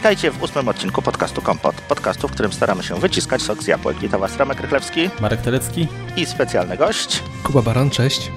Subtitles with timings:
[0.00, 1.80] Witajcie w ósmym odcinku podcastu Kompot.
[1.80, 3.98] Podcastu, w którym staramy się wyciskać sok z jabłek.
[3.98, 5.10] Witam Was Ramek Rychlewski.
[5.20, 5.88] Marek Telecki.
[6.16, 7.22] I specjalny gość.
[7.42, 8.30] Kuba Baran, cześć.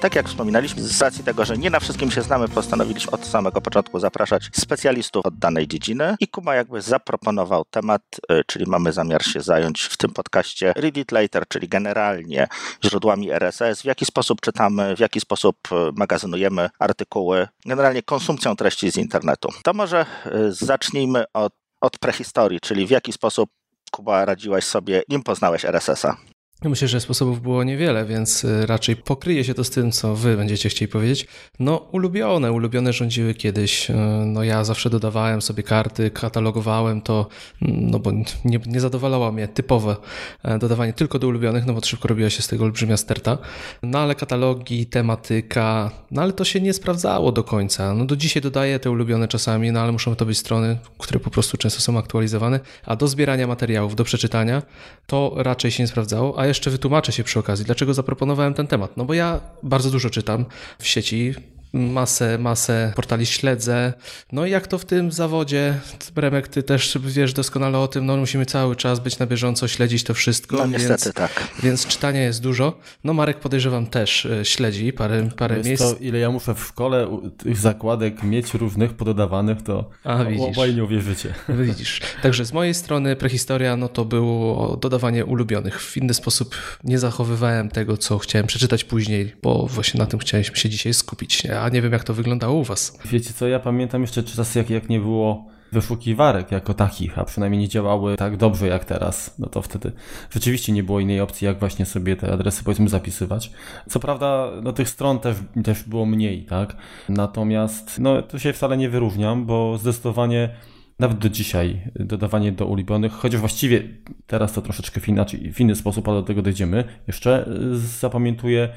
[0.00, 3.60] Tak jak wspominaliśmy, z racji tego, że nie na wszystkim się znamy, postanowiliśmy od samego
[3.60, 9.24] początku zapraszać specjalistów od danej dziedziny i Kuba jakby zaproponował temat, y, czyli mamy zamiar
[9.24, 12.48] się zająć w tym podcaście Read It Later, czyli generalnie
[12.84, 18.90] źródłami RSS, w jaki sposób czytamy, w jaki sposób y, magazynujemy artykuły, generalnie konsumpcją treści
[18.90, 19.48] z internetu.
[19.64, 23.50] To może y, zacznijmy od, od prehistorii, czyli w jaki sposób
[23.90, 26.29] Kuba radziłaś sobie, nim poznałeś RSS-a.
[26.64, 30.36] Myślę, że sposobów było niewiele, więc y, raczej pokryje się to z tym, co wy
[30.36, 31.26] będziecie chcieli powiedzieć.
[31.58, 33.90] No, ulubione, ulubione rządziły kiedyś.
[33.90, 33.94] Y,
[34.26, 37.26] no, ja zawsze dodawałem sobie karty, katalogowałem to,
[37.60, 38.12] no bo
[38.44, 39.96] nie, nie zadowalało mnie typowe
[40.42, 43.38] e, dodawanie tylko do ulubionych, no bo szybko robiła się z tego olbrzymia sterta.
[43.82, 47.94] No, ale katalogi, tematyka, no ale to się nie sprawdzało do końca.
[47.94, 51.30] No, do dzisiaj dodaję te ulubione czasami, no ale muszą to być strony, które po
[51.30, 54.62] prostu często są aktualizowane, a do zbierania materiałów, do przeczytania,
[55.06, 58.96] to raczej się nie sprawdzało, a jeszcze wytłumaczę się przy okazji, dlaczego zaproponowałem ten temat.
[58.96, 60.44] No bo ja bardzo dużo czytam
[60.78, 61.34] w sieci,
[61.72, 63.92] masę, masę portali śledzę.
[64.32, 65.74] No i jak to w tym zawodzie,
[66.14, 70.04] Bremek, ty też wiesz doskonale o tym, no musimy cały czas być na bieżąco, śledzić
[70.04, 70.56] to wszystko.
[70.56, 71.48] No niestety więc, tak.
[71.62, 72.78] Więc czytania jest dużo.
[73.04, 75.82] No Marek podejrzewam też e, śledzi parę, parę jest miejsc.
[75.82, 80.46] To, ile ja muszę w szkole tych zakładek mieć różnych pododawanych, to A, widzisz.
[80.48, 81.34] obaj nie uwierzycie.
[81.48, 82.00] Widzisz.
[82.22, 85.82] Także z mojej strony prehistoria, no to było dodawanie ulubionych.
[85.82, 90.56] W inny sposób nie zachowywałem tego, co chciałem przeczytać później, bo właśnie na tym chcieliśmy
[90.56, 91.44] się dzisiaj skupić.
[91.44, 91.59] Nie?
[91.60, 92.98] A nie wiem jak to wyglądało u was.
[93.04, 97.60] Wiecie co, ja pamiętam jeszcze czasy, jak, jak nie było wyszukiwarek jako takich, a przynajmniej
[97.60, 99.92] nie działały tak dobrze jak teraz, no to wtedy
[100.30, 103.50] rzeczywiście nie było innej opcji, jak właśnie sobie te adresy powiedzmy zapisywać.
[103.88, 106.76] Co prawda, no tych stron też, też było mniej, tak?
[107.08, 110.50] Natomiast, no tu się wcale nie wyróżniam, bo zdecydowanie
[110.98, 113.82] nawet do dzisiaj dodawanie do ulubionych, chociaż właściwie
[114.26, 116.84] teraz to troszeczkę w, inaczej, w inny sposób, ale do tego dojdziemy.
[117.06, 118.68] Jeszcze y, zapamiętuję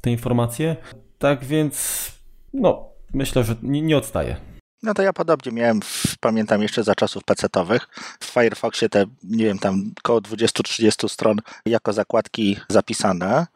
[0.00, 0.76] te informacje.
[1.18, 2.19] Tak więc
[2.52, 4.36] no, myślę, że nie, nie odstaje.
[4.82, 5.80] No to ja podobnie miałem,
[6.20, 7.88] pamiętam jeszcze za czasów PC-owych,
[8.20, 11.36] w Firefoxie te, nie wiem, tam około 20-30 stron
[11.66, 13.46] jako zakładki zapisane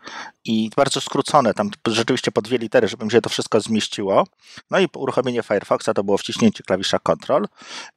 [0.44, 4.26] i bardzo skrócone, tam rzeczywiście po dwie litery, żeby się to wszystko zmieściło.
[4.70, 7.44] No i uruchomienie Firefoxa to było wciśnięcie klawisza Ctrl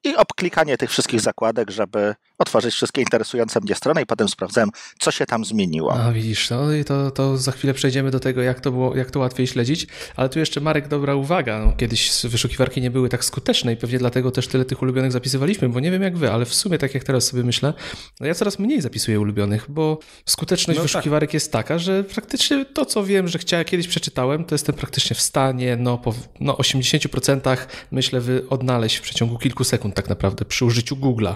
[0.03, 5.11] i obklikanie tych wszystkich zakładek, żeby otworzyć wszystkie interesujące mnie strony i potem sprawdzałem, co
[5.11, 5.93] się tam zmieniło.
[5.93, 9.11] A widzisz, no i to, to za chwilę przejdziemy do tego, jak to było, jak
[9.11, 13.16] to łatwiej śledzić, ale tu jeszcze Marek, dobra uwaga, no, kiedyś wyszukiwarki nie były tak
[13.25, 16.45] skuteczne i pewnie dlatego też tyle tych ulubionych zapisywaliśmy, bo nie wiem jak wy, ale
[16.45, 17.73] w sumie tak jak teraz sobie myślę,
[18.19, 20.91] no ja coraz mniej zapisuję ulubionych, bo skuteczność no tak.
[20.91, 21.33] wyszukiwarek tak.
[21.33, 25.15] jest taka, że praktycznie praktycznie to, co wiem, że chciałem, kiedyś przeczytałem, to jestem praktycznie
[25.15, 27.57] w stanie no, po no, 80%
[27.91, 31.35] myślę wy odnaleźć w przeciągu kilku sekund tak naprawdę przy użyciu Google'a.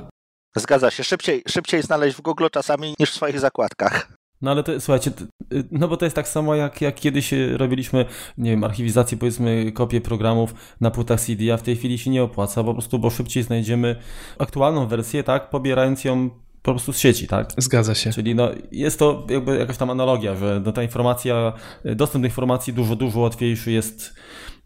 [0.55, 4.20] Zgadza się, szybciej, szybciej znaleźć w Google czasami niż w swoich zakładkach.
[4.41, 5.11] No ale to, słuchajcie,
[5.53, 8.05] y, no bo to jest tak samo jak, jak kiedyś y, robiliśmy,
[8.37, 12.23] nie wiem, archiwizację, powiedzmy, kopie programów na płytach CD, a w tej chwili się nie
[12.23, 13.95] opłaca, po prostu, bo szybciej znajdziemy
[14.39, 16.29] aktualną wersję, tak, pobierając ją
[16.61, 17.49] po prostu z sieci, tak?
[17.57, 18.11] Zgadza się.
[18.11, 21.53] Czyli no, jest to jakby jakaś tam analogia, że no, ta informacja,
[21.95, 24.13] dostęp do informacji dużo, dużo łatwiejszy jest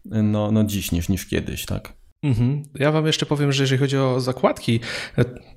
[0.04, 1.92] no, no dziś niż, niż kiedyś, tak?
[2.26, 2.62] Mhm.
[2.74, 4.80] Ja wam jeszcze powiem, że jeżeli chodzi o zakładki,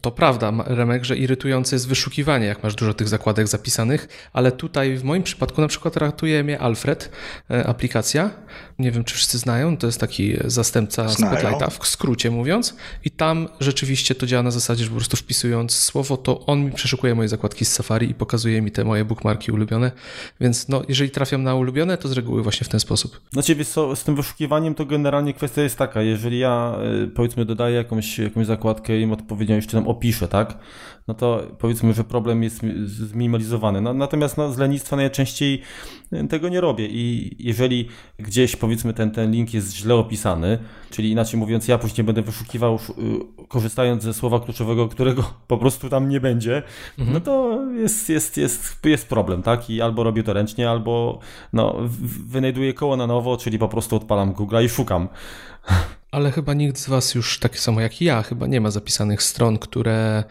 [0.02, 4.97] to prawda, Remek, że irytujące jest wyszukiwanie, jak masz dużo tych zakładek zapisanych, ale tutaj
[4.97, 7.12] w moim przypadku na przykład ratuje mnie Alfred,
[7.52, 8.29] e, aplikacja.
[8.79, 11.38] Nie wiem, czy wszyscy znają, to jest taki zastępca Znają.
[11.38, 12.75] Spotlighta, w skrócie mówiąc.
[13.06, 16.72] I tam rzeczywiście to działa na zasadzie, że po prostu wpisując słowo, to on mi
[16.72, 19.91] przeszukuje moje zakładki z Safari i pokazuje mi te moje bookmarki ulubione.
[20.41, 23.22] Więc no, jeżeli trafiam na ulubione, to z reguły właśnie w ten sposób.
[23.31, 27.46] Znaczy, wiesz co, z tym wyszukiwaniem to generalnie kwestia jest taka, jeżeli ja Y, powiedzmy
[27.46, 30.57] dodaję jakąś, jakąś zakładkę i im odpowiednio jeszcze tam opiszę, tak?
[31.07, 33.81] No to powiedzmy, że problem jest zminimalizowany.
[33.81, 35.61] No, natomiast no, z lenistwa najczęściej
[36.29, 37.88] tego nie robię i jeżeli
[38.20, 40.59] gdzieś powiedzmy ten, ten link jest źle opisany,
[40.90, 45.90] czyli inaczej mówiąc, ja później będę wyszukiwał y, korzystając ze słowa kluczowego, którego po prostu
[45.90, 46.64] tam nie będzie,
[47.00, 47.14] mhm.
[47.14, 49.70] no to jest, jest, jest, jest problem, tak?
[49.70, 51.20] I albo robię to ręcznie, albo
[51.53, 51.76] no,
[52.28, 55.08] wynajduję koło na nowo, czyli po prostu odpalam Google i szukam.
[56.12, 59.58] Ale chyba nikt z Was już, tak samo jak ja, chyba nie ma zapisanych stron,
[59.58, 60.24] które,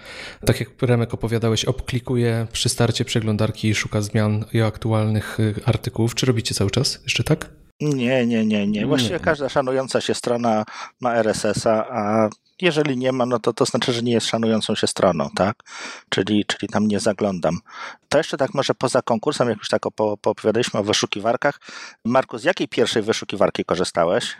[0.47, 6.15] tak jak Remek opowiadałeś, obklikuje przy starcie przeglądarki i szuka zmian i aktualnych y, artykułów.
[6.15, 7.51] Czy robicie cały czas jeszcze tak?
[7.81, 8.87] Nie, nie, nie, nie.
[8.87, 9.21] Właściwie nie.
[9.21, 10.65] każda szanująca się strona
[11.01, 12.29] ma RSS-a, a
[12.61, 15.57] jeżeli nie ma, no to to znaczy, że nie jest szanującą się stroną, tak?
[16.09, 17.59] Czyli, czyli tam nie zaglądam.
[18.09, 21.61] To jeszcze tak może poza konkursem, jak już tak po, poopowiadaliśmy o wyszukiwarkach.
[22.05, 24.37] Marku, z jakiej pierwszej wyszukiwarki korzystałeś?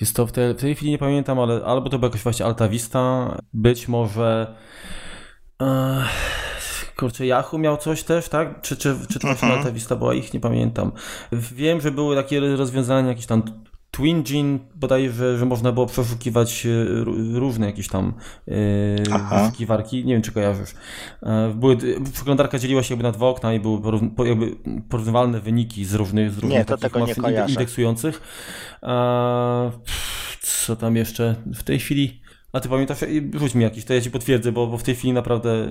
[0.00, 2.46] Więc to w tej, w tej chwili nie pamiętam, ale albo to była jakaś właśnie
[2.46, 4.54] Alta Vista, być może...
[5.62, 6.04] E,
[6.96, 8.60] kurczę, Yahoo miał coś też, tak?
[8.60, 9.58] Czy, czy, czy to właśnie Mhm.
[9.58, 10.34] Alta Vista była ich?
[10.34, 10.92] Nie pamiętam.
[11.32, 13.42] Wiem, że były takie rozwiązania, jakieś tam
[13.96, 16.68] TwinGene, bodajże, że można było przeszukiwać e,
[17.04, 18.14] ró- różne jakieś tam
[18.48, 20.04] e, wyszukiwarki.
[20.04, 20.74] Nie wiem, czy kojarzysz.
[21.22, 21.76] E, Były,
[22.12, 23.80] przeglądarka dzieliła się jakby na dwa okna i były
[24.28, 24.56] jakby
[24.88, 27.52] porównywalne wyniki z różnych, z różnych Nie, to tego nie kojarzę.
[27.52, 28.20] indeksujących.
[30.40, 32.22] Co tam jeszcze w tej chwili?
[32.52, 32.98] A ty pamiętasz?
[33.34, 35.68] Rzuć mi jakiś, to ja ci potwierdzę, bo, bo w tej chwili naprawdę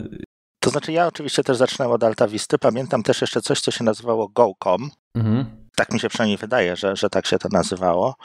[0.59, 2.57] To znaczy ja oczywiście też zaczynałem od Alta Visty.
[2.59, 4.89] Pamiętam też jeszcze coś, co się nazywało GoCom.
[5.15, 5.45] Mhm.
[5.75, 8.15] Tak mi się przynajmniej wydaje, że, że tak się to nazywało.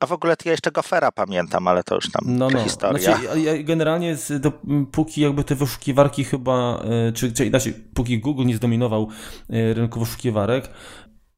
[0.00, 2.50] A w ogóle ja jeszcze Gofera pamiętam, ale to już tam No, no.
[2.50, 2.98] prehistoria.
[3.16, 4.52] Znaczy, ja- generalnie z, do,
[4.92, 9.08] póki jakby te wyszukiwarki chyba, e, czy, czy inaczej, póki Google nie zdominował
[9.50, 10.70] e, rynku wyszukiwarek,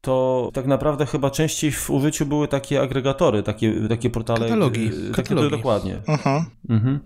[0.01, 4.39] to tak naprawdę chyba częściej w użyciu były takie agregatory, takie, takie portale.
[4.39, 5.49] Katalogi, e, Takie, katalogi.
[5.57, 6.01] dokładnie.
[6.07, 6.45] Mhm.
[6.69, 6.99] Mhm.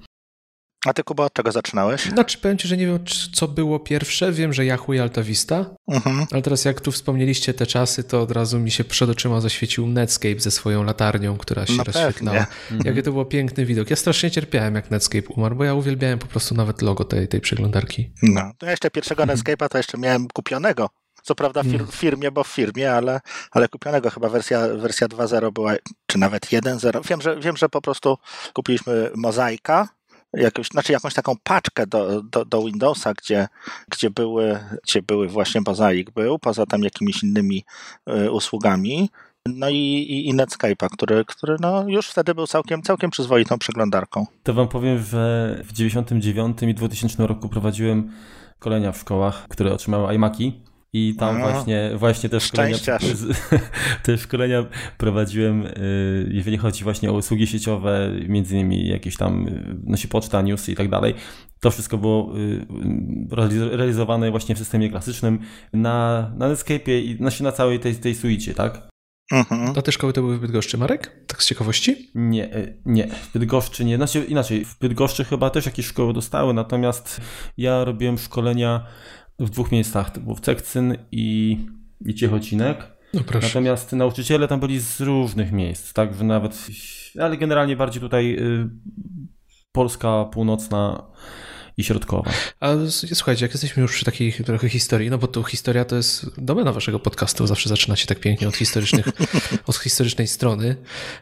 [0.86, 2.02] A ty, Kuba, od czego zaczynałeś?
[2.06, 3.00] Znaczy, powiem ci, że nie wiem,
[3.34, 4.32] co było pierwsze.
[4.32, 6.26] Wiem, że Yahoo i Alta Vista, Mhm.
[6.32, 9.88] ale teraz jak tu wspomnieliście te czasy, to od razu mi się przed oczyma zaświecił
[9.88, 12.46] Netscape ze swoją latarnią, która się No rozświetlała.
[12.70, 12.90] pewnie.
[12.90, 13.90] Jaki to był piękny widok.
[13.90, 17.42] Ja strasznie cierpiałem, jak Netscape umarł, bo ja uwielbiałem po prostu nawet logo tej, tej
[17.42, 18.12] przeglądarki.
[18.24, 20.90] No, to ja jeszcze pierwszego Netscape'a to jeszcze miałem kupionego.
[21.24, 25.08] Co prawda w fir- w firmie, bo w firmie, ale, ale kupionego chyba wersja, wersja
[25.08, 25.74] 2.0 była,
[26.08, 27.02] czy nawet 1.0.
[27.10, 28.18] Wiem, że, wiem, że po prostu
[28.54, 29.90] kupiliśmy mozaika,
[30.34, 33.48] jakąś, znaczy jakąś taką paczkę do, do, do Windowsa, gdzie,
[33.90, 37.64] gdzie, były, gdzie były właśnie mozaik był, poza tam jakimiś innymi
[38.10, 39.10] y, usługami.
[39.46, 44.26] No i, i, i Netscape'a, który, który no już wtedy był całkiem, całkiem przyzwoitą przeglądarką.
[44.44, 48.12] To wam powiem, że w 99 i 2000 roku prowadziłem
[48.56, 50.71] szkolenia w szkołach, które otrzymały iMaki.
[50.94, 52.78] I tam A, właśnie, właśnie te szkolenia,
[54.04, 54.66] te szkolenia
[54.98, 60.42] prowadziłem, y, jeżeli chodzi właśnie o usługi sieciowe, między innymi jakieś tam y, nosi poczta,
[60.42, 61.14] newsy i tak dalej.
[61.60, 62.66] To wszystko było y,
[63.30, 65.40] realiz- realizowane właśnie w systemie klasycznym
[65.74, 68.92] na, na Netscape'ie i znaczy na całej tej, tej suicie, tak?
[69.32, 69.74] Mhm.
[69.78, 71.26] A te szkoły to były w Bydgoszczy, Marek?
[71.28, 72.12] Tak z ciekawości?
[72.16, 72.50] Nie,
[72.86, 73.96] nie, w Bydgoszczy nie.
[73.96, 77.22] Znaczy inaczej, w Bydgoszczy chyba też jakieś szkoły dostały, natomiast
[77.58, 78.86] ja robiłem szkolenia
[79.46, 80.10] w dwóch miejscach.
[80.10, 81.58] To było w Cekcyn i,
[82.06, 82.78] i Ciechocinek.
[83.14, 83.22] No.
[83.42, 86.68] Natomiast nauczyciele tam byli z różnych miejsc, tak, że nawet,
[87.20, 88.70] ale generalnie bardziej tutaj y,
[89.72, 91.04] Polska północna
[91.78, 92.32] i środkowa.
[92.60, 92.74] A
[93.14, 96.72] słuchajcie, jak jesteśmy już przy takiej trochę historii, no bo tu historia to jest domena
[96.72, 99.08] waszego podcastu, zawsze zaczynacie tak pięknie od historycznych,
[99.68, 100.76] od historycznej strony,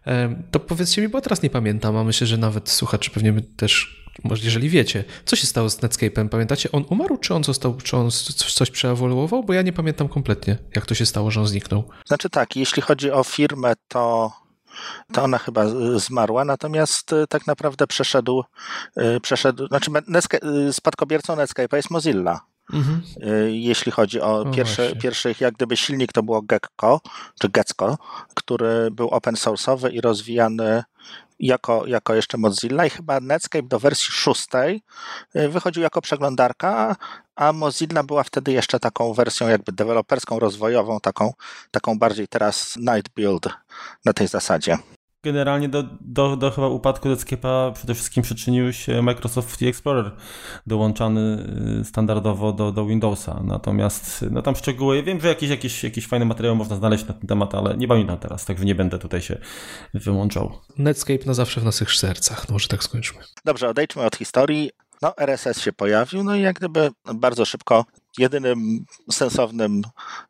[0.06, 3.42] em, to powiedzcie mi, bo teraz nie pamiętam, a myślę, że nawet słuchacze pewnie by
[3.42, 7.78] też, może jeżeli wiecie, co się stało z Netscape'em, pamiętacie, on umarł, czy on został,
[7.84, 8.12] czy on
[8.56, 11.84] coś przeewoluował, bo ja nie pamiętam kompletnie, jak to się stało, że on zniknął.
[12.08, 14.32] Znaczy tak, jeśli chodzi o firmę, to,
[15.14, 18.44] to ona chyba zmarła, natomiast y, tak naprawdę przeszedł,
[18.98, 22.42] y, przeszedł znaczy Netsca- y, spadkobiercą Netscape'a jest Mozilla.
[22.74, 23.02] Mhm.
[23.48, 24.46] Jeśli chodzi o O,
[25.02, 27.02] pierwszy, jak gdyby silnik to było Gecko,
[27.42, 27.98] czy Gecko,
[28.34, 30.84] który był open source'owy i rozwijany
[31.40, 34.82] jako, jako jeszcze Mozilla i chyba Netscape do wersji szóstej
[35.36, 36.96] y, wychodził jako przeglądarka,
[37.36, 41.34] a Mozilla była wtedy jeszcze taką wersją jakby deweloperską, rozwojową, taką,
[41.72, 43.50] taką bardziej teraz night build
[44.06, 44.78] na tej zasadzie.
[45.24, 50.12] Generalnie do, do, do chyba upadku Netscape'a przede wszystkim przyczynił się Microsoft Explorer
[50.68, 51.46] dołączany
[51.82, 53.42] y, standardowo do, do Windowsa.
[53.44, 57.28] Natomiast no tam szczegóły, wiem, że jakieś, jakieś, jakieś fajne materiały można znaleźć na ten
[57.28, 59.38] temat, ale nie pamiętam teraz, także nie będę tutaj się
[59.94, 60.52] wyłączał.
[60.78, 63.22] Netscape na zawsze w naszych sercach, no może tak skończmy.
[63.46, 64.72] Dobrze, odejdźmy od historii.
[65.02, 67.86] No, RSS się pojawił, no i jak gdyby bardzo szybko
[68.18, 69.82] jedynym sensownym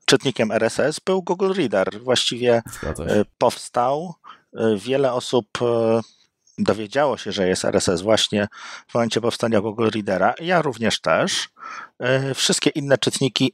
[0.05, 1.89] czytnikiem RSS był Google Reader.
[2.03, 4.13] Właściwie e, powstał.
[4.53, 6.01] E, Wiele osób e,
[6.57, 8.47] dowiedziało się, że jest RSS właśnie
[8.87, 10.33] w momencie powstania Google Readera.
[10.39, 11.49] Ja również też.
[11.99, 13.53] E, Wszystkie inne czytniki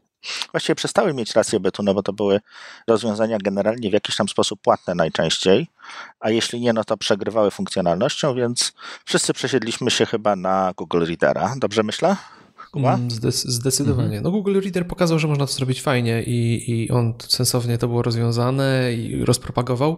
[0.52, 2.40] właściwie przestały mieć rację bytu, no bo to były
[2.88, 5.68] rozwiązania generalnie w jakiś tam sposób płatne najczęściej,
[6.20, 8.74] a jeśli nie, no to przegrywały funkcjonalnością, więc
[9.06, 11.54] wszyscy przesiedliśmy się chyba na Google Readera.
[11.58, 12.16] Dobrze myślę?
[12.75, 12.94] Kuba?
[12.94, 14.22] Mm, Zdec- zdecydowanie.
[14.22, 18.01] No Google Reader pokazał, że można to zrobić fajnie i, i on sensownie to było
[18.01, 19.98] rozwiązane i rozpropagował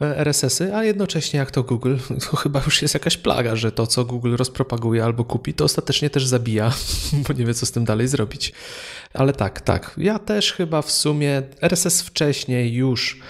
[0.00, 1.96] e, RSS-y, a jednocześnie jak to Google,
[2.30, 6.10] to chyba już jest jakaś plaga, że to, co Google rozpropaguje albo kupi, to ostatecznie
[6.10, 6.72] też zabija,
[7.28, 8.52] bo nie wie, co z tym dalej zrobić.
[9.14, 9.94] Ale tak, tak.
[9.96, 13.20] Ja też chyba w sumie RSS wcześniej już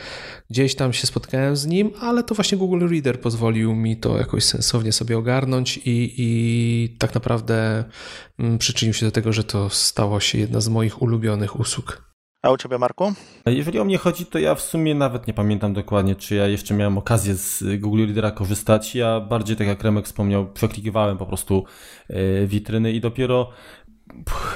[0.50, 4.44] gdzieś tam się spotkałem z nim, ale to właśnie Google Reader pozwolił mi to jakoś
[4.44, 7.84] sensownie sobie ogarnąć i, i tak naprawdę
[8.38, 12.08] mm, przyczynił się do tego, że to stało się jedna z moich ulubionych usług.
[12.42, 13.12] A u ciebie, Marku?
[13.46, 16.74] Jeżeli o mnie chodzi, to ja w sumie nawet nie pamiętam dokładnie, czy ja jeszcze
[16.74, 18.94] miałem okazję z Google Readera korzystać.
[18.94, 21.64] Ja bardziej, tak jak Remek wspomniał, przeklikiwałem po prostu
[22.08, 23.50] e, witryny i dopiero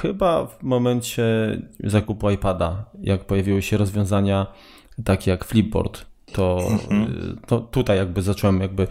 [0.01, 1.23] chyba w momencie
[1.83, 4.47] zakupu iPada, jak pojawiły się rozwiązania
[5.05, 7.39] takie jak Flipboard, to, mhm.
[7.47, 8.87] to tutaj jakby zacząłem jakby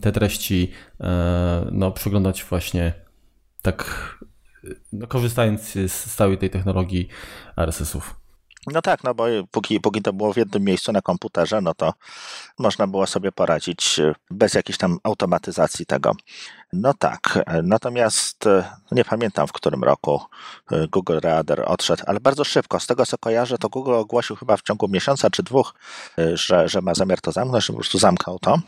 [0.00, 2.92] te treści e, no, przeglądać właśnie
[3.62, 4.18] tak
[4.92, 7.08] no, korzystając z całej tej technologii
[7.56, 8.25] RSS-ów.
[8.66, 11.94] No tak, no bo póki, póki to było w jednym miejscu na komputerze, no to
[12.58, 16.12] można było sobie poradzić e, bez jakiejś tam automatyzacji tego.
[16.72, 20.20] No tak, e, natomiast e, nie pamiętam w którym roku
[20.92, 22.80] Google Reader odszedł, ale bardzo szybko.
[22.80, 25.74] Z tego co kojarzę, to Google ogłosił chyba w ciągu miesiąca czy dwóch,
[26.34, 28.58] że, że ma zamiar to zamknąć, że po prostu zamknął to.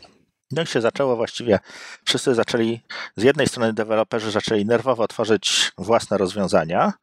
[0.51, 1.59] No i się zaczęło właściwie,
[2.05, 2.81] wszyscy zaczęli,
[3.15, 6.93] z jednej strony deweloperzy zaczęli nerwowo tworzyć własne rozwiązania,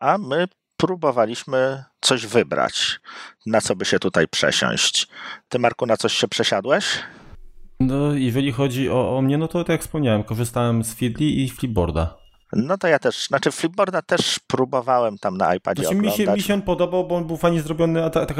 [0.00, 3.00] a my próbowaliśmy coś wybrać,
[3.46, 5.08] na co by się tutaj przesiąść.
[5.48, 6.84] Ty, Marku, na coś się przesiadłeś?
[7.80, 11.48] No, jeżeli chodzi o, o mnie, no to tak jak wspomniałem, korzystałem z Feedly i
[11.48, 12.25] Flipboarda.
[12.52, 16.42] No to ja też, znaczy Flipboarda też próbowałem tam na iPadzie znaczy, mi się, mi
[16.42, 18.38] się on podobał, bo on był fajnie zrobiony, tak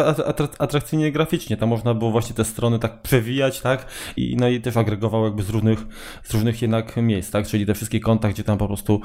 [0.59, 1.57] atrakcyjnie graficznie.
[1.57, 3.87] Tam można było właśnie te strony tak przewijać, tak?
[4.17, 5.79] I, no i też agregował jakby z różnych,
[6.23, 7.47] z różnych jednak miejsc, tak?
[7.47, 9.01] Czyli te wszystkie konta, gdzie tam po prostu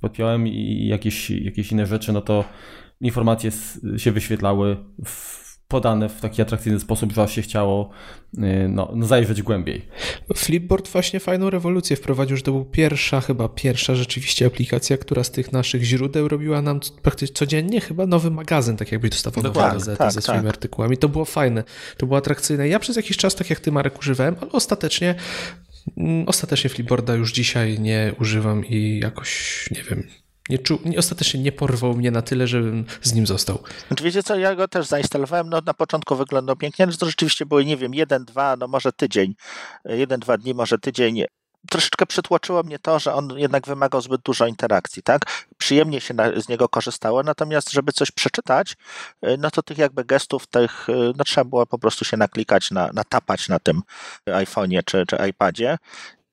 [0.00, 2.44] podpiąłem i jakieś, jakieś inne rzeczy, no to
[3.00, 3.50] informacje
[3.96, 7.90] się wyświetlały w podane w taki atrakcyjny sposób, że aż się chciało
[8.34, 9.88] y, no, no, zajrzeć głębiej.
[10.36, 15.30] Flipboard właśnie fajną rewolucję wprowadził, że to był pierwsza, chyba pierwsza rzeczywiście aplikacja, która z
[15.30, 19.72] tych naszych źródeł robiła nam praktycznie codziennie chyba nowy magazyn, tak jakbyś dostawał nową tak,
[19.72, 20.54] gazetę tak, ze swoimi tak.
[20.54, 20.96] artykułami.
[20.96, 21.64] To było fajne,
[21.96, 22.68] to było atrakcyjne.
[22.68, 25.14] Ja przez jakiś czas, tak jak ty Marek, używałem, ale ostatecznie
[25.96, 30.06] mm, Ostatecznie Flipboarda już dzisiaj nie używam i jakoś, nie wiem,
[30.48, 33.58] nie czu, nie, ostatecznie nie porwał mnie na tyle, żebym z nim został.
[33.88, 37.46] Znaczy, wiecie co, ja go też zainstalowałem, no na początku wyglądał pięknie, ale to rzeczywiście
[37.46, 39.34] były, nie wiem, jeden, dwa, no może tydzień,
[39.84, 41.24] jeden, dwa dni, może tydzień.
[41.70, 45.22] Troszeczkę przytłoczyło mnie to, że on jednak wymagał zbyt dużo interakcji, tak?
[45.58, 48.76] Przyjemnie się na, z niego korzystało, natomiast żeby coś przeczytać,
[49.38, 50.86] no to tych jakby gestów, tych,
[51.16, 53.82] no trzeba było po prostu się naklikać, na, natapać na tym
[54.26, 55.78] iPhone'ie czy, czy iPadzie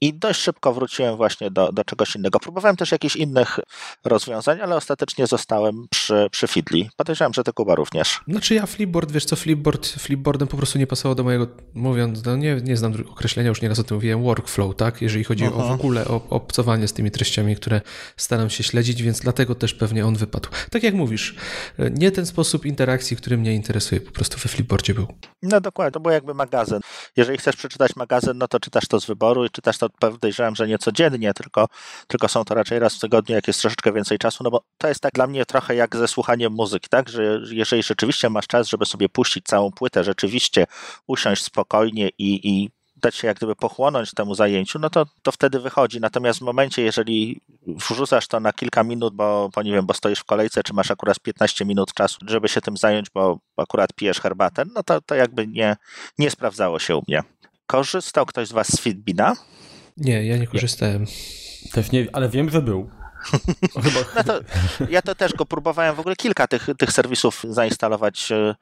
[0.03, 2.39] i dość szybko wróciłem właśnie do, do czegoś innego.
[2.39, 3.60] Próbowałem też jakichś innych
[4.03, 6.89] rozwiązań, ale ostatecznie zostałem przy, przy Fidli.
[6.98, 8.19] Podejrzewam, że ty Kuba również.
[8.27, 12.36] Znaczy ja Flipboard, wiesz co, Flipboard, Flipboardem po prostu nie pasowało do mojego, mówiąc, no
[12.36, 15.01] nie, nie znam określenia, już nieraz o tym mówiłem, workflow, tak?
[15.01, 17.81] Jeżeli chodzi o w ogóle o obcowanie z tymi treściami, które
[18.17, 20.50] staram się śledzić, więc dlatego też pewnie on wypadł.
[20.72, 21.36] Tak jak mówisz,
[21.79, 25.07] nie ten sposób interakcji, który mnie interesuje, po prostu we Flipboardzie był.
[25.41, 26.79] No dokładnie, to był jakby magazyn.
[27.17, 30.67] Jeżeli chcesz przeczytać magazyn, no to czytasz to z wyboru i czytasz to podejrzewam, że
[30.67, 31.67] nie codziennie, tylko,
[32.07, 34.88] tylko są to raczej raz w tygodniu, jak jest troszeczkę więcej czasu, no bo to
[34.88, 38.67] jest tak dla mnie trochę jak ze słuchaniem muzyki, tak, że jeżeli rzeczywiście masz czas,
[38.67, 40.65] żeby sobie puścić całą płytę, rzeczywiście
[41.07, 42.69] usiąść spokojnie i, i
[43.03, 46.00] dać się jak gdyby pochłonąć temu zajęciu, no to, to wtedy wychodzi.
[46.00, 50.19] Natomiast w momencie, jeżeli wrzucasz to na kilka minut, bo, bo nie wiem, bo stoisz
[50.19, 54.19] w kolejce, czy masz akurat 15 minut czasu, żeby się tym zająć, bo akurat pijesz
[54.19, 55.75] herbatę, no to, to jakby nie,
[56.17, 57.23] nie sprawdzało się u mnie.
[57.67, 59.33] Korzystał ktoś z Was z Fitbina?
[59.97, 61.05] Nie, ja nie korzystałem.
[61.71, 62.89] Też nie, ale wiem, że był.
[64.15, 64.39] No to,
[64.89, 68.55] ja to też go próbowałem w ogóle kilka tych, tych serwisów zainstalować e,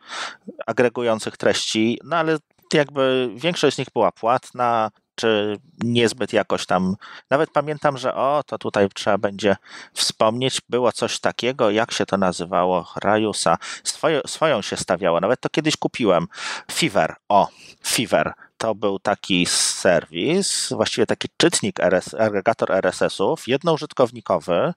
[0.67, 2.37] agregujących treści, no ale
[2.73, 6.95] jakby większość z nich była płatna, czy niezbyt jakoś tam.
[7.29, 9.55] Nawet pamiętam, że o, to tutaj trzeba będzie
[9.93, 13.57] wspomnieć, było coś takiego, jak się to nazywało, Rajusa.
[13.83, 16.27] Swoje, swoją się stawiało, nawet to kiedyś kupiłem.
[16.71, 17.47] Fever, o,
[17.87, 24.73] Fever to był taki serwis, właściwie taki czytnik RS, agregator RSS-ów, jednoużytkownikowy,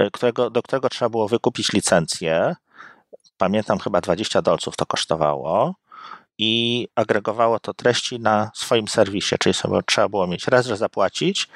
[0.00, 2.56] y, którego, do którego trzeba było wykupić licencję.
[3.38, 5.74] Pamiętam, chyba 20 dolców to kosztowało
[6.38, 11.48] i agregowało to treści na swoim serwisie, czyli sobie trzeba było mieć raz, że zapłacić,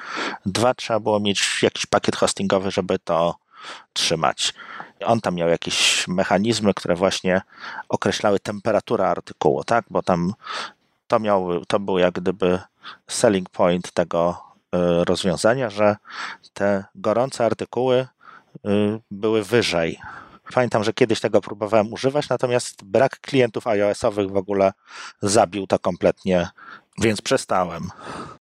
[0.47, 3.35] dwa, trzeba było mieć jakiś pakiet hostingowy, żeby to
[3.93, 4.55] trzymać.
[5.05, 7.43] On tam miał jakieś mechanizmy, które właśnie
[7.89, 9.85] określały temperaturę artykułu, tak?
[9.91, 10.35] Bo tam
[11.11, 12.59] to, miał, to był jak gdyby
[13.09, 14.43] selling point tego
[14.75, 15.97] y, rozwiązania, że
[16.53, 18.07] te gorące artykuły
[18.67, 19.99] y, były wyżej.
[20.55, 24.73] Pamiętam, że kiedyś tego próbowałem używać, natomiast brak klientów iOS-owych w ogóle
[25.23, 26.49] zabił to kompletnie
[27.01, 27.89] więc przestałem.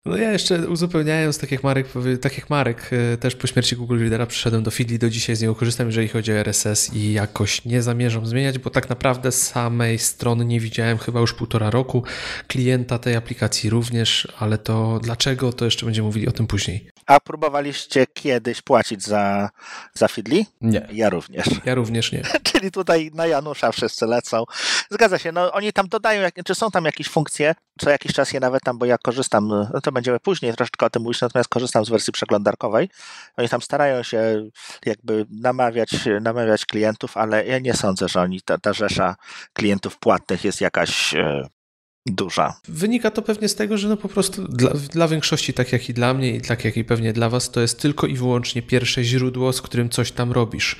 [0.05, 1.87] No ja jeszcze uzupełniając, tak jak Marek,
[2.21, 5.41] tak jak Marek e, też po śmierci Google Readera przyszedłem do Feedly, do dzisiaj z
[5.41, 9.99] niego korzystam, jeżeli chodzi o RSS i jakoś nie zamierzam zmieniać, bo tak naprawdę samej
[9.99, 12.03] strony nie widziałem chyba już półtora roku,
[12.47, 16.89] klienta tej aplikacji również, ale to dlaczego, to jeszcze będziemy mówili o tym później.
[17.09, 19.49] A próbowaliście kiedyś płacić za,
[19.93, 20.45] za Fidli?
[20.61, 20.87] Nie.
[20.91, 21.45] Ja również.
[21.65, 22.23] Ja również nie.
[22.51, 24.43] Czyli tutaj na Janusza wszyscy lecą.
[24.89, 28.33] Zgadza się, no oni tam dodają, jak, czy są tam jakieś funkcje, co jakiś czas
[28.33, 31.49] je nawet tam, bo ja korzystam, no to będziemy później troszeczkę o tym mówić, natomiast
[31.49, 32.89] korzystam z wersji przeglądarkowej.
[33.37, 34.49] Oni tam starają się
[34.85, 35.89] jakby namawiać,
[36.21, 39.15] namawiać klientów, ale ja nie sądzę, że oni, ta, ta rzesza
[39.53, 41.47] klientów płatnych jest jakaś e,
[42.05, 42.53] duża.
[42.67, 45.93] Wynika to pewnie z tego, że no po prostu dla, dla, większości, tak jak i
[45.93, 49.03] dla mnie i tak jak i pewnie dla was, to jest tylko i wyłącznie pierwsze
[49.03, 50.75] źródło, z którym coś tam robisz.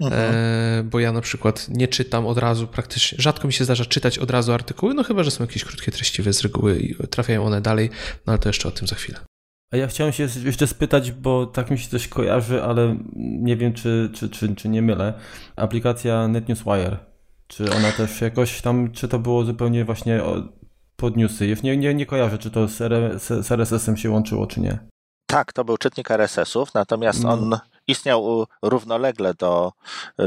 [0.00, 0.34] Mhm.
[0.34, 4.18] E, bo ja na przykład nie czytam od razu praktycznie, rzadko mi się zdarza czytać
[4.18, 7.60] od razu artykuły, no chyba, że są jakieś krótkie, treściwe z reguły i trafiają one
[7.60, 7.90] dalej,
[8.26, 9.18] no ale to jeszcze o tym za chwilę.
[9.70, 13.72] A ja chciałem się jeszcze spytać, bo tak mi się coś kojarzy, ale nie wiem,
[13.72, 15.14] czy, czy, czy, czy nie mylę.
[15.56, 16.96] Aplikacja NetNewsWire,
[17.46, 20.20] czy ona też jakoś tam, czy to było zupełnie właśnie
[21.00, 21.56] pod newsy?
[21.62, 22.76] Nie, nie, nie kojarzę, czy to z,
[23.22, 24.78] z RSS-em się łączyło, czy nie.
[25.26, 27.30] Tak, to był czytnik RSS-ów, natomiast no.
[27.30, 29.72] on istniał równolegle do,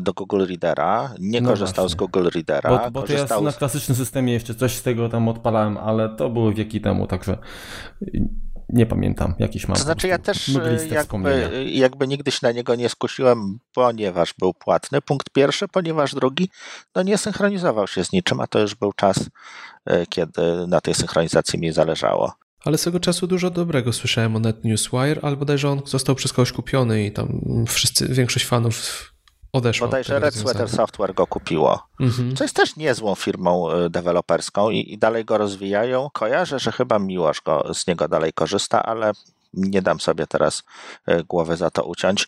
[0.01, 1.95] do Google Readera, nie no korzystał właśnie.
[1.95, 2.69] z Google Readera.
[2.69, 6.29] Bo, bo to ja na klasycznym systemie jeszcze coś z tego tam odpalałem, ale to
[6.29, 7.37] były wieki temu, także
[8.73, 9.77] nie pamiętam, jakiś mam.
[9.77, 10.51] To znaczy ja też
[10.91, 16.49] jakby, jakby nigdy się na niego nie skusiłem, ponieważ był płatny, punkt pierwszy, ponieważ drugi,
[16.95, 19.29] no nie synchronizował się z niczym, a to już był czas,
[19.85, 22.33] e, kiedy na tej synchronizacji mi zależało.
[22.65, 27.05] Ale swego czasu dużo dobrego słyszałem o NetNewsWire, albo bodajże on został przez kogoś kupiony
[27.05, 29.10] i tam wszyscy, większość fanów
[29.53, 29.87] odeszło.
[29.87, 32.35] Bodajże Red Sweater Software go kupiło, mhm.
[32.35, 36.09] co jest też niezłą firmą e, deweloperską i, i, dalej go rozwijają.
[36.13, 39.11] Kojarzę, że chyba Miłosz go, z niego dalej korzysta, ale
[39.53, 40.63] nie dam sobie teraz
[41.05, 42.27] e, głowy za to uciąć.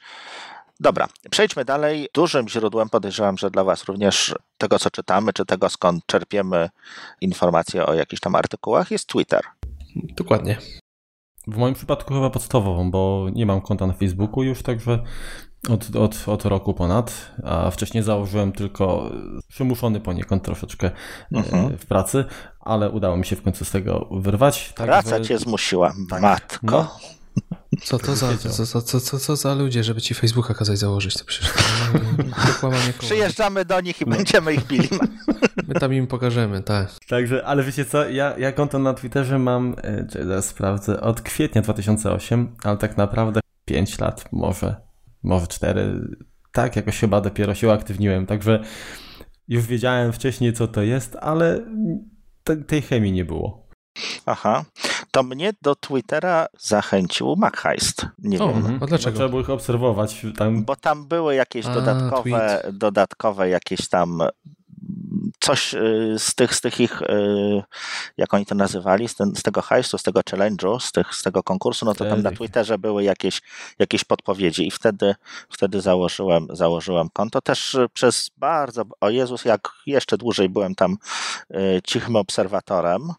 [0.80, 2.10] Dobra, przejdźmy dalej.
[2.14, 6.70] Dużym źródłem, podejrzewam, że dla Was również tego, co czytamy, czy tego, skąd czerpiemy
[7.22, 9.42] informacje o jakichś tam artykułach, jest Twitter.
[9.96, 10.58] Dokładnie.
[11.48, 15.04] W moim przypadku chyba podstawową, bo nie mam konta na Facebooku już, także
[15.70, 19.12] od, od, od roku ponad, a wcześniej założyłem tylko
[19.48, 21.78] przymuszony poniekąd troszeczkę e, mhm.
[21.78, 22.26] w pracy,
[22.60, 24.74] ale udało mi się w końcu z tego wyrwać.
[24.76, 26.22] Tak Praca cię zmusiła, tak.
[26.22, 26.58] matko.
[26.62, 27.00] No.
[27.84, 31.18] Co to za, co, co, co, co, co za ludzie, żeby ci Facebooka kazać założyć?
[31.18, 31.54] To przecież
[32.62, 34.16] to Przyjeżdżamy do nich i no.
[34.16, 34.90] będziemy ich bili.
[35.68, 36.90] My tam im pokażemy, tak.
[37.10, 41.22] Także, ale wiecie co, ja, ja konto na Twitterze mam, e, czy zaraz sprawdzę, od
[41.22, 44.76] kwietnia 2008, ale tak naprawdę 5 lat może
[45.24, 46.02] może cztery.
[46.52, 48.64] Tak, jakoś chyba dopiero się uaktywniłem, także
[49.48, 51.60] już wiedziałem wcześniej, co to jest, ale
[52.44, 53.68] te, tej chemii nie było.
[54.26, 54.66] Aha,
[55.12, 58.06] to mnie do Twittera zachęcił MacHeist.
[58.20, 58.58] Nie o, wiem.
[58.58, 58.84] Mhm.
[58.84, 59.16] A dlaczego?
[59.16, 60.26] Trzeba było ich obserwować.
[60.38, 60.66] Tam...
[60.66, 64.22] Bo tam były jakieś A, dodatkowe, dodatkowe jakieś tam
[65.44, 67.64] coś y, z tych, z tych ich, y,
[68.18, 71.24] jak oni to nazywali, z, ten, z tego hajsu, z tego challenge'u, z, tych, z
[71.24, 73.42] tego konkursu, no to tam na Twitterze były jakieś,
[73.80, 75.16] jakieś podpowiedzi i wtedy,
[75.50, 77.42] wtedy założyłem, założyłem konto.
[77.42, 80.98] Też przez bardzo, o Jezus, jak jeszcze dłużej byłem tam
[81.52, 83.14] y, cichym obserwatorem,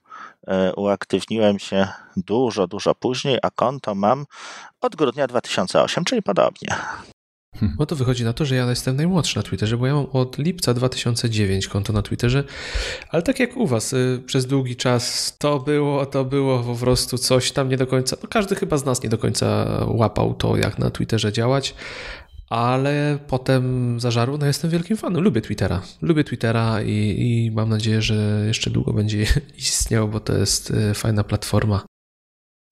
[0.77, 4.27] uaktywniłem się dużo, dużo później, a konto mam
[4.81, 6.77] od grudnia 2008, czyli podobnie.
[7.79, 10.39] No to wychodzi na to, że ja jestem najmłodszy na Twitterze, bo ja mam od
[10.39, 12.45] lipca 2009 konto na Twitterze,
[13.11, 17.19] ale tak jak u was, y, przez długi czas to było, to było po prostu
[17.19, 20.57] coś tam nie do końca, no każdy chyba z nas nie do końca łapał to,
[20.57, 21.75] jak na Twitterze działać,
[22.51, 28.03] ale potem zażarło, no jestem wielkim fanem, lubię Twittera, lubię Twittera i, i mam nadzieję,
[28.03, 29.27] że jeszcze długo będzie
[29.59, 31.85] istniał, bo to jest y, fajna platforma.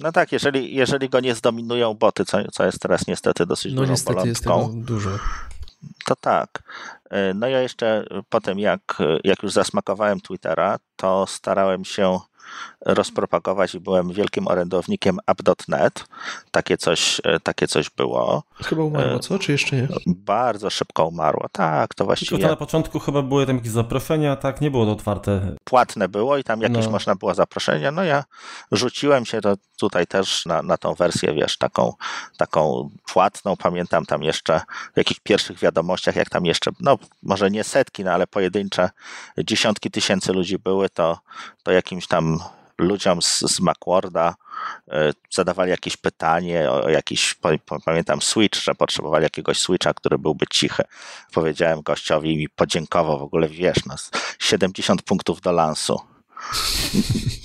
[0.03, 3.81] No tak, jeżeli, jeżeli go nie zdominują boty, co, co jest teraz niestety dosyć no
[3.81, 4.61] dużą niestety bolączką.
[4.61, 5.11] Jest dużo.
[6.05, 6.63] To tak.
[7.11, 12.21] E, no ja jeszcze potem, jak, jak już zasmakowałem Twittera, to starałem się
[12.81, 16.05] rozpropagować i byłem wielkim orędownikiem app.net.
[16.51, 18.43] Takie coś, e, takie coś było.
[18.65, 19.39] Chyba umarło, co?
[19.39, 19.89] Czy jeszcze nie?
[20.07, 21.47] Bardzo szybko umarło.
[21.53, 22.31] Tak, to właściwie...
[22.31, 24.61] Tylko to na początku chyba były tam jakieś zaproszenia, tak?
[24.61, 25.57] Nie było to otwarte.
[25.65, 26.91] Płatne było i tam jakieś no.
[26.91, 27.91] można było zaproszenia.
[27.91, 28.25] No ja
[28.73, 31.93] rzuciłem się to tutaj też na, na tą wersję, wiesz, taką,
[32.37, 33.57] taką płatną.
[33.57, 34.61] Pamiętam tam jeszcze
[34.95, 38.91] w jakichś pierwszych wiadomościach, jak tam jeszcze, no może nie setki, no ale pojedyncze
[39.39, 41.19] dziesiątki tysięcy ludzi były, to,
[41.63, 42.39] to jakimś tam
[42.83, 44.35] ludziom z, z Macworda
[44.89, 47.37] e, zadawali jakieś pytanie o jakiś,
[47.85, 50.83] pamiętam Switch, że potrzebowali jakiegoś Switcha, który byłby cichy.
[51.33, 53.95] Powiedziałem gościowi i mi podziękował w ogóle, wiesz, no,
[54.39, 56.12] 70 punktów do lansu.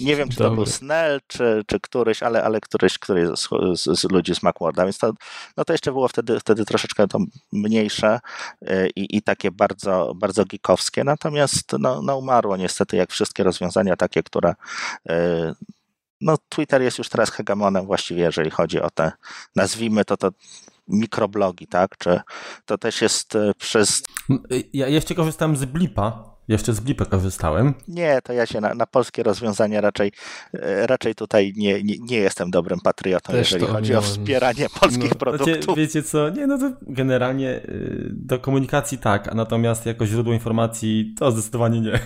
[0.02, 4.00] Nie wiem, czy to był Snell, czy, czy któryś, ale, ale któryś, któryś z, z,
[4.00, 5.14] z ludzi z Macworda, więc to,
[5.58, 7.20] no to jeszcze było wtedy, wtedy troszeczkę to
[7.52, 8.20] mniejsze
[8.62, 13.96] y, i, i takie bardzo, bardzo geekowskie, natomiast no, no umarło niestety jak wszystkie rozwiązania
[13.96, 14.56] takie, które
[15.10, 15.14] y,
[16.22, 19.12] no Twitter jest już teraz hegemonem właściwie, jeżeli chodzi o te,
[19.56, 20.30] nazwijmy to, to
[20.88, 21.98] mikroblogi, tak?
[21.98, 22.20] Czy
[22.66, 24.04] to też jest e, przez...
[24.74, 27.74] Ja jeszcze korzystałem z Blipa, jeszcze z Blipa korzystałem.
[27.88, 30.12] Nie, to ja się na, na polskie rozwiązania raczej,
[30.54, 35.10] e, raczej tutaj nie, nie, nie jestem dobrym patriotą, Też jeżeli chodzi o wspieranie polskich
[35.10, 35.56] no, produktów.
[35.56, 40.34] Wiecie, wiecie co, nie, no to generalnie y, do komunikacji tak, a natomiast jako źródło
[40.34, 42.00] informacji to zdecydowanie nie.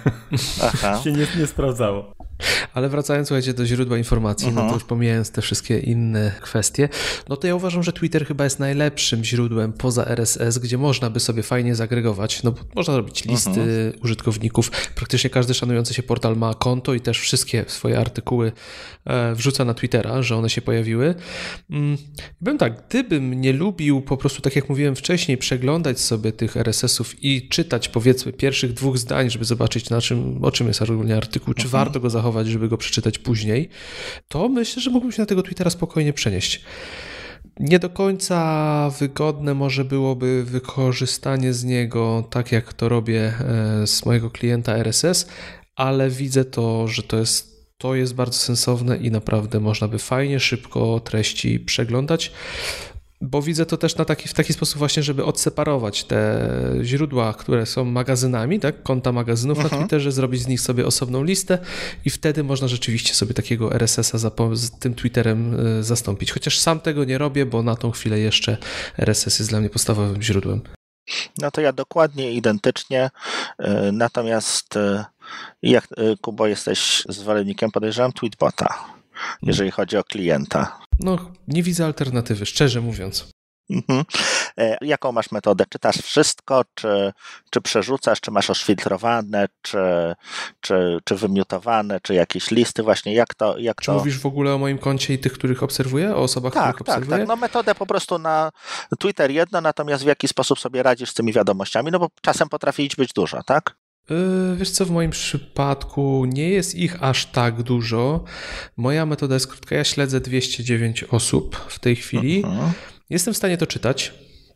[0.63, 0.99] Aha.
[1.03, 2.13] się nie, nie sprawdzało.
[2.73, 4.73] Ale wracając, słuchajcie, do źródła informacji, no to Mhm.
[4.73, 6.89] już pomijając te wszystkie inne kwestie,
[7.29, 11.19] no to ja uważam, że Twitter chyba jest najlepszym źródłem poza RSS, gdzie można by
[11.19, 13.93] sobie fajnie zagregować, no bo można robić listy Mhm.
[14.03, 14.71] użytkowników.
[14.95, 18.51] Praktycznie każdy szanujący się portal ma konto i też wszystkie swoje artykuły
[19.05, 21.15] e, wrzuca na Twittera, że one się pojawiły.
[21.69, 21.97] Mm,
[22.39, 27.23] Powiem tak, gdybym nie lubił po prostu, tak jak mówiłem wcześniej, przeglądać sobie tych RSS-ów
[27.23, 31.53] i czytać powiedzmy pierwszych dwóch zdań, żeby zobaczyć na czym, o czym jest ogólnie artykuł,
[31.53, 33.69] czy warto go zachować, żeby go przeczytać później,
[34.27, 36.61] to myślę, że mógłbym się na tego Twittera spokojnie przenieść.
[37.59, 44.05] Nie do końca wygodne może byłoby wykorzystanie z niego, tak jak to robię e, z
[44.05, 45.27] mojego klienta RSS,
[45.75, 50.39] ale widzę to, że to jest to jest bardzo sensowne i naprawdę można by fajnie,
[50.39, 52.31] szybko treści przeglądać.
[53.21, 56.49] Bo widzę to też na taki, w taki sposób właśnie, żeby odseparować te
[56.83, 61.57] źródła, które są magazynami, tak, konta magazynów na Twitterze, zrobić z nich sobie osobną listę
[62.05, 64.17] i wtedy można rzeczywiście sobie takiego RSS-a
[64.53, 66.31] z tym Twitterem y, zastąpić.
[66.31, 68.57] Chociaż sam tego nie robię, bo na tą chwilę jeszcze
[68.97, 70.61] RSS jest dla mnie podstawowym źródłem.
[71.37, 73.09] No to ja dokładnie, identycznie.
[73.57, 75.05] e, Natomiast e,
[75.61, 75.87] jak
[76.21, 79.00] Kubo jesteś zwolennikiem, podejrzewam, Tweetbota,
[79.41, 80.79] jeżeli chodzi o klienta.
[80.99, 83.27] No, nie widzę alternatywy, szczerze mówiąc.
[83.69, 84.03] Mhm.
[84.57, 85.65] E, Jaką masz metodę?
[85.69, 87.13] Czytasz wszystko, czy,
[87.49, 89.77] czy przerzucasz, czy masz oszfiltrowane, czy,
[90.61, 93.13] czy, czy wymiutowane, czy jakieś listy właśnie?
[93.13, 93.57] Jak to?
[93.57, 93.93] Jak Czy to...
[93.93, 96.15] mówisz w ogóle o moim koncie i tych, których obserwuję?
[96.15, 97.17] O osobach, Tak, których tak, obserwuję?
[97.19, 97.27] tak.
[97.27, 98.51] No metodę po prostu na
[98.99, 101.91] Twitter jedno, natomiast w jaki sposób sobie radzisz z tymi wiadomościami?
[101.91, 103.75] No bo czasem potrafi ich być dużo, tak?
[104.11, 108.23] Yy, Wiesz co, w moim przypadku nie jest ich aż tak dużo.
[108.77, 109.75] Moja metoda jest krótka.
[109.75, 112.37] Ja śledzę 209 osób w tej chwili.
[112.37, 112.71] Mhm.
[113.09, 114.13] Jestem w stanie to czytać.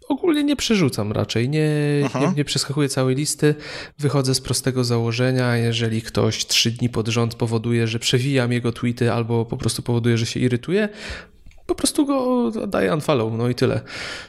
[0.10, 1.70] Ogólnie nie przerzucam raczej, nie,
[2.22, 3.56] nie, nie przeskakuję całej listy.
[4.00, 9.12] Wychodzę z prostego założenia, jeżeli ktoś trzy dni pod rząd powoduje, że przewijam jego tweety
[9.12, 10.90] albo po prostu powoduje, że się irytuje,
[11.66, 13.82] po prostu go daję unfollow, no i tyle.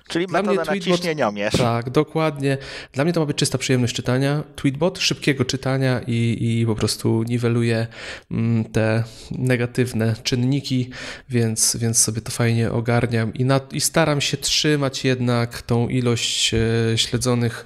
[0.09, 1.57] Czyli Dla metoda naciśnieniomierz.
[1.57, 2.59] Tak, dokładnie.
[2.93, 4.43] Dla mnie to ma być czysta przyjemność czytania.
[4.57, 7.87] Tweetbot, szybkiego czytania i, i po prostu niweluje
[8.31, 10.91] mm, te negatywne czynniki,
[11.29, 16.55] więc, więc sobie to fajnie ogarniam i, na, i staram się trzymać jednak tą ilość
[16.55, 16.59] e,
[16.99, 17.65] śledzonych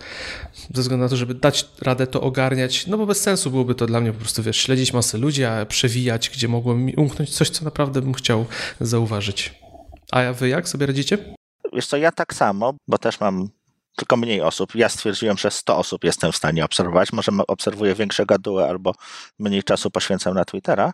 [0.75, 3.87] ze względu na to, żeby dać radę to ogarniać, no bo bez sensu byłoby to
[3.87, 7.51] dla mnie po prostu, wiesz, śledzić masę ludzi, a przewijać, gdzie mogło mi umknąć coś,
[7.51, 8.47] co naprawdę bym chciał
[8.81, 9.55] zauważyć.
[10.13, 11.19] A wy jak sobie radzicie?
[11.73, 13.49] Wiesz co, ja tak samo, bo też mam
[13.97, 14.75] tylko mniej osób.
[14.75, 17.13] Ja stwierdziłem, że 100 osób jestem w stanie obserwować.
[17.13, 18.93] Może obserwuję większe gaduły albo
[19.39, 20.93] mniej czasu poświęcam na Twittera.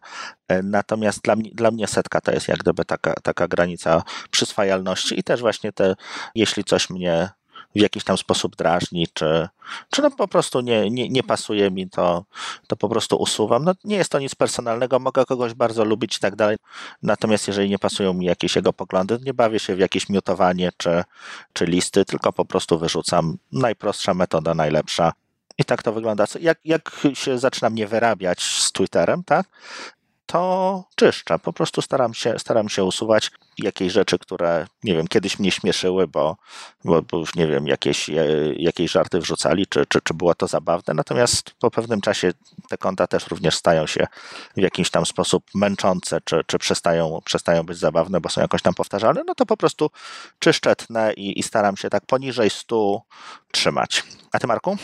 [0.49, 5.21] E, Natomiast dla mnie, dla mnie setka to jest jak gdyby taka, taka granica przyswajalności
[5.21, 5.95] i też właśnie te,
[6.35, 7.29] jeśli coś mnie
[7.77, 9.49] w jakiś tam sposób drażni, czy,
[9.91, 12.25] czy no po prostu nie, nie, nie pasuje mi, to,
[12.67, 13.65] to po prostu usuwam.
[13.65, 16.57] No, nie jest to nic personalnego, mogę kogoś bardzo lubić i tak dalej.
[17.03, 21.05] Natomiast jeżeli nie pasują mi jakieś jego poglądy, nie bawię się w jakieś miutowanie czy,
[21.53, 23.39] czy listy, tylko po prostu wyrzucam.
[23.53, 25.12] Najprostsza metoda, najlepsza.
[25.59, 26.25] I tak to wygląda.
[26.41, 29.47] Jak, jak się zaczynam nie wyrabiać z Twitterem, tak?
[30.27, 31.39] To czyszczę.
[31.39, 36.09] Po prostu staram się, staram się usuwać jakieś rzeczy, które, nie wiem, kiedyś mnie śmieszyły,
[36.09, 36.37] bo,
[36.85, 38.15] bo, bo już nie wiem, jakieś, e,
[38.57, 40.95] jakieś żarty wrzucali, czy, czy, czy było to zabawne.
[40.95, 42.33] Natomiast po pewnym czasie
[42.69, 44.07] te konta też również stają się
[44.57, 48.75] w jakiś tam sposób męczące, czy, czy przestają, przestają być zabawne, bo są jakoś tam
[48.75, 49.91] powtarzalne, no to po prostu
[50.39, 53.03] czyszczę, tnę i, i staram się tak poniżej 100
[53.53, 54.05] trzymać.
[54.33, 54.77] A ty, Marku?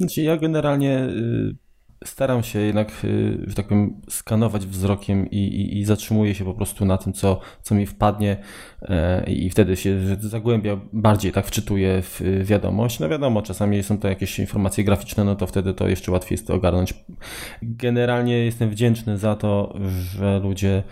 [0.00, 1.67] Znaczy, ja generalnie y,
[2.04, 6.54] staram się jednak, y, że tak powiem, skanować wzrokiem i, i, i zatrzymuję się po
[6.54, 8.36] prostu na tym, co, co mi wpadnie
[8.82, 13.00] e, i wtedy się zagłębia bardziej, tak wczytuję w y, wiadomość.
[13.00, 16.46] No wiadomo, czasami są to jakieś informacje graficzne, no to wtedy to jeszcze łatwiej jest
[16.46, 16.94] to ogarnąć.
[17.62, 20.82] Generalnie jestem wdzięczny za to, że ludzie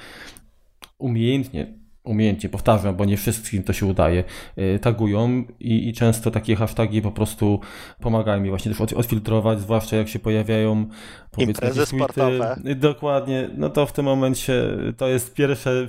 [0.99, 4.25] umiejętnie umiejętnie, powtarzam, bo nie wszystkim to się udaje,
[4.59, 7.61] y, tagują i, i często takie hasztagi po prostu
[8.01, 10.87] pomagają mi właśnie też od, odfiltrować, zwłaszcza jak się pojawiają
[11.31, 12.61] powiedzmy Imprezy jakieś sportowe.
[12.77, 14.63] Dokładnie, no to w tym momencie
[14.97, 15.87] to jest pierwsze,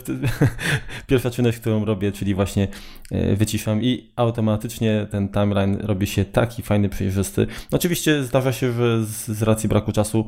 [1.07, 2.67] pierwsza czynność, którą robię, czyli właśnie
[3.11, 7.47] y, wyciszam i automatycznie ten timeline robi się taki fajny, przejrzysty.
[7.71, 10.27] Oczywiście zdarza się, że z, z racji braku czasu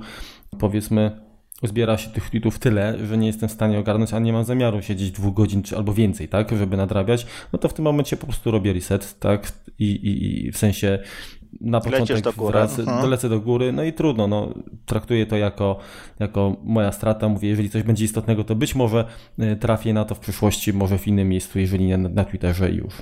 [0.59, 1.28] powiedzmy
[1.63, 4.81] zbiera się tych tweetów tyle, że nie jestem w stanie ogarnąć, a nie mam zamiaru
[4.81, 8.27] siedzieć dwóch godzin czy albo więcej, tak, żeby nadrabiać, no to w tym momencie po
[8.27, 10.99] prostu robię reset, tak, i, i, i w sensie
[11.61, 12.51] na początek do góry.
[12.51, 13.01] wracę, Mhm.
[13.01, 14.53] dolecę do góry, no i trudno, no,
[14.85, 15.79] traktuję to jako,
[16.19, 19.05] jako moja strata, mówię, jeżeli coś będzie istotnego, to być może
[19.39, 22.71] y, trafię na to w przyszłości, może w innym miejscu, jeżeli nie na, na Twitterze
[22.71, 22.93] i już.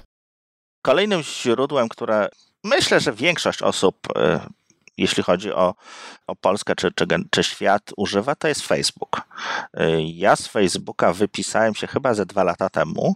[0.85, 2.29] Kolejnym źródłem, które
[2.63, 4.39] myślę, że większość osób, y,
[4.97, 5.75] jeśli chodzi o,
[6.27, 9.21] o Polskę czy, czy, czy świat, używa, to jest Facebook.
[9.79, 13.15] Y, Ja z Facebooka wypisałem się chyba ze dwa lata temu,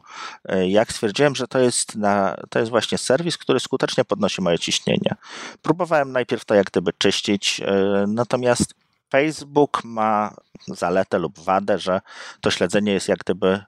[0.51, 4.59] y, jak stwierdziłem, że to jest, na, to jest właśnie serwis, który skutecznie podnosi moje
[4.59, 5.15] ciśnienie.
[5.61, 8.73] Próbowałem najpierw to jak gdyby czyścić, y, natomiast
[9.11, 10.33] Facebook ma
[10.67, 12.01] zaletę lub wadę, że
[12.41, 13.63] to śledzenie jest jak gdyby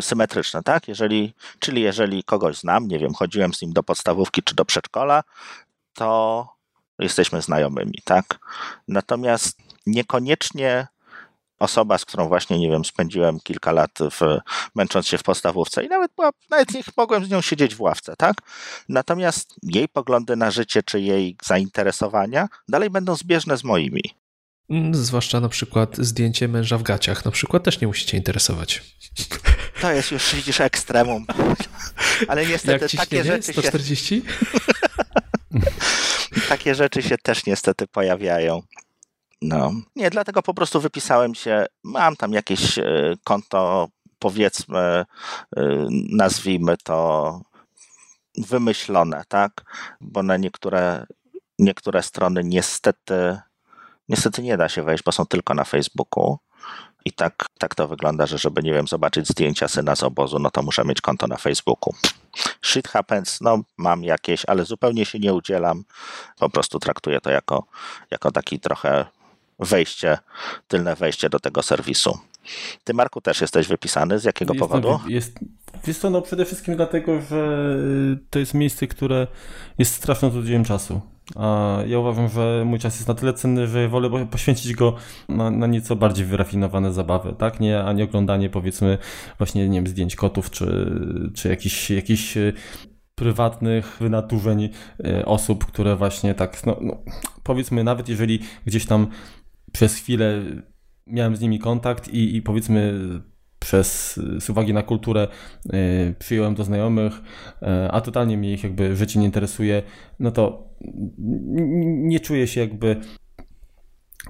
[0.00, 0.88] symetryczne, tak?
[0.88, 5.22] Jeżeli, czyli jeżeli kogoś znam, nie wiem, chodziłem z nim do podstawówki czy do przedszkola,
[5.94, 6.55] to
[6.98, 8.38] jesteśmy znajomymi, tak?
[8.88, 10.86] Natomiast niekoniecznie
[11.58, 14.38] osoba, z którą właśnie, nie wiem, spędziłem kilka lat w,
[14.74, 18.14] męcząc się w podstawówce i nawet, była, nawet nie mogłem z nią siedzieć w ławce,
[18.18, 18.36] tak?
[18.88, 24.02] Natomiast jej poglądy na życie czy jej zainteresowania dalej będą zbieżne z moimi.
[24.70, 28.82] Mm, Zwłaszcza na przykład zdjęcie męża w gaciach, na przykład też nie musicie interesować.
[29.80, 31.26] To jest już, widzisz, ekstremum.
[32.28, 34.22] Ale niestety Jak takie rzeczy, się, 140?
[36.48, 38.62] takie rzeczy się też niestety pojawiają.
[39.42, 39.72] No.
[39.96, 45.04] Nie, dlatego po prostu wypisałem się, mam tam jakieś e, konto, powiedzmy, e,
[46.10, 47.40] nazwijmy to
[48.38, 49.64] wymyślone, tak?
[50.00, 51.06] Bo na niektóre,
[51.58, 53.38] niektóre strony niestety,
[54.08, 56.38] niestety nie da się wejść, bo są tylko na Facebooku.
[57.04, 60.50] I tak, tak to wygląda, że żeby, nie wiem, zobaczyć zdjęcia syna z obozu, no
[60.50, 61.94] to muszę mieć konto na Facebooku.
[62.62, 65.84] Shit happens, no mam jakieś, ale zupełnie się nie udzielam.
[66.38, 67.64] Po prostu traktuję to jako,
[68.10, 69.06] jako taki trochę
[69.58, 70.18] wejście,
[70.68, 72.18] tylne wejście do tego serwisu.
[72.84, 74.18] Ty, Marku, też jesteś wypisany.
[74.18, 74.98] Z jakiego Jestem powodu?
[75.04, 75.38] wy- Jest,
[75.86, 77.58] jest to no przede wszystkim dlatego, że
[78.30, 79.26] to jest miejsce, które
[79.78, 81.00] jest straszną zużyciem czasu.
[81.86, 84.94] Ja uważam, że mój czas jest na tyle cenny, że wolę po- poświęcić go
[85.28, 87.60] na, na nieco bardziej wyrafinowane zabawy, tak?
[87.60, 88.98] Nie, a nie oglądanie powiedzmy
[89.38, 90.90] właśnie, nie wiem, zdjęć kotów, czy,
[91.34, 92.52] czy jakichś, jakichś e,
[93.14, 94.68] prywatnych wynaturzeń
[95.04, 97.02] e, osób, które właśnie tak, no, no
[97.42, 99.06] powiedzmy, nawet jeżeli gdzieś tam
[99.72, 100.42] przez chwilę
[101.06, 102.94] miałem z nimi kontakt i, i powiedzmy
[103.58, 105.28] przez, z uwagi na kulturę
[105.66, 109.82] y, przyjąłem do znajomych, y, a totalnie mnie ich jakby życie nie interesuje,
[110.20, 110.65] no to
[111.98, 113.00] nie czuję się jakby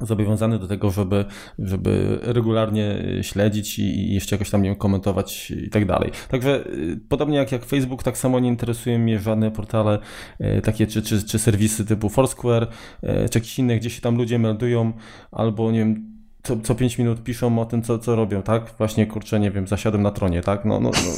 [0.00, 1.24] zobowiązany do tego, żeby,
[1.59, 6.11] żeby regularnie śledzić i jeszcze jakoś tam nie komentować i tak dalej.
[6.28, 9.98] Także y, podobnie jak, jak Facebook, tak samo nie interesują mnie żadne portale
[10.40, 14.16] y, takie czy, czy, czy serwisy typu Foursquare, y, czy jakieś inne, gdzie się tam
[14.16, 14.92] ludzie meldują
[15.32, 18.74] albo nie wiem, co, co 5 minut piszą o tym, co, co robią, tak?
[18.78, 20.64] Właśnie, kurczę, nie wiem, zasiadłem na tronie, tak?
[20.64, 21.12] No, no, no,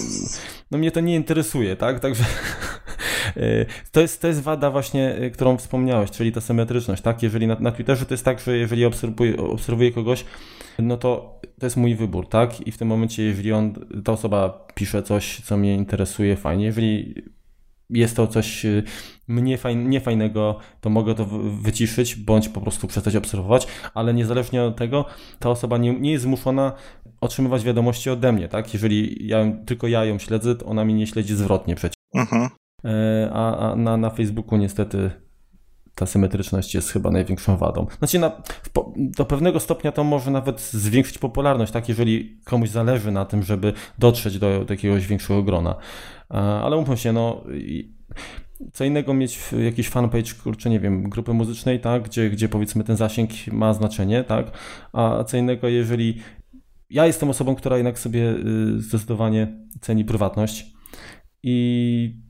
[0.70, 2.00] no mnie to nie interesuje, tak?
[2.00, 2.24] Także
[3.92, 7.22] to jest, to jest wada właśnie, y, którą wspomniałeś, czyli ta symetryczność, tak?
[7.22, 10.24] Jeżeli na, na Twitterze to jest tak, że jeżeli obserwuję, obserwuję kogoś,
[10.78, 12.66] no to to jest mój wybór, tak?
[12.66, 16.64] I w tym momencie, jeżeli on, ta osoba pisze coś, co mnie interesuje, fajnie.
[16.64, 17.14] Jeżeli
[17.90, 18.82] jest to coś y,
[19.28, 24.62] mnie fajn, niefajnego, to mogę to wy- wyciszyć, bądź po prostu przestać obserwować, ale niezależnie
[24.62, 25.04] od tego,
[25.38, 26.72] ta osoba nie, nie jest zmuszona
[27.20, 28.74] otrzymywać wiadomości ode mnie, tak?
[28.74, 31.96] Jeżeli ja, tylko ja ją śledzę, to ona mnie nie śledzi zwrotnie przecież.
[32.14, 32.48] Mhm.
[32.84, 35.10] E, A, a na, na Facebooku niestety
[35.94, 37.86] ta symetryczność jest chyba największą wadą.
[37.98, 41.88] Znaczy, na, po, do pewnego stopnia to może nawet zwiększyć popularność, tak?
[41.88, 45.74] Jeżeli komuś zależy na tym, żeby dotrzeć do, do jakiegoś większego grona.
[46.28, 47.44] A, Ale umówmy się, no.
[48.72, 52.02] Co innego mieć jakiś fanpage, kurczę, nie wiem, grupy muzycznej, tak?
[52.02, 54.50] Gdzie, gdzie powiedzmy ten zasięg ma znaczenie, tak?
[54.92, 56.20] A co innego, jeżeli
[56.90, 60.66] ja jestem osobą, która jednak sobie y, zdecydowanie ceni prywatność
[61.42, 62.27] i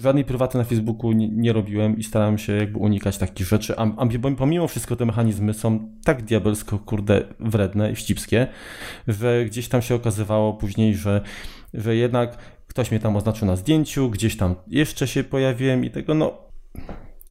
[0.00, 3.82] żadnej prywaty na Facebooku nie, nie robiłem i starałem się jakby unikać takich rzeczy, a,
[3.96, 4.06] a
[4.36, 8.46] pomimo wszystko te mechanizmy są tak diabelsko, kurde, wredne i wścibskie,
[9.08, 11.20] że gdzieś tam się okazywało później, że,
[11.74, 16.14] że jednak ktoś mnie tam oznaczył na zdjęciu, gdzieś tam jeszcze się pojawiłem i tego,
[16.14, 16.32] no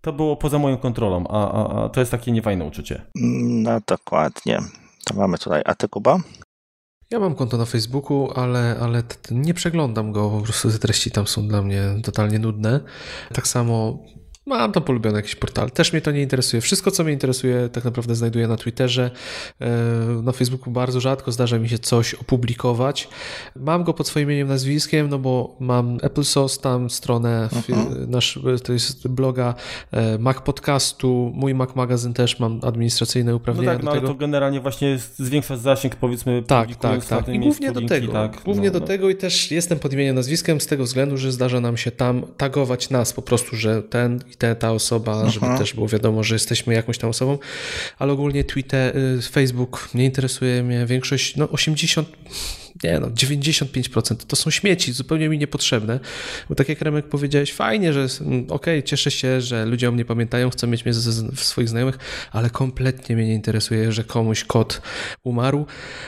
[0.01, 3.01] to było poza moją kontrolą, a, a, a to jest takie niefajne uczucie.
[3.15, 4.59] No dokładnie.
[5.05, 5.61] To mamy tutaj.
[5.65, 6.19] A ty, Kuba?
[7.11, 11.27] Ja mam konto na Facebooku, ale, ale nie przeglądam go, po prostu te treści tam
[11.27, 12.79] są dla mnie totalnie nudne.
[13.33, 13.99] Tak samo
[14.49, 15.71] Mam tam polubione jakiś portal.
[15.71, 16.61] Też mnie to nie interesuje.
[16.61, 19.11] Wszystko, co mnie interesuje, tak naprawdę znajduję na Twitterze.
[19.61, 19.69] E,
[20.23, 23.07] na Facebooku bardzo rzadko zdarza mi się coś opublikować.
[23.55, 28.11] Mam go pod swoim imieniem, nazwiskiem, no bo mam Apple Sauce, tam stronę, mhm.
[28.11, 29.55] nasz, to jest bloga
[29.91, 34.15] e, Mac Podcastu, mój Mac Magazyn też mam administracyjne uprawnienia no tak, no, ale to
[34.15, 37.27] generalnie właśnie zwiększa zasięg, powiedzmy, tak, tak, tak.
[37.27, 38.11] I głównie do tego.
[38.11, 38.85] Tak, głównie no, do no.
[38.85, 42.21] tego i też jestem pod imieniem, nazwiskiem z tego względu, że zdarza nam się tam
[42.37, 45.29] tagować nas po prostu, że ten te, ta osoba, Aha.
[45.29, 47.37] żeby też było wiadomo, że jesteśmy jakąś tam osobą,
[47.99, 52.09] ale ogólnie Twitter, y, Facebook nie interesuje mnie, większość, no 80
[52.83, 55.99] nie no, 95% to są śmieci, zupełnie mi niepotrzebne.
[56.49, 60.05] Bo tak jak Remek powiedziałeś, fajnie, że okej, okay, cieszę się, że ludzie o mnie
[60.05, 60.93] pamiętają, chcą mieć mnie
[61.35, 61.97] w swoich znajomych,
[62.31, 64.81] ale kompletnie mnie nie interesuje, że komuś kot
[65.23, 65.65] umarł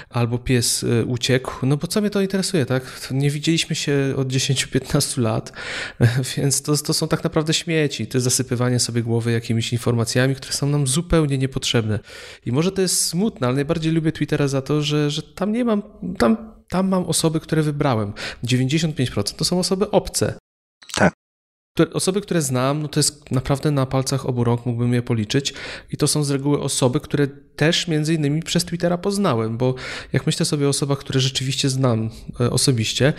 [0.09, 1.65] albo pies y, uciekł.
[1.65, 3.09] No bo co mnie to interesuje, tak?
[3.11, 5.51] Nie widzieliśmy się od 10-15 lat,
[6.37, 8.07] więc to, to są tak naprawdę śmieci.
[8.07, 11.99] To jest zasypywanie sobie głowy jakimiś informacjami, które są nam zupełnie niepotrzebne.
[12.45, 15.65] I może to jest smutne, ale najbardziej lubię Twittera za to, że, że tam nie
[15.65, 15.83] mam,
[16.17, 18.13] tam tam mam osoby, które wybrałem.
[18.43, 20.33] 95% to są osoby obce.
[20.95, 21.13] Tak.
[21.93, 25.53] Osoby, które znam, no to jest naprawdę na palcach obu rąk mógłbym je policzyć
[25.89, 29.75] i to są z reguły osoby, które też między innymi przez Twittera poznałem, bo
[30.13, 33.13] jak myślę sobie o osobach, które rzeczywiście znam e, osobiście,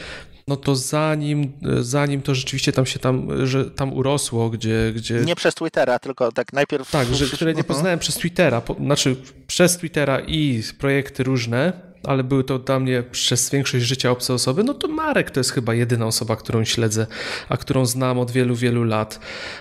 [0.48, 5.14] no to zanim, e, zanim to rzeczywiście tam się tam, że tam urosło, gdzie, gdzie...
[5.14, 6.90] Nie przez Twittera, tylko tak najpierw...
[6.90, 7.76] Tak, że, które nie mhm.
[7.76, 13.02] poznałem przez Twittera, po, znaczy przez Twittera i projekty różne, ale były to dla mnie
[13.02, 17.06] przez większość życia obce osoby, no to Marek to jest chyba jedyna osoba, którą śledzę,
[17.48, 19.20] a którą znam od wielu, wielu lat.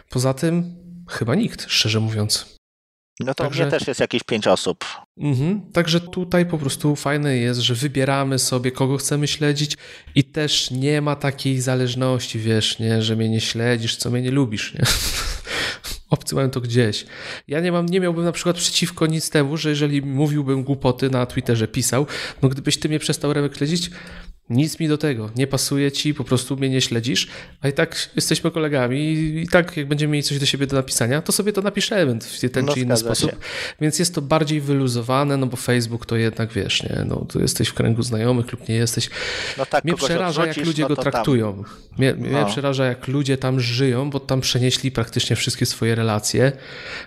[0.10, 0.75] Poza tym
[1.10, 2.62] chyba nikt, szczerze mówiąc.
[3.19, 3.71] No to Także...
[3.71, 4.86] też jest jakieś pięć osób.
[5.17, 5.71] Mhm.
[5.71, 9.77] Także tutaj po prostu fajne jest, że wybieramy sobie, kogo chcemy śledzić
[10.15, 14.32] i też nie ma takiej zależności, wiesz, nie, że mnie nie śledzisz, co mnie nie
[14.32, 14.82] lubisz, nie?
[16.12, 17.06] Obcy mają to gdzieś.
[17.47, 21.26] Ja nie mam, nie miałbym na przykład przeciwko nic temu, że jeżeli mówiłbym głupoty na
[21.26, 22.06] Twitterze, pisał,
[22.41, 23.91] no gdybyś ty mnie przestał Remek śledzić,
[24.49, 27.27] nic mi do tego, nie pasuje ci, po prostu mnie nie śledzisz,
[27.62, 28.99] a i tak jesteśmy kolegami
[29.43, 32.49] i tak jak będziemy mieli coś do siebie do napisania, to sobie to napiszemy w
[32.51, 33.32] ten no, czy inny sposób.
[33.32, 33.38] Się.
[33.82, 37.67] Więc jest to bardziej wyluzowane, no bo Facebook to jednak wiesz, nie, no tu jesteś
[37.67, 39.10] w kręgu znajomych lub nie jesteś.
[39.58, 41.63] No tak, mnie przeraża jak ludzie no go traktują.
[41.97, 42.45] Mnie, mnie no.
[42.45, 46.51] przeraża jak ludzie tam żyją, bo tam przenieśli praktycznie wszystkie swoje relacje.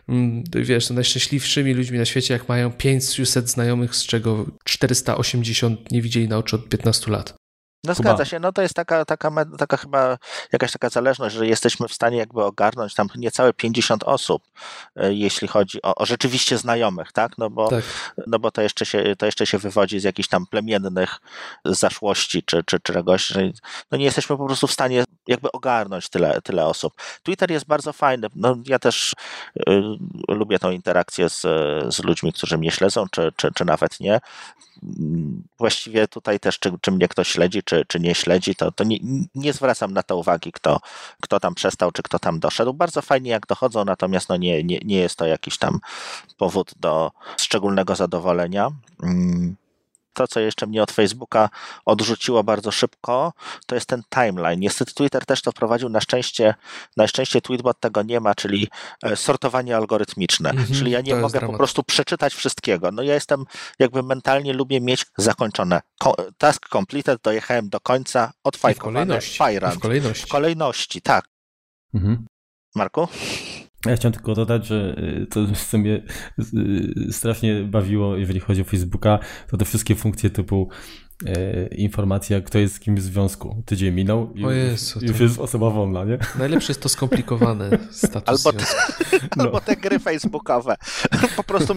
[0.09, 6.03] Mm, wiesz, są najszczęśliwszymi ludźmi na świecie, jak mają 500 znajomych, z czego 480 nie
[6.03, 7.34] widzieli na oczy od 15 lat.
[7.85, 10.19] No zgadza się, no to jest taka, taka, taka chyba
[10.53, 14.43] jakaś taka zależność, że jesteśmy w stanie jakby ogarnąć tam niecałe 50 osób,
[14.97, 17.39] e, jeśli chodzi o, o rzeczywiście znajomych, tak?
[17.39, 17.85] No bo, tak.
[18.27, 21.21] No bo to, jeszcze się, to jeszcze się wywodzi z jakichś tam plemiennych
[21.65, 23.41] zaszłości czy, czy, czy czegoś, że
[23.91, 26.95] no nie jesteśmy po prostu w stanie jakby ogarnąć tyle, tyle osób.
[27.23, 29.13] Twitter jest bardzo fajny, no ja też
[29.69, 29.83] y,
[30.29, 31.41] lubię tą interakcję z,
[31.95, 34.21] z ludźmi, którzy mnie śledzą, czy, czy, czy nawet nie
[35.59, 38.99] właściwie tutaj też, czy, czy mnie ktoś śledzi, czy, czy nie śledzi, to, to nie,
[39.35, 40.81] nie zwracam na to uwagi, kto,
[41.21, 42.75] kto tam przestał, czy kto tam doszedł.
[42.75, 45.81] Bardzo fajnie jak dochodzą, natomiast no nie, nie, nie jest to jakiś tam
[46.37, 48.71] powód do szczególnego zadowolenia.
[49.03, 49.57] Mm
[50.15, 51.49] to, co jeszcze mnie od Facebooka
[51.85, 53.33] odrzuciło bardzo szybko,
[53.67, 54.61] to jest ten timeline.
[54.61, 56.55] Niestety Twitter też to wprowadził, na szczęście,
[56.97, 58.69] na szczęście Tweetbot tego nie ma, czyli
[59.03, 60.51] e, sortowanie algorytmiczne.
[60.51, 62.93] Mm -hmm, czyli ja nie mogę po prostu przeczytać wszystkiego.
[62.93, 63.45] No ja jestem,
[63.79, 65.81] jakby mentalnie lubię mieć zakończone.
[66.39, 70.27] Task completed, dojechałem do końca, odfajkowane, fire W kolejności.
[70.27, 71.25] W kolejności, tak.
[71.95, 72.27] Mhm.
[72.75, 73.09] Marku?
[73.87, 76.03] Ja chciałem tylko dodać, że y, to co mnie
[76.55, 79.19] y, strasznie bawiło, jeżeli chodzi o Facebooka,
[79.49, 80.69] to te wszystkie funkcje typu
[81.77, 83.63] informacja, kto jest z kim w związku.
[83.67, 86.19] Tydzień minął i Jezu, już, jest osoba wolna, nie?
[86.39, 88.65] Najlepsze jest to skomplikowane status albo te,
[89.37, 89.43] no.
[89.45, 90.77] albo te gry facebookowe.
[91.37, 91.75] Po prostu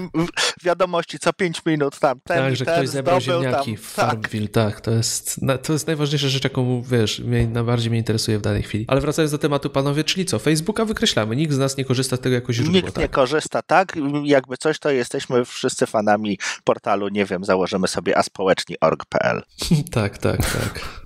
[0.63, 2.19] wiadomości co 5 minut tam.
[2.23, 3.83] Ten tak, że ten ktoś zebrał ziemniaki tam.
[3.83, 4.73] w Farmville, tak.
[4.73, 4.81] tak.
[4.81, 8.85] to jest, to jest najważniejsza rzecz, jaką wiesz, mnie, najbardziej mnie interesuje w danej chwili.
[8.87, 10.39] Ale wracając do tematu, panowie, czyli co?
[10.39, 11.35] Facebooka wykreślamy.
[11.35, 12.73] Nikt z nas nie korzysta z tego jako źródło.
[12.73, 13.01] Nikt tak?
[13.01, 13.97] nie korzysta, tak?
[14.23, 19.36] Jakby coś, to jesteśmy wszyscy fanami portalu, nie wiem, założymy sobie aspołeczni.org.pl
[19.91, 21.05] tak, tak, tak.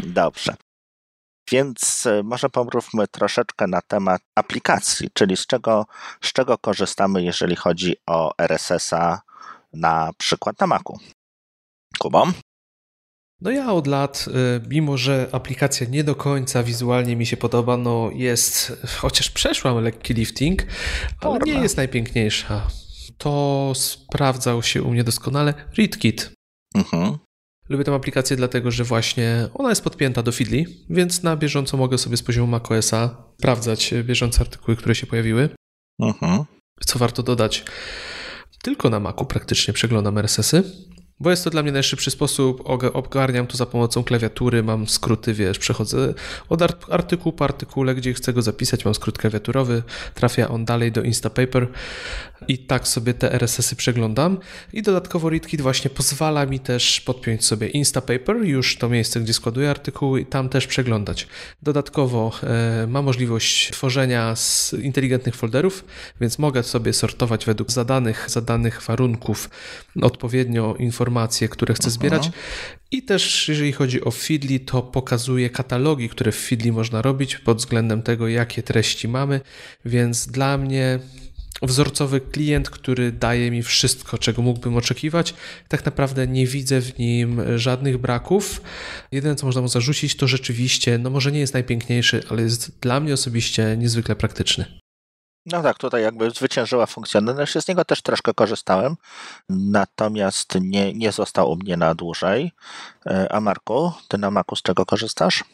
[0.00, 0.54] Dobrze.
[1.50, 5.86] Więc e, może pomówmy troszeczkę na temat aplikacji, czyli z czego,
[6.24, 9.20] z czego korzystamy, jeżeli chodzi o RSS-a
[9.72, 10.98] na przykład na Macu.
[11.98, 12.26] Kubo?
[13.40, 17.76] No ja od lat, e, mimo że aplikacja nie do końca wizualnie mi się podoba,
[17.76, 20.62] no jest, chociaż przeszłam lekki lifting,
[21.20, 22.66] ale nie jest najpiękniejsza.
[23.18, 26.30] To sprawdzał się u mnie doskonale ReadKit.
[26.74, 27.18] Mhm.
[27.68, 31.98] Lubię tę aplikację dlatego, że właśnie ona jest podpięta do Feedly, więc na bieżąco mogę
[31.98, 35.48] sobie z poziomu macOSa sprawdzać bieżące artykuły, które się pojawiły.
[36.00, 36.44] Mhm.
[36.86, 37.64] Co warto dodać,
[38.62, 40.62] tylko na Macu praktycznie przeglądam RSS-y.
[41.20, 42.62] Bo jest to dla mnie najszybszy sposób,
[42.92, 46.14] ogarniam to za pomocą klawiatury, mam skróty, wiesz, przechodzę
[46.48, 46.62] od
[46.92, 49.82] artykułu po artykule, gdzie chcę go zapisać, mam skrót klawiaturowy,
[50.14, 51.68] trafia on dalej do Instapaper
[52.48, 54.38] i tak sobie te RSS-y przeglądam
[54.72, 59.70] i dodatkowo ReadKit właśnie pozwala mi też podpiąć sobie Instapaper, już to miejsce, gdzie składuję
[59.70, 61.26] artykuły i tam też przeglądać.
[61.62, 65.84] Dodatkowo e, ma możliwość tworzenia z inteligentnych folderów,
[66.20, 69.50] więc mogę sobie sortować według zadanych, zadanych warunków
[70.02, 72.30] odpowiednio informacje, które chcę zbierać.
[72.90, 77.58] I też jeżeli chodzi o Feedly, to pokazuje katalogi, które w Feedly można robić pod
[77.58, 79.40] względem tego, jakie treści mamy,
[79.84, 80.98] więc dla mnie
[81.62, 85.34] wzorcowy klient, który daje mi wszystko, czego mógłbym oczekiwać.
[85.68, 88.62] Tak naprawdę nie widzę w nim żadnych braków.
[89.12, 93.00] Jedyne, co można mu zarzucić, to rzeczywiście, no może nie jest najpiękniejszy, ale jest dla
[93.00, 94.78] mnie osobiście niezwykle praktyczny.
[95.46, 98.96] No tak, tutaj jakby zwyciężyła funkcjonalność, z niego też troszkę korzystałem,
[99.48, 102.52] natomiast nie, nie został u mnie na dłużej.
[103.06, 105.44] E, a Marku, ty na Macu z czego korzystasz?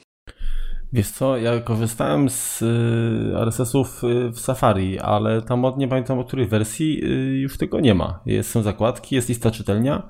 [0.95, 6.19] Wiesz co, ja korzystałem z y, RSS-ów y, w Safari, ale tam od nie pamiętam
[6.19, 8.21] o której wersji y, już tego nie ma.
[8.27, 10.09] Jest, są zakładki, jest lista czytelnia,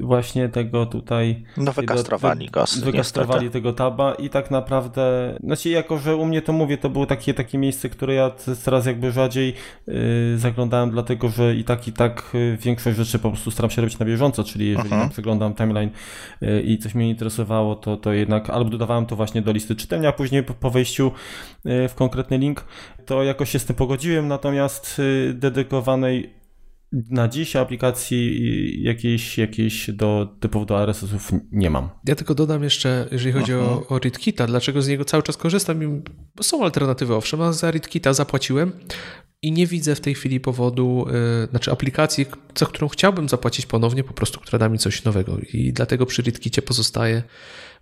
[0.00, 1.42] właśnie tego tutaj.
[1.56, 2.64] No wykastrowali go.
[2.84, 3.52] Wykastrowali niestety.
[3.52, 7.34] tego taba i tak naprawdę, znaczy jako, że u mnie to mówię, to było takie,
[7.34, 8.30] takie miejsce, które ja
[8.64, 9.54] teraz jakby rzadziej
[9.86, 9.94] yy,
[10.36, 13.98] zaglądałem, dlatego że i tak, i tak y, większość rzeczy po prostu staram się robić
[13.98, 15.10] na bieżąco, czyli jeżeli uh -huh.
[15.10, 15.90] przeglądam timeline
[16.40, 20.08] yy, i coś mnie interesowało, to, to jednak albo dodawałem to właśnie do listy czytelnia,
[20.08, 21.12] a później po, po wejściu
[21.64, 22.64] yy, w konkretny link,
[23.06, 26.39] to jakoś się z tym pogodziłem, natomiast y, dedykowanej
[26.92, 31.88] na dziś aplikacji jakiejś, jakiejś do typów do RSS-ów nie mam.
[32.06, 33.62] Ja tylko dodam jeszcze, jeżeli chodzi Aha.
[33.62, 36.02] o, o ReadKita, dlaczego z niego cały czas korzystam.
[36.42, 38.72] Są alternatywy, owszem, a za ReadKita zapłaciłem
[39.42, 41.06] i nie widzę w tej chwili powodu,
[41.40, 42.26] yy, znaczy aplikacji,
[42.58, 45.38] za którą chciałbym zapłacić ponownie, po prostu, która da mi coś nowego.
[45.52, 47.22] I dlatego przy ReadKicie pozostaję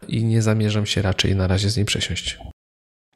[0.09, 2.39] i nie zamierzam się raczej na razie z niej przesiąść.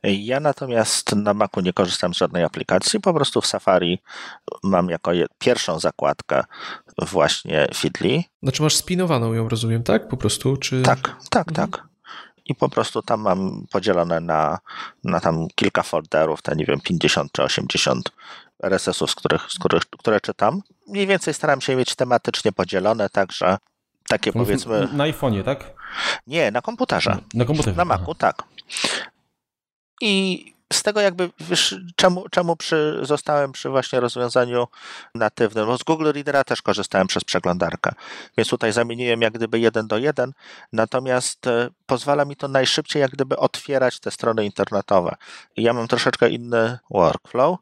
[0.03, 3.99] Ja natomiast na Macu nie korzystam z żadnej aplikacji, po prostu w Safari
[4.63, 6.45] mam jako pierwszą zakładkę
[6.99, 8.23] właśnie Feedly.
[8.43, 10.09] Znaczy masz spinowaną ją, rozumiem, tak?
[10.09, 10.83] Po prostu, czy...
[10.83, 11.71] Tak, tak, mhm.
[11.71, 11.85] tak.
[12.45, 14.59] I po prostu tam mam podzielone na,
[15.05, 18.13] na tam kilka folderów, te nie wiem, 50 czy 80
[18.63, 20.63] RSS-ów, z których, z których, które czytam.
[20.89, 23.59] Mniej więcej staram się mieć tematycznie podzielone, także
[24.09, 24.89] takie powiedzmy...
[24.93, 25.71] Na iPhone'ie, tak?
[26.27, 27.17] Nie, na komputerze.
[27.35, 27.77] Na komputerze.
[27.77, 28.43] Na Macu, tak.
[30.05, 34.69] I z tego jakby, wiesz, czemu, czemu przy, zostałem przy właśnie rozwiązaniu
[35.15, 35.67] natywnym?
[35.67, 37.93] Bo z Google Readera też korzystałem przez przeglądarkę,
[38.37, 40.33] więc tutaj zamieniłem jak gdyby jeden do jeden,
[40.73, 45.15] natomiast e, pozwala mi to najszybciej jak gdyby otwierać te strony internetowe.
[45.57, 47.59] Ja mam troszeczkę inny workflow,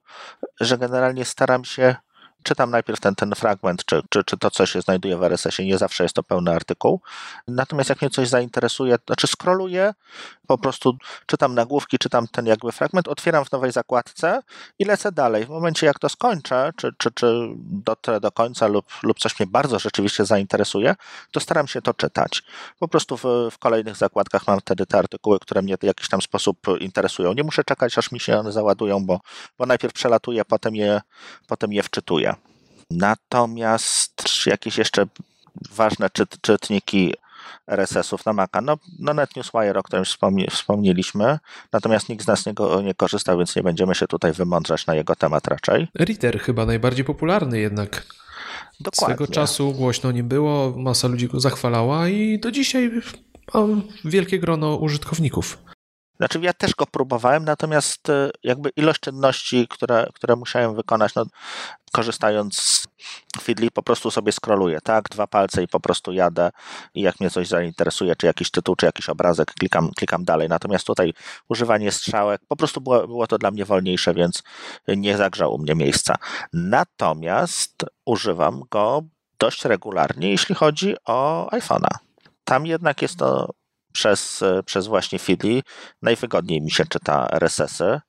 [0.61, 1.97] że generalnie staram się
[2.43, 5.69] czytam najpierw ten, ten fragment, czy, czy, czy to, co się znajduje w RSS-ie.
[5.69, 7.01] Nie zawsze jest to pełny artykuł.
[7.49, 9.95] Natomiast jak mnie coś zainteresuje, znaczy scrolluję,
[10.47, 14.43] po prostu czytam nagłówki, czytam ten jakby fragment, otwieram w nowej zakładce
[14.79, 15.47] i lecę dalej.
[15.47, 19.47] W momencie, jak to skończę, czy, czy, czy dotrę do końca lub, lub coś mnie
[19.47, 20.95] bardzo rzeczywiście zainteresuje,
[21.33, 22.43] to staram się to czytać.
[22.79, 26.23] Po prostu w, w kolejnych zakładkach mam wtedy te artykuły, które mnie w jakiś tam
[26.23, 27.33] sposób interesują.
[27.33, 29.21] Nie muszę czekać, aż mi się one załadują, bo,
[29.59, 31.01] bo najpierw przelatuję, potem je,
[31.47, 32.30] potem je wczytuję.
[32.91, 35.07] Natomiast jakieś jeszcze
[35.71, 37.15] ważne czyt, czytniki
[37.67, 38.61] RSS-ów na Maca.
[38.61, 41.39] No, no NetNewsWire, o którym wspomni, wspomnieliśmy,
[41.73, 45.17] natomiast nikt z nas niego nie korzystał, więc nie będziemy się tutaj wymądrzać na jego
[45.17, 45.89] temat raczej.
[45.95, 48.07] Reader chyba najbardziej popularny jednak.
[48.81, 49.17] Dokładnie.
[49.17, 52.91] Swego czasu głośno nim było, masa ludzi go zachwalała i do dzisiaj
[53.55, 55.59] mam wielkie grono użytkowników.
[56.21, 61.25] Znaczy ja też go próbowałem, natomiast e, jakby ilość czynności, które, które musiałem wykonać, no,
[61.93, 62.87] korzystając z
[63.43, 65.09] Feedly, po prostu sobie scrolluję, tak?
[65.09, 66.51] Dwa palce i po prostu jadę
[66.95, 70.49] i jak mnie coś zainteresuje, czy jakiś tytuł, czy jakiś obrazek, klikam, klikam dalej.
[70.49, 71.13] Natomiast tutaj
[71.49, 74.43] używanie strzałek, po prostu było, było to dla mnie wolniejsze, więc
[74.89, 76.15] nie zagrzał u mnie miejsca.
[76.53, 79.03] Natomiast używam go
[79.39, 81.97] dość regularnie, jeśli chodzi o iPhone'a.
[82.45, 83.60] Tam jednak jest to
[83.93, 85.63] przez, przez właśnie Feedly
[86.03, 88.01] najwygodniej mi się czyta RSS-y.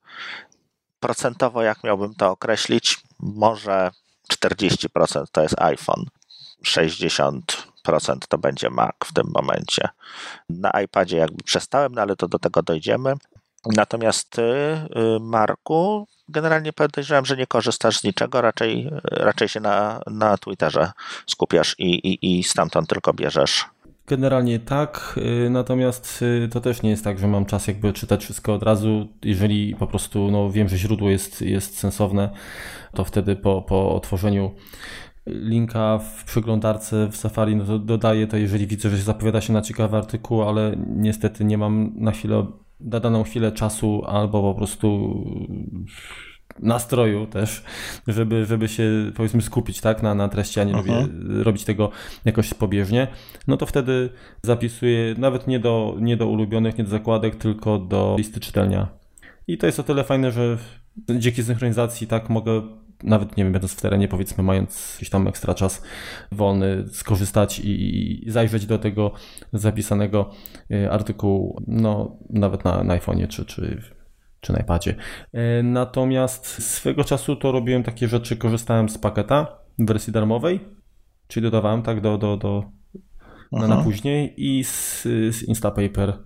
[1.00, 3.90] Procentowo, jak miałbym to określić, może
[4.32, 6.04] 40% to jest iPhone,
[6.64, 7.40] 60%
[8.28, 9.88] to będzie Mac w tym momencie.
[10.48, 13.14] Na iPadzie jakby przestałem, no ale to do tego dojdziemy.
[13.66, 14.86] Natomiast ty, y,
[15.20, 20.92] Marku, generalnie podejrzewam, że nie korzystasz z niczego, raczej, raczej się na, na Twitterze
[21.26, 23.64] skupiasz i, i, i stamtąd tylko bierzesz
[24.06, 28.24] Generalnie tak, y, natomiast y, to też nie jest tak, że mam czas jakby czytać
[28.24, 29.08] wszystko od razu.
[29.24, 32.30] Jeżeli po prostu no, wiem, że źródło jest, jest sensowne,
[32.94, 34.54] to wtedy po, po otworzeniu
[35.26, 39.62] linka w przeglądarce w Safari no to dodaję to, jeżeli widzę, że zapowiada się na
[39.62, 42.46] ciekawy artykuł, ale niestety nie mam na chwilę,
[42.80, 45.14] na daną chwilę czasu albo po prostu
[46.60, 47.62] nastroju też,
[48.06, 48.84] żeby, żeby się
[49.16, 51.06] powiedzmy skupić tak, na, na treści, a nie lubię
[51.42, 51.90] robić tego
[52.24, 53.08] jakoś pobieżnie,
[53.46, 54.10] no to wtedy
[54.42, 58.88] zapisuję nawet nie do, nie do ulubionych, nie do zakładek, tylko do listy czytelnia.
[59.46, 60.58] I to jest o tyle fajne, że
[61.10, 62.62] dzięki synchronizacji tak mogę
[63.02, 65.82] nawet nie wiem, będąc w terenie, powiedzmy, mając jakiś tam ekstra czas
[66.32, 69.12] wolny, skorzystać i, i zajrzeć do tego
[69.52, 70.30] zapisanego
[70.70, 73.82] y, artykułu, no nawet na, na iPhone'ie czy, czy
[74.42, 74.94] czy na iPadzie.
[75.32, 80.60] E, natomiast swego czasu to robiłem takie rzeczy, korzystałem z paketa w wersji darmowej,
[81.28, 82.64] czyli dodawałem tak do, do, do
[83.52, 86.18] na, na później i z, z Instapaper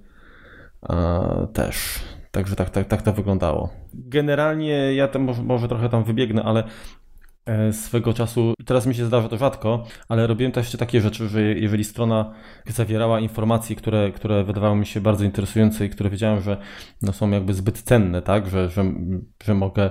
[1.52, 1.98] też.
[2.30, 3.70] Także tak, tak, tak to wyglądało.
[3.94, 6.64] Generalnie ja tam może, może trochę tam wybiegnę, ale
[7.72, 11.42] swego czasu, teraz mi się zdarza to rzadko, ale robiłem też jeszcze takie rzeczy, że
[11.42, 12.32] jeżeli strona
[12.66, 16.56] zawierała informacje, które, które wydawały mi się bardzo interesujące i które wiedziałem, że
[17.02, 18.84] no są jakby zbyt cenne, tak, że, że,
[19.44, 19.90] że mogę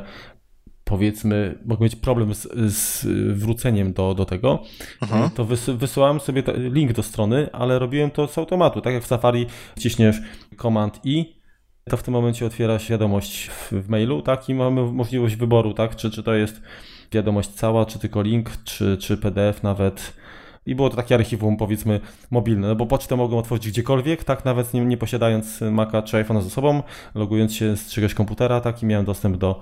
[0.84, 3.06] powiedzmy, mogę mieć problem z, z
[3.38, 4.64] wróceniem do, do tego,
[5.02, 5.32] Aha.
[5.36, 9.08] to wys, wysyłałem sobie link do strony, ale robiłem to z automatu, tak jak w
[9.08, 9.46] Safari
[9.80, 10.22] ciśniesz
[10.62, 11.40] Command I,
[11.90, 15.74] to w tym momencie otwiera się wiadomość w, w mailu, tak, i mamy możliwość wyboru,
[15.74, 16.62] tak, czy, czy to jest
[17.12, 20.14] wiadomość cała, czy tylko link, czy, czy PDF nawet.
[20.66, 22.00] I było to takie archiwum, powiedzmy,
[22.32, 26.42] mobilne, no bo pocztę mogą otworzyć gdziekolwiek, tak, nawet nie, nie posiadając Maca czy iPhone'a
[26.42, 26.84] ze sobą,
[27.16, 29.60] logując się z czegoś komputera, tak, i miałem dostęp do,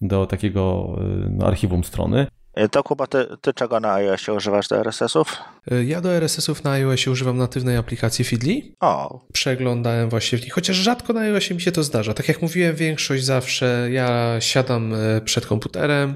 [0.00, 0.88] do takiego
[1.30, 2.26] no, archiwum strony.
[2.54, 5.36] E, to Kuba, ty, ty czego na iOSie używasz do RSS-ów?
[5.70, 8.62] E, ja do RSS-ów na iOSie używam natywnej aplikacji Feedly.
[8.80, 9.20] O.
[9.32, 12.14] Przeglądałem właśnie w nich, chociaż rzadko na iOSie mi się to zdarza.
[12.14, 16.14] Tak jak mówiłem, większość zawsze ja siadam e, przed komputerem,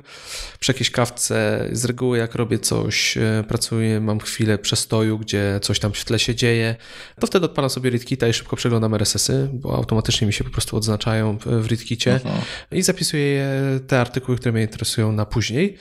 [0.60, 3.18] przy jakiejś kawce, z reguły jak robię coś,
[3.48, 6.76] pracuję, mam chwilę przestoju, gdzie coś tam w tle się dzieje,
[7.20, 10.76] to wtedy odpalam sobie ReadKita i szybko przeglądam RSS-y, bo automatycznie mi się po prostu
[10.76, 12.44] odznaczają w ReadKicie uh mhm.
[12.72, 13.48] i zapisuję
[13.86, 15.76] te artykuły, które mnie interesują na później.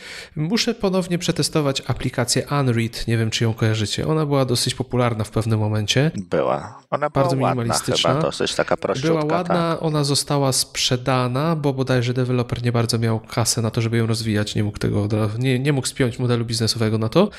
[0.47, 3.07] Muszę ponownie przetestować aplikację Unread.
[3.07, 4.07] Nie wiem, czy ją kojarzycie.
[4.07, 6.11] Ona była dosyć popularna w pewnym momencie.
[6.15, 6.79] Była.
[6.89, 8.09] Ona była bardzo ładna, minimalistyczna.
[8.09, 9.19] Chyba, dosyć taka prościutka.
[9.19, 9.83] Była ładna, tak.
[9.83, 14.55] ona została sprzedana, bo bodajże deweloper nie bardzo miał kasę na to, żeby ją rozwijać.
[14.55, 15.07] Nie mógł tego,
[15.39, 17.29] nie, nie mógł spiąć modelu biznesowego na to.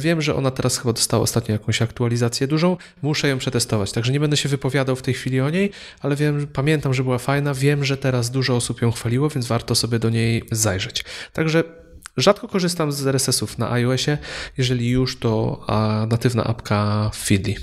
[0.00, 2.76] Wiem, że ona teraz chyba dostała ostatnio jakąś aktualizację dużą.
[3.02, 5.70] Muszę ją przetestować, także nie będę się wypowiadał w tej chwili o niej,
[6.00, 7.54] ale wiem, pamiętam, że była fajna.
[7.54, 11.04] Wiem, że teraz dużo osób ją chwaliło, więc warto sobie do niej zajrzeć.
[11.32, 11.64] Także
[12.18, 14.18] Rzadko korzystam z RSS-ów na iOSie,
[14.58, 15.60] jeżeli już to
[16.08, 17.54] natywna apka Feedly.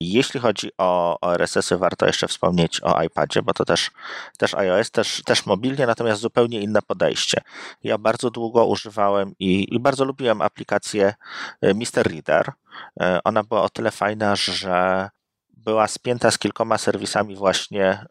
[0.00, 3.90] Jeśli chodzi o, o RSS-y, warto jeszcze wspomnieć o iPadzie, bo to też,
[4.38, 7.40] też iOS, też, też mobilnie, natomiast zupełnie inne podejście.
[7.82, 11.14] Ja bardzo długo używałem i, i bardzo lubiłem aplikację
[11.60, 12.12] e, Mr.
[12.12, 12.52] Reader.
[13.00, 15.08] E, ona była o tyle fajna, że
[15.64, 18.04] była spięta z kilkoma serwisami właśnie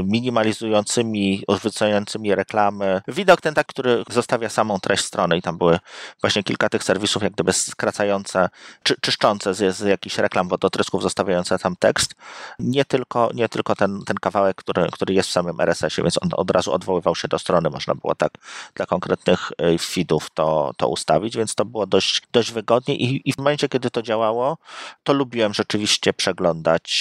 [0.00, 3.02] minimalizującymi, odwrócającymi reklamy.
[3.08, 5.78] Widok ten tak, który zostawia samą treść strony i tam były
[6.20, 8.48] właśnie kilka tych serwisów jak gdyby skracające,
[8.82, 12.14] czy, czyszczące z, z jakichś reklam wodotrysków, zostawiające tam tekst.
[12.58, 16.30] Nie tylko, nie tylko ten, ten kawałek, który, który jest w samym RSS-ie, więc on
[16.32, 18.32] od razu odwoływał się do strony, można było tak
[18.74, 23.32] dla konkretnych y, feedów to, to ustawić, więc to było dość, dość wygodnie i, i
[23.32, 24.58] w momencie, kiedy to działało,
[25.02, 26.97] to lubiłem rzeczywiście przeglądać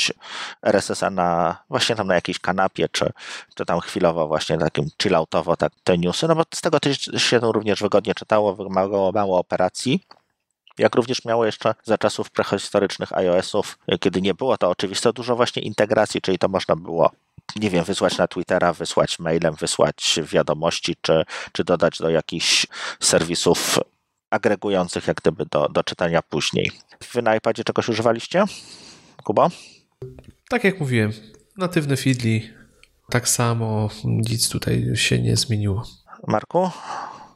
[0.62, 3.12] RSS-a na właśnie tam na jakiejś kanapie, czy,
[3.56, 7.40] czy tam chwilowo właśnie takim chilloutowo tak, te newsy, no bo z tego też się
[7.40, 10.08] również wygodnie czytało, wymagało mało operacji.
[10.78, 15.62] Jak również miało jeszcze za czasów prehistorycznych iOS-ów, kiedy nie było to oczywiste, dużo właśnie
[15.62, 17.12] integracji, czyli to można było
[17.56, 22.68] nie wiem, wysłać na Twittera, wysłać mailem, wysłać wiadomości, czy, czy dodać do jakichś
[23.00, 23.80] serwisów
[24.30, 26.72] agregujących jak gdyby do, do czytania później.
[27.14, 28.44] Wy na iPadzie czegoś używaliście?
[29.24, 29.50] Kuba?
[30.50, 31.12] Tak jak mówiłem,
[31.58, 32.42] natywne Feedly
[33.10, 35.84] tak samo, nic tutaj się nie zmieniło.
[36.28, 36.70] Marku,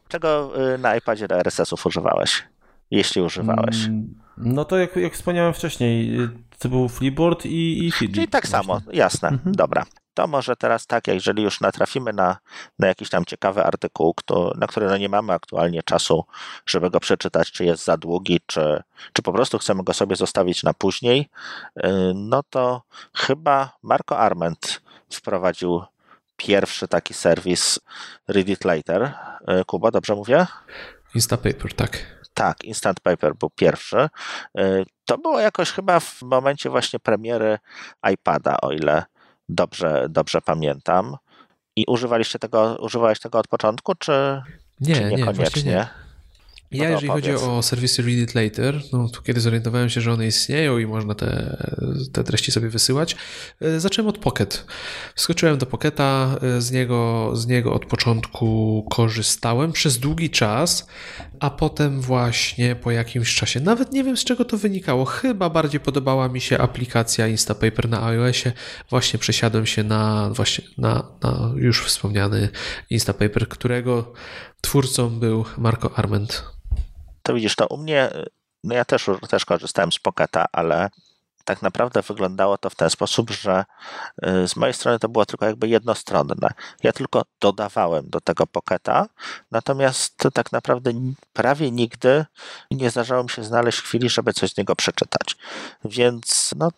[0.07, 2.43] czego y, na iPadzie do RSS-ów używałeś?
[2.91, 3.85] Jeśli używałeś.
[3.85, 8.15] Mm, no to jak, jak wspomniałem wcześniej, y, to był Flipboard i, i Feedly.
[8.15, 8.67] Czyli tak właśnie.
[8.67, 9.55] samo, jasne, mhm.
[9.55, 9.85] dobra.
[10.13, 12.37] To może teraz tak, jeżeli już natrafimy na,
[12.79, 16.25] na jakiś tam ciekawy artykuł, kto, na który no nie mamy aktualnie czasu,
[16.65, 18.83] żeby go przeczytać, czy jest za długi, czy,
[19.13, 21.29] czy po prostu chcemy go sobie zostawić na później,
[21.77, 22.81] y, no to
[23.13, 25.83] chyba Marco Arment wprowadził
[26.37, 27.79] pierwszy taki serwis
[28.27, 29.13] Read It Later.
[29.47, 30.47] E, Kuba, dobrze mówię?
[31.15, 32.21] Instapaper, tak.
[32.33, 34.09] Tak, Instant Paper był pierwszy.
[34.59, 37.59] Y, to było jakoś chyba w momencie właśnie premiery
[38.13, 39.05] iPada, o ile
[39.51, 41.17] dobrze, dobrze pamiętam.
[41.75, 44.41] I używaliście tego, używałeś tego od początku, czy,
[44.79, 45.71] nie, czy niekoniecznie?
[45.71, 45.87] Nie,
[46.71, 50.27] ja, jeżeli chodzi o serwisy Read It Later, no to kiedy zorientowałem się, że one
[50.27, 51.57] istnieją i można te,
[52.13, 53.15] te treści sobie wysyłać,
[53.61, 54.65] e, zacząłem od Pocket.
[55.15, 60.87] Wskoczyłem do Pocketa, e, z niego, z niego od początku korzystałem przez długi czas,
[61.39, 65.79] a potem właśnie po jakimś czasie, nawet nie wiem z czego to wynikało, chyba bardziej
[65.79, 68.51] podobała mi się aplikacja Instapaper na iOSie,
[68.89, 72.49] właśnie przesiadłem się na właśnie na, na już wspomniany
[72.89, 74.13] Instapaper, którego
[74.61, 76.60] twórcą był Marco Arment
[77.31, 78.09] to widzisz, to u mnie,
[78.63, 80.89] no ja też, też korzystałem z Pocketa, ale
[81.45, 83.65] tak naprawdę wyglądało to w ten sposób, że
[84.25, 86.49] y, z mojej strony to było tylko jakby jednostronne.
[86.83, 89.07] Ja tylko dodawałem do tego Pocketa,
[89.51, 90.91] natomiast tak naprawdę
[91.33, 92.25] prawie nigdy
[92.71, 95.37] nie zdarzało mi się znaleźć chwili, żeby coś z niego przeczytać.
[95.85, 96.69] Więc no,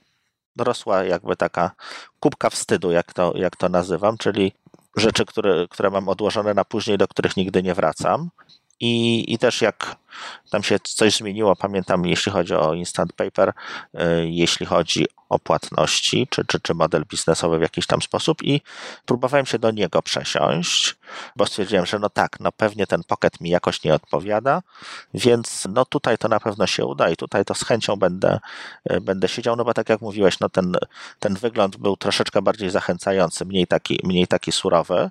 [0.58, 1.72] rosła jakby taka
[2.20, 4.54] kubka wstydu, jak to, jak to nazywam, czyli
[4.98, 8.30] rzeczy, które, które mam odłożone na później, do których nigdy nie wracam.
[8.80, 10.03] I, I też jak
[10.50, 14.00] tam się coś zmieniło, pamiętam, jeśli chodzi o Instant Paper, y,
[14.30, 18.62] jeśli chodzi o płatności, czy, czy, czy model biznesowy w jakiś tam sposób i
[19.06, 20.96] próbowałem się do niego przesiąść,
[21.36, 24.62] bo stwierdziłem, że no tak, no pewnie ten Pocket mi jakoś nie odpowiada,
[25.14, 28.40] więc no tutaj to na pewno się uda i tutaj to z chęcią będę,
[28.92, 30.76] y, będę siedział, no bo tak jak mówiłeś, no ten,
[31.20, 35.10] ten wygląd był troszeczkę bardziej zachęcający, mniej taki, mniej taki surowy.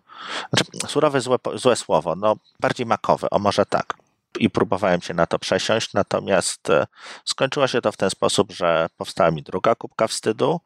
[0.52, 4.01] Znaczy, surowy złe, złe słowo, no bardziej makowy, o może tak
[4.38, 6.86] i próbowałem się na to przesiąść, natomiast e,
[7.24, 10.60] skończyło się to w ten sposób, że powstała mi druga kubka wstydu,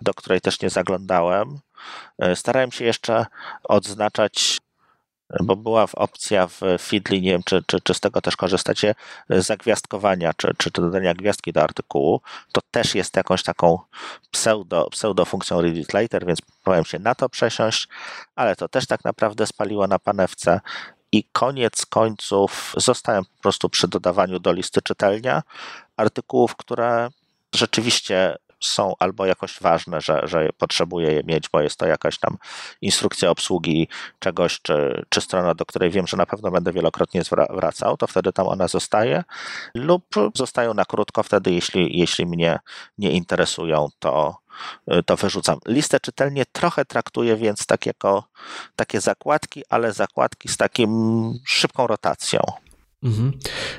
[0.00, 1.58] do której też nie zaglądałem.
[2.18, 3.26] E, starałem się jeszcze
[3.64, 4.60] odznaczać
[5.40, 8.94] bo była opcja w Feedly, nie wiem, czy, czy, czy z tego też korzystacie,
[9.30, 12.20] zagwiazdkowania, czy, czy, czy dodania gwiazdki do artykułu.
[12.52, 13.78] To też jest jakąś taką
[14.30, 17.88] pseudo, pseudo funkcją Read It Later, więc próbowałem się na to przesiąść,
[18.36, 20.60] ale to też tak naprawdę spaliło na panewce
[21.12, 25.42] i koniec końców zostałem po prostu przy dodawaniu do listy czytelnia
[25.96, 27.08] artykułów, które
[27.54, 32.36] rzeczywiście są albo jakoś ważne, że, że potrzebuję je mieć, bo jest to jakaś tam
[32.80, 33.88] instrukcja obsługi
[34.18, 38.32] czegoś, czy, czy strona, do której wiem, że na pewno będę wielokrotnie wracał, to wtedy
[38.32, 39.24] tam ona zostaje,
[39.74, 40.04] lub
[40.34, 42.58] zostają na krótko wtedy, jeśli, jeśli mnie
[42.98, 44.36] nie interesują, to,
[45.06, 45.58] to wyrzucam.
[45.66, 48.24] Listę czytelnie trochę traktuję więc tak jako
[48.76, 52.40] takie zakładki, ale zakładki z takim szybką rotacją.
[53.02, 53.32] Mhm.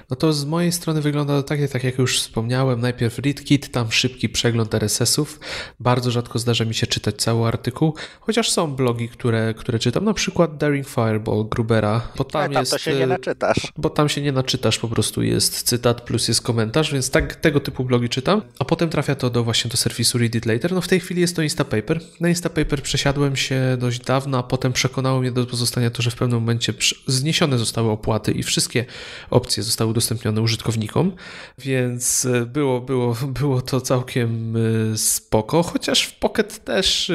[0.10, 3.92] No to z mojej strony wygląda to tak, tak jak już wspomniałem, najpierw readkit, tam
[3.92, 5.40] szybki przegląd RSS-ów.
[5.80, 10.14] Bardzo rzadko zdarza mi się czytać cały artykuł, chociaż są blogi, które, które czytam, na
[10.14, 12.72] przykład Daring Fireball Grubera, bo tam, tam jest...
[12.72, 13.58] to się nie naczytasz.
[13.78, 17.60] Bo tam się nie naczytasz, po prostu jest cytat plus jest komentarz, więc tak, tego
[17.60, 20.72] typu blogi czytam, a potem trafia to do właśnie do serwisu Read It Later.
[20.72, 22.00] No w tej chwili jest to Instapaper.
[22.20, 26.16] Na Instapaper przesiadłem się dość dawno, a potem przekonało mnie do pozostania to, że w
[26.16, 26.74] pewnym momencie
[27.08, 28.86] zniesione zostały opłaty i wszystkie
[29.30, 31.12] opcje zostały udostępnione użytkownikom,
[31.58, 37.14] więc e, było, było, było to całkiem e, spoko, chociaż w Pocket też e,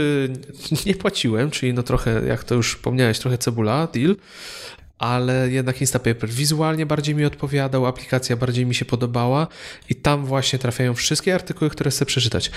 [0.87, 4.17] nie płaciłem, czyli no trochę, jak to już wspomniałeś, trochę cebula, deal,
[5.05, 9.47] ale jednak Instapaper wizualnie bardziej mi odpowiadał, aplikacja bardziej mi się podobała
[9.91, 12.51] i tam właśnie trafiają wszystkie artykuły, które chcę przeczytać.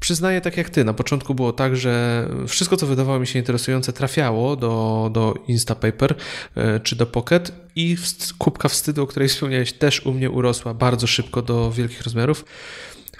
[0.00, 3.92] Przyznaję, tak jak ty, na początku było tak, że wszystko, co wydawało mi się interesujące,
[3.92, 6.14] trafiało do, do Instapaper
[6.56, 7.96] e, czy do Pocket i
[8.38, 12.44] kubka wstydu, o której wspomniałeś, też u mnie urosła bardzo szybko do wielkich rozmiarów.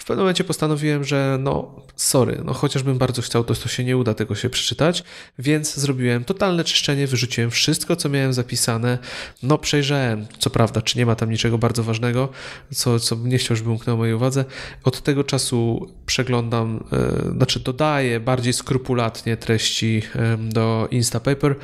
[0.03, 3.97] W pewnym momencie postanowiłem, że no, sorry, no chociażbym bardzo chciał, to, to się nie
[3.97, 5.03] uda tego się przeczytać,
[5.39, 8.97] więc zrobiłem totalne czyszczenie, wyrzuciłem wszystko, co miałem zapisane.
[9.43, 12.29] No, przejrzałem, co prawda, czy nie ma tam niczego bardzo ważnego,
[12.73, 14.45] co, co nie chciał, żeby umknęło mojej uwadze.
[14.83, 21.55] Od tego czasu przeglądam, yy, znaczy dodaję bardziej skrupulatnie treści yy, do Instapaper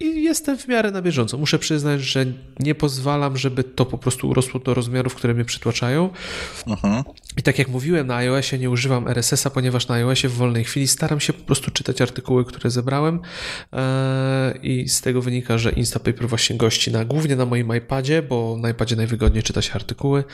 [0.00, 1.38] i jestem w miarę na bieżąco.
[1.38, 2.26] Muszę przyznać, że
[2.60, 6.10] nie pozwalam, żeby to po prostu urosło do rozmiarów, które mnie przytłaczają.
[6.66, 7.04] Uh-huh.
[7.36, 10.88] I tak jak mówiłem, na iOSie nie używam RSS-a, ponieważ na iOSie w wolnej chwili
[10.88, 13.20] staram się po prostu czytać artykuły, które zebrałem
[13.72, 18.56] eee, i z tego wynika, że Instapaper właśnie gości na, głównie na moim iPadzie, bo
[18.60, 20.24] na iPadzie najwygodniej czyta się artykuły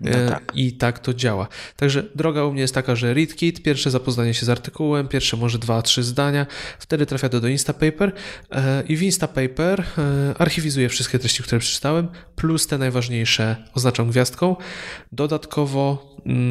[0.00, 0.52] no eee, tak.
[0.54, 1.48] i tak to działa.
[1.76, 5.58] Także droga u mnie jest taka, że ReadKit, pierwsze zapoznanie się z artykułem, pierwsze może
[5.58, 6.46] dwa, trzy zdania,
[6.78, 8.12] wtedy trafia to do Instapaper
[8.50, 9.84] eee, i w Instapaper
[10.38, 14.56] archiwizuję wszystkie treści, które przeczytałem, plus te najważniejsze oznaczam gwiazdką.
[15.12, 16.45] Dodatkowo mm,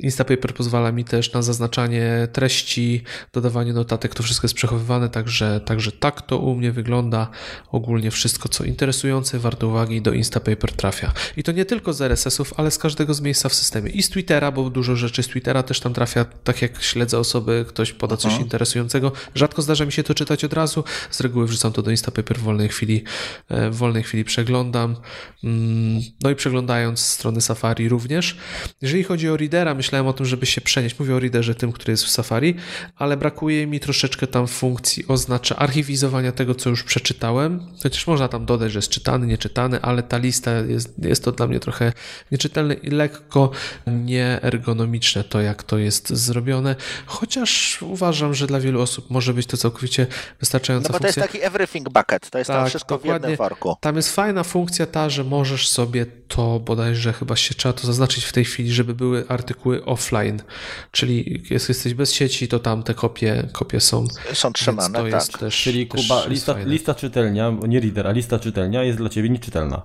[0.00, 3.02] Instapaper pozwala mi też na zaznaczanie treści,
[3.32, 7.30] dodawanie notatek, to wszystko jest przechowywane, także, także tak to u mnie wygląda.
[7.72, 11.12] Ogólnie wszystko, co interesujące, warte uwagi, do Instapaper trafia.
[11.36, 13.90] I to nie tylko z RSS-ów, ale z każdego z miejsca w systemie.
[13.90, 17.64] I z Twittera, bo dużo rzeczy z Twittera też tam trafia, tak jak śledzę osoby,
[17.68, 18.42] ktoś poda coś Aha.
[18.42, 19.12] interesującego.
[19.34, 22.42] Rzadko zdarza mi się to czytać od razu, z reguły wrzucam to do Instapaper w
[22.42, 23.04] wolnej chwili,
[23.48, 24.96] e, w wolnej chwili przeglądam.
[25.44, 28.36] Mm, no i przeglądając strony Safari również.
[28.82, 30.98] Jeżeli chodzi o Readera, myślałem o tym, żeby się przenieść.
[30.98, 32.54] Mówię o Readerze tym, który jest w Safari,
[32.96, 37.66] ale brakuje mi troszeczkę tam funkcji oznacza archiwizowania tego, co już przeczytałem.
[37.82, 41.46] Chociaż można tam dodać, że jest czytany, nieczytany, ale ta lista jest, jest to dla
[41.46, 41.92] mnie trochę
[42.32, 43.50] nieczytelne i lekko
[43.86, 46.76] nieergonomiczne to, jak to jest zrobione.
[47.06, 50.06] Chociaż uważam, że dla wielu osób może być to całkowicie
[50.40, 51.22] wystarczająca No bo to funkcja.
[51.22, 53.76] jest taki everything bucket, to jest tak, tam wszystko w jednym worku.
[53.80, 58.24] Tam jest fajna funkcja ta, że możesz sobie to bodajże chyba się trzeba to zaznaczyć
[58.24, 60.42] w tej chwili, żeby były artykuły offline,
[60.90, 64.06] czyli jak jesteś bez sieci, to tam te kopie, kopie są.
[64.32, 65.12] Są trzymane, to tak.
[65.12, 69.08] Jest też, Czyli też Kuba, lista, lista czytelnia, nie reader, a lista czytelnia jest dla
[69.08, 69.82] ciebie nieczytelna.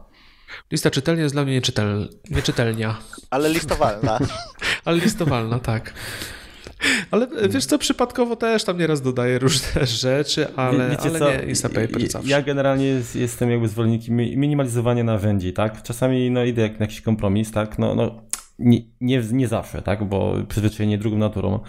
[0.72, 2.98] Lista czytelnia jest dla mnie nieczytel, nieczytelnia.
[3.30, 4.20] Ale listowalna.
[4.86, 5.94] Ale listowalna, tak.
[7.12, 11.32] Ale wiesz co, przypadkowo też tam nieraz dodaję różne rzeczy, ale, Wiecie ale co?
[11.32, 12.30] nie Instapaper ja, zawsze.
[12.30, 15.84] Ja generalnie jest, jestem jakby zwolennikiem minimalizowania narzędzi, tak?
[15.84, 17.80] Czasami no, idę jak na jakiś kompromis, tak?
[17.80, 18.22] No, no
[18.60, 20.04] nie, nie, nie zawsze, tak?
[20.04, 21.60] Bo przyzwyczajenie drugą naturą,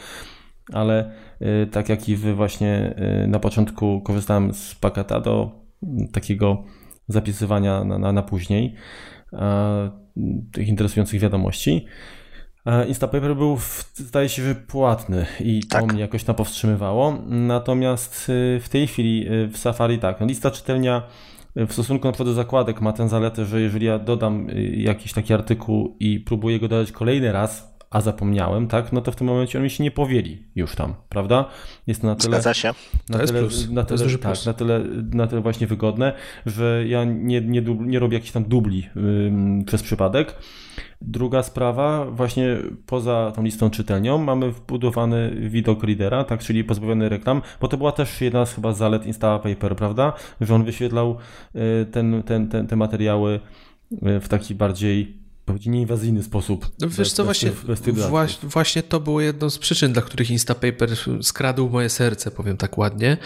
[0.72, 1.12] ale
[1.42, 5.50] y, tak jak i wy właśnie y, na początku korzystałem z paketa do
[6.12, 6.64] takiego
[7.08, 8.74] zapisywania na, na, na później
[10.52, 11.86] tych interesujących wiadomości.
[12.88, 13.58] Instapaper był,
[13.94, 15.92] zdaje się, że płatny i to tak.
[15.92, 17.18] mnie jakoś tam powstrzymywało.
[17.26, 21.02] Natomiast y, w tej chwili y, w Safari tak, no lista czytelnia
[21.56, 25.34] w stosunku na przykład do zakładek ma tę zaletę, że jeżeli ja dodam jakiś taki
[25.34, 29.58] artykuł i próbuję go dodać kolejny raz, a zapomniałem, tak, no to w tym momencie
[29.58, 31.44] on mi się nie powieli już tam, prawda?
[31.86, 32.30] Jest to na tyle.
[32.30, 32.72] Zgadza się.
[33.08, 34.80] Na tyle, na tyle, tak, na tyle,
[35.12, 36.12] na tyle właśnie wygodne,
[36.46, 38.88] że ja nie, nie, nie robię jakichś tam dubli
[39.58, 40.34] yy, przez przypadek.
[41.00, 47.42] Druga sprawa, właśnie poza tą listą czytelnią mamy wbudowany widok readera, tak, czyli pozbawiony reklam,
[47.60, 50.12] bo to była też jedna z chyba zalet Instapaper, prawda?
[50.40, 51.16] Że on wyświetlał
[51.54, 53.40] y, ten, ten, ten, te materiały
[53.92, 56.70] y, w taki bardziej powiedzieć, nieinwazyjny sposób.
[56.80, 57.50] No wiesz co, właśnie,
[58.08, 60.90] właśnie, właśnie to było jedną z przyczyn, dla których Instapaper
[61.22, 63.16] skradł moje serce, powiem tak ładnie.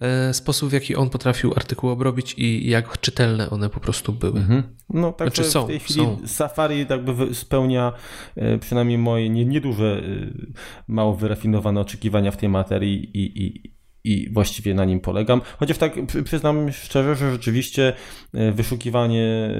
[0.00, 4.40] E, sposób, w jaki on potrafił artykuł obrobić i jak czytelne one po prostu były.
[4.40, 4.62] Mhm.
[4.88, 6.18] No tak, znaczy, są, w tej chwili są.
[6.26, 7.92] Safari jakby spełnia
[8.36, 10.46] e, przynajmniej moje nieduże, nie
[10.88, 13.75] mało wyrafinowane oczekiwania w tej materii i, i,
[14.06, 15.40] i właściwie na nim polegam.
[15.58, 15.92] Chociaż tak
[16.24, 17.92] przyznam szczerze, że rzeczywiście
[18.34, 19.50] e, wyszukiwanie e,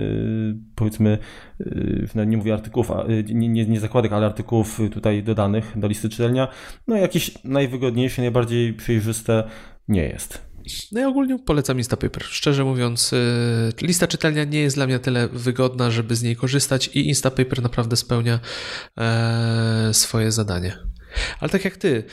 [0.75, 1.19] powiedzmy,
[2.17, 2.91] e, nie mówię artykułów,
[3.35, 6.49] nie, nie, nie zakładek, ale artykułów tutaj dodanych do listy czytelnia,
[6.87, 9.45] no jakieś najwygodniejsze, najbardziej przejrzyste
[9.89, 10.47] nie jest.
[10.93, 12.25] No i ogólnie polecam Instapaper.
[12.25, 13.15] Szczerze mówiąc,
[13.83, 17.97] lista czytelnia nie jest dla mnie tyle wygodna, żeby z niej korzystać i Instapaper naprawdę
[17.97, 18.41] spełnia
[19.93, 20.79] swoje zadanie.
[21.41, 22.05] Ale tak jak ty,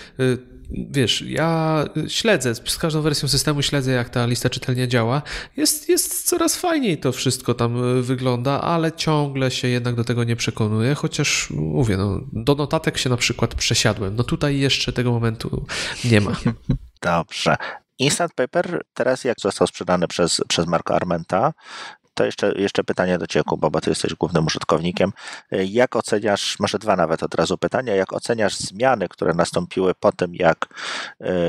[0.70, 5.22] wiesz, ja śledzę, z każdą wersją systemu śledzę, jak ta lista czytelnia działa.
[5.58, 10.24] Jest, jest coraz fajniej to wszystko tam e, wygląda, ale ciągle się jednak do tego
[10.24, 14.16] nie przekonuję, chociaż mówię, no, do notatek się na przykład przesiadłem.
[14.16, 15.66] No tutaj jeszcze tego momentu
[16.06, 16.36] nie ma.
[17.02, 17.56] Dobrze.
[18.00, 21.54] Instant Paper teraz jak został sprzedany przez, przez Marco Armenta,
[22.14, 25.12] to jeszcze, jeszcze pytanie do Ciebie, Kuba, bo Ty jesteś głównym użytkownikiem.
[25.52, 30.36] Jak oceniasz, może dwa nawet od razu pytania, jak oceniasz zmiany, które nastąpiły po tym,
[30.36, 30.68] jak,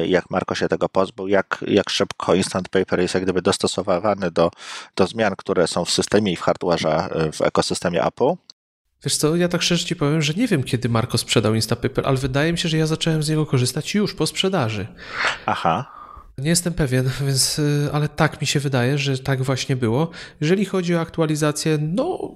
[0.07, 4.51] jak Marko się tego pozbył, jak, jak szybko Instant Paper jest jak gdyby dostosowany do,
[4.97, 8.33] do zmian, które są w systemie i w hardware'ze w ekosystemie Apple?
[9.05, 12.17] Wiesz co, ja tak szczerze ci powiem, że nie wiem, kiedy Marko sprzedał Instapaper, ale
[12.17, 14.87] wydaje mi się, że ja zacząłem z niego korzystać już po sprzedaży.
[15.47, 15.94] Aha.
[16.39, 20.11] Nie jestem pewien, więc, y, ale tak mi się wydaje, że tak właśnie było.
[20.41, 22.35] Jeżeli chodzi o aktualizację, no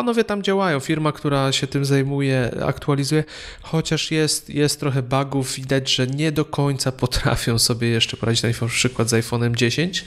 [0.00, 3.24] Panowie tam działają, firma, która się tym zajmuje, aktualizuje,
[3.62, 8.68] chociaż jest, jest trochę bugów, widać, że nie do końca potrafią sobie jeszcze poradzić, na
[8.68, 10.04] przykład z iPhone'em 10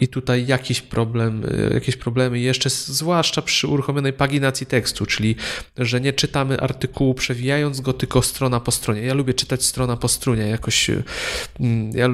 [0.00, 5.36] i tutaj jakiś problem, y, jakieś problemy jeszcze, zwłaszcza przy uruchomionej paginacji tekstu, czyli,
[5.78, 9.02] że nie czytamy artykułu przewijając go, tylko strona po stronie.
[9.02, 11.02] Ja lubię czytać strona po stronie, jakoś y,
[11.60, 12.08] mm, ja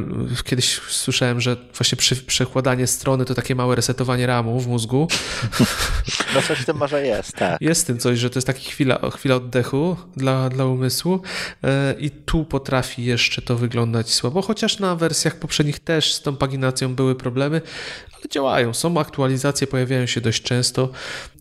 [0.44, 5.08] kiedyś słyszałem, że właśnie przy, przekładanie strony to takie małe resetowanie ramu w mózgu.
[6.34, 7.61] No coś w tym może jest, tak.
[7.61, 11.20] Jest tym coś, że to jest taki chwila, chwila oddechu dla, dla umysłu
[11.64, 16.36] e, i tu potrafi jeszcze to wyglądać słabo, chociaż na wersjach poprzednich też z tą
[16.36, 17.61] paginacją były problemy,
[18.14, 18.74] ale działają.
[18.74, 20.90] Są aktualizacje, pojawiają się dość często.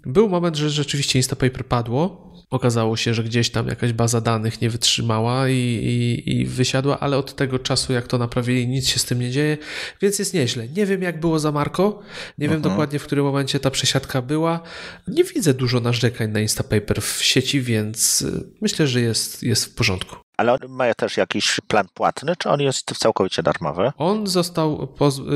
[0.06, 4.70] Był moment, że rzeczywiście Instapaper padło, Okazało się, że gdzieś tam jakaś baza danych nie
[4.70, 9.06] wytrzymała i, i, i, wysiadła, ale od tego czasu, jak to naprawili, nic się z
[9.06, 9.58] tym nie dzieje,
[10.02, 10.68] więc jest nieźle.
[10.68, 12.02] Nie wiem, jak było za Marko,
[12.38, 14.60] nie wiem dokładnie, w którym momencie ta przesiadka była.
[15.08, 19.76] Nie widzę dużo narzekań na Instapaper w sieci, więc y, myślę, że jest, jest w
[19.76, 20.25] porządku.
[20.38, 23.92] Ale on ma też jakiś plan płatny, czy on jest całkowicie darmowy?
[23.98, 24.88] On został,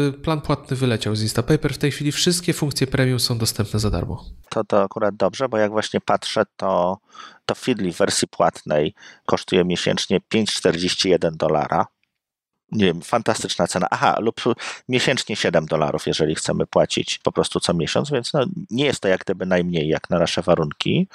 [0.07, 1.73] y, plan płatny wyleciał z Instapaper.
[1.73, 4.25] W tej chwili wszystkie funkcje premium są dostępne za darmo.
[4.49, 6.97] To, to akurat dobrze, bo jak właśnie patrzę, to,
[7.45, 8.93] to Feedly w wersji płatnej
[9.25, 11.85] kosztuje miesięcznie 5,41 dolara
[12.71, 13.87] nie wiem, fantastyczna cena.
[13.91, 14.41] Aha, lub
[14.89, 19.07] miesięcznie 7 dolarów, jeżeli chcemy płacić po prostu co miesiąc, więc no, nie jest to
[19.07, 21.07] jak gdyby najmniej jak na nasze warunki.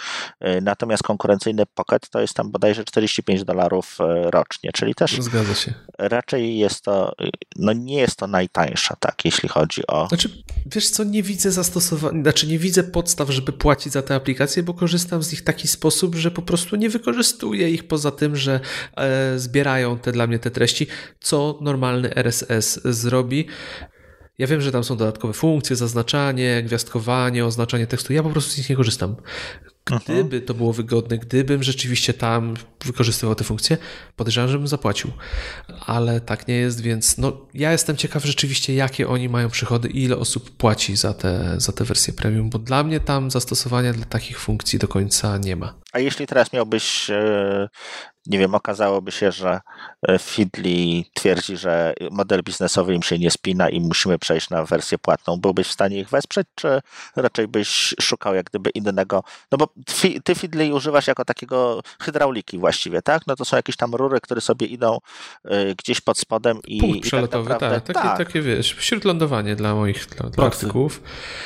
[0.44, 5.54] Y, natomiast konkurencyjny Pocket to jest tam bodajże 45 dolarów y, rocznie, czyli też Zgadza
[5.54, 5.74] się.
[5.98, 10.08] raczej jest to, y, no nie jest to najtańsza, tak, jeśli chodzi o...
[10.08, 14.62] Znaczy, wiesz co, nie widzę zastosowania, znaczy nie widzę podstaw, żeby płacić za te aplikacje,
[14.62, 18.36] bo korzystam z nich w taki sposób, że po prostu nie wykorzystuję ich poza tym,
[18.36, 18.60] że
[18.96, 20.86] e, zbierają te dla mnie te treści,
[21.20, 23.46] co normalny RSS zrobi.
[24.38, 28.12] Ja wiem, że tam są dodatkowe funkcje, zaznaczanie, gwiazdkowanie, oznaczanie tekstu.
[28.12, 29.16] Ja po prostu z nich nie korzystam.
[29.84, 32.54] Gdyby to było wygodne, gdybym rzeczywiście tam
[32.84, 33.76] wykorzystywał te funkcje,
[34.16, 35.10] podejrzewam, żebym zapłacił.
[35.86, 40.04] Ale tak nie jest, więc no, ja jestem ciekaw rzeczywiście, jakie oni mają przychody i
[40.04, 44.06] ile osób płaci za te, za te wersje premium, bo dla mnie tam zastosowania dla
[44.06, 45.74] takich funkcji do końca nie ma.
[45.92, 47.68] A jeśli teraz miałbyś e,
[48.26, 49.60] nie wiem, okazałoby się, że
[50.08, 54.98] e, Fidli twierdzi, że model biznesowy im się nie spina i musimy przejść na wersję
[54.98, 55.36] płatną.
[55.36, 56.80] Byłbyś w stanie ich wesprzeć, czy
[57.16, 59.24] raczej byś szukał jak gdyby innego?
[59.52, 59.68] No bo
[60.24, 63.22] ty Fidli używasz jako takiego hydrauliki właściwie, tak?
[63.26, 64.98] No to są jakieś tam rury, które sobie idą
[65.44, 66.80] e, gdzieś pod spodem i.
[66.80, 68.18] Punkt i tak przelotowy, tak, naprawdę, tak, takie, tak.
[68.18, 71.02] takie wiesz, śródlądowanie dla moich dla praktyków.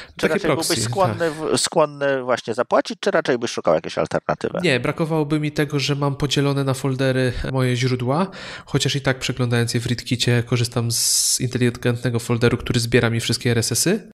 [0.07, 1.61] Czy takie raczej proxy, byłbyś skłonny, tak.
[1.61, 4.59] skłonny właśnie zapłacić, czy raczej byś szukał jakiejś alternatywy?
[4.63, 8.27] Nie, brakowałoby mi tego, że mam podzielone na foldery moje źródła,
[8.67, 13.51] chociaż i tak przeglądając je w ReadKicie korzystam z inteligentnego folderu, który zbiera mi wszystkie
[13.51, 14.11] RSS-y.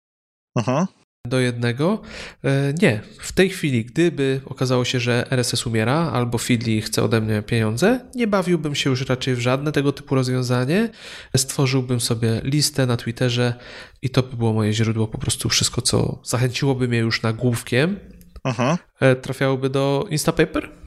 [0.56, 0.88] Aha
[1.28, 2.02] do jednego.
[2.44, 7.22] E, nie, w tej chwili, gdyby okazało się, że RSS umiera albo Feedly chce ode
[7.22, 10.90] mnie pieniądze, nie bawiłbym się już raczej w żadne tego typu rozwiązanie.
[11.38, 13.54] Stworzyłbym sobie listę na Twitterze
[14.02, 18.00] i to by było moje źródło, po prostu wszystko, co zachęciłoby mnie już nagłówkiem,
[18.44, 18.78] Aha.
[19.00, 20.83] E, trafiałoby do Instapaper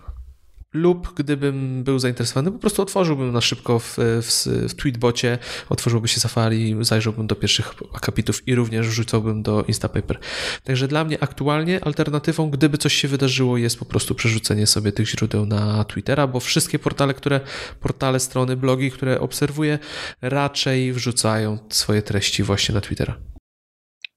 [0.77, 6.21] lub gdybym był zainteresowany, po prostu otworzyłbym na szybko w, w, w tweetbocie, otworzyłby się
[6.21, 10.19] Safari, zajrzałbym do pierwszych akapitów i również wrzucałbym do Instapaper.
[10.65, 15.09] Także dla mnie aktualnie alternatywą, gdyby coś się wydarzyło, jest po prostu przerzucenie sobie tych
[15.09, 17.41] źródeł na Twittera, bo wszystkie portale, które,
[17.81, 19.79] portale, strony, blogi, które obserwuję,
[20.23, 23.17] raczej wrzucają swoje treści właśnie na Twittera.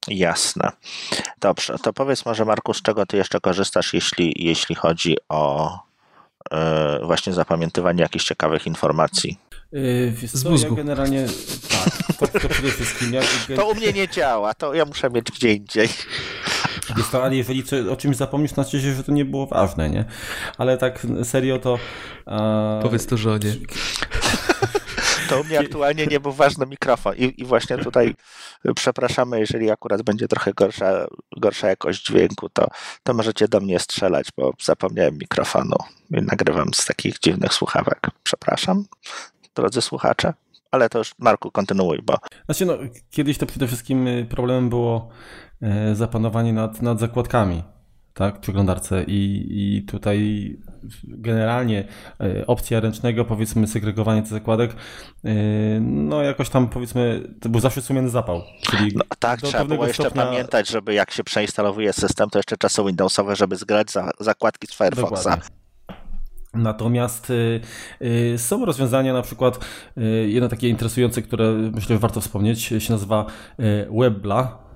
[0.07, 0.71] Jasne.
[1.39, 5.88] Dobrze, to powiedz może Marku, z czego ty jeszcze korzystasz, jeśli, jeśli chodzi o
[7.03, 9.37] właśnie zapamiętywanie jakichś ciekawych informacji.
[9.71, 10.69] Yy, z mózgu.
[10.69, 11.25] Ja generalnie
[11.69, 13.13] tak, to, to przede wszystkim.
[13.13, 13.21] Ja,
[13.55, 15.89] to u mnie nie działa, to ja muszę mieć gdzie indziej.
[16.97, 20.05] Jest to, ale jeżeli o czymś zapomnisz, znaczy, że to nie było ważne, nie?
[20.57, 21.73] Ale tak serio to...
[22.27, 22.81] Uh...
[22.81, 23.53] Powiedz to żonie.
[25.29, 28.15] To u mnie aktualnie nie był ważny mikrofon i, i właśnie tutaj
[28.75, 31.07] przepraszamy, jeżeli akurat będzie trochę gorsza,
[31.37, 32.67] gorsza jakość dźwięku, to,
[33.03, 35.75] to możecie do mnie strzelać, bo zapomniałem mikrofonu
[36.11, 38.07] i nagrywam z takich dziwnych słuchawek.
[38.23, 38.85] Przepraszam,
[39.55, 40.33] drodzy słuchacze.
[40.71, 42.17] Ale to już, Marku, kontynuuj, bo...
[42.45, 42.77] Znaczy, no,
[43.11, 45.09] kiedyś to przede wszystkim problemem było
[45.61, 47.63] e, zapanowanie nad, nad zakładkami
[48.13, 50.57] tak, w przeglądarce i, i tutaj
[51.03, 51.87] generalnie
[52.19, 54.71] e, opcja ręcznego, powiedzmy, segregowanie tych zakładek,
[55.25, 55.33] e,
[55.79, 58.41] no jakoś tam powiedzmy, to był zawsze sumienny zapał.
[58.61, 60.25] Czyli no, tak, trzeba było jeszcze stopnia...
[60.25, 64.73] pamiętać, żeby jak się przeinstalowuje system, to jeszcze czasy Windowsowe, żeby zgrać za, zakładki z
[64.73, 65.23] Firefoxa.
[65.23, 65.43] Dokładnie.
[66.53, 67.29] Natomiast
[68.01, 69.59] y, są rozwiązania, na przykład
[70.27, 73.25] jedno takie interesujące, które myślę, że warto wspomnieć, się nazywa
[73.99, 74.68] Webla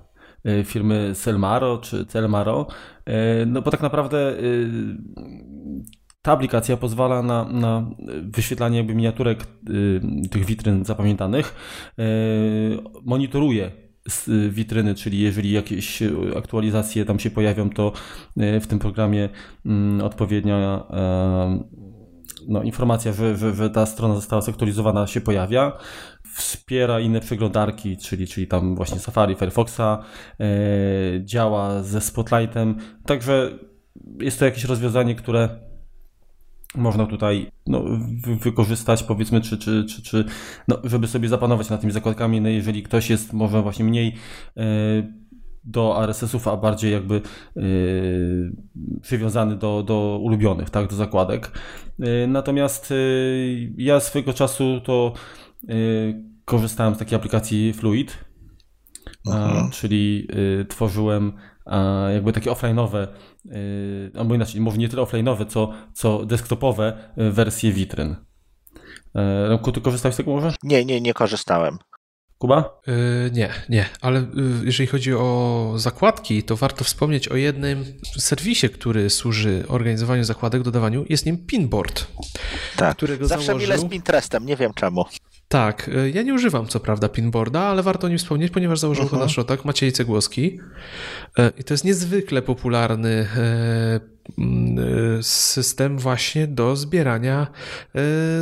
[0.63, 2.67] firmy Selmaro czy Telmaro,
[3.09, 4.69] y, no bo tak naprawdę y,
[6.21, 7.91] ta aplikacja pozwala na, na
[8.21, 9.47] wyświetlanie jakby miniaturek
[10.31, 11.55] tych witryn zapamiętanych,
[13.05, 13.71] monitoruje
[14.49, 16.03] witryny, czyli jeżeli jakieś
[16.37, 17.91] aktualizacje tam się pojawią, to
[18.37, 19.29] w tym programie
[19.65, 20.83] mm, odpowiednia
[22.47, 25.77] no, informacja, że, że, że ta strona została zaktualizowana się pojawia
[26.33, 30.03] wspiera inne przeglądarki, czyli, czyli tam właśnie Safari, Firefoxa,
[31.19, 32.75] działa ze Spotlightem,
[33.05, 33.51] także
[34.19, 35.49] jest to jakieś rozwiązanie, które
[36.75, 37.83] można tutaj no,
[38.41, 40.25] wykorzystać, powiedzmy, czy, czy, czy, czy
[40.67, 44.15] no, żeby sobie zapanować nad tymi zakładkami, no, jeżeli ktoś jest może właśnie mniej
[45.63, 47.21] do RSS-ów, a bardziej jakby
[47.55, 48.51] yy,
[49.01, 51.51] przywiązany do, do ulubionych, tak, do zakładek.
[52.27, 55.13] Natomiast yy, ja swego czasu to
[56.45, 58.17] korzystałem z takiej aplikacji Fluid,
[59.27, 59.71] mhm.
[59.71, 61.33] czyli yy, tworzyłem
[62.13, 63.07] jakby takie offline'owe,
[63.45, 68.15] yy, albo inaczej, może nie tyle offline'owe, co, co desktopowe wersje witryn.
[69.49, 70.55] Remku, ty korzystałeś z tego może?
[70.63, 71.77] Nie, nie, nie korzystałem.
[72.37, 72.81] Kuba?
[72.87, 77.85] Yy, nie, nie, ale yy, jeżeli chodzi o zakładki, to warto wspomnieć o jednym
[78.17, 81.05] serwisie, który służy organizowaniu zakładek, dodawaniu.
[81.09, 82.07] Jest nim Pinboard.
[82.75, 83.67] Tak, którego zawsze założył...
[83.69, 85.05] mile z Pinterestem, nie wiem czemu.
[85.47, 89.05] Tak, y, ja nie używam co prawda Pinboarda, ale warto o nim wspomnieć, ponieważ założył
[89.05, 89.11] -huh.
[89.11, 90.59] go na szrotak Maciej Cegłowski.
[91.39, 93.27] Y, I to jest niezwykle popularny
[95.19, 97.47] y, system właśnie do zbierania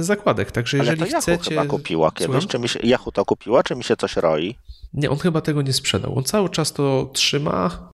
[0.02, 0.52] zakładek.
[0.52, 1.56] Także jeżeli Ale to chcecie.
[1.56, 2.48] Yahoo chyba kupiła kiedyś.
[2.48, 4.56] Czy mi się, Yahoo to kupiła, czy mi się coś roi?
[4.94, 6.18] Nie, on chyba tego nie sprzedał.
[6.18, 7.90] On cały czas to trzyma.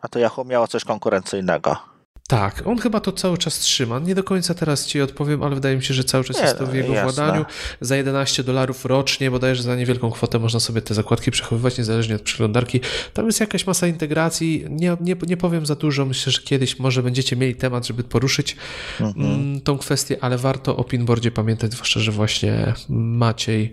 [0.00, 1.93] A to Yahoo miało coś konkurencyjnego.
[2.28, 3.98] Tak, on chyba to cały czas trzyma.
[3.98, 6.58] Nie do końca teraz ci odpowiem, ale wydaje mi się, że cały czas nie, jest
[6.58, 7.12] to w jego jasne.
[7.12, 7.44] władaniu.
[7.80, 12.22] Za 11 dolarów rocznie, bodajże za niewielką kwotę można sobie te zakładki przechowywać, niezależnie od
[12.22, 12.80] przeglądarki.
[13.14, 14.64] Tam jest jakaś masa integracji.
[14.70, 16.04] Nie, nie, nie powiem za dużo.
[16.04, 18.56] Myślę, że kiedyś może będziecie mieli temat, żeby poruszyć
[19.00, 19.26] mhm.
[19.26, 23.72] Mm, tą kwestię, ale warto o Pinboardzie pamiętać, zwłaszcza, że właśnie Maciej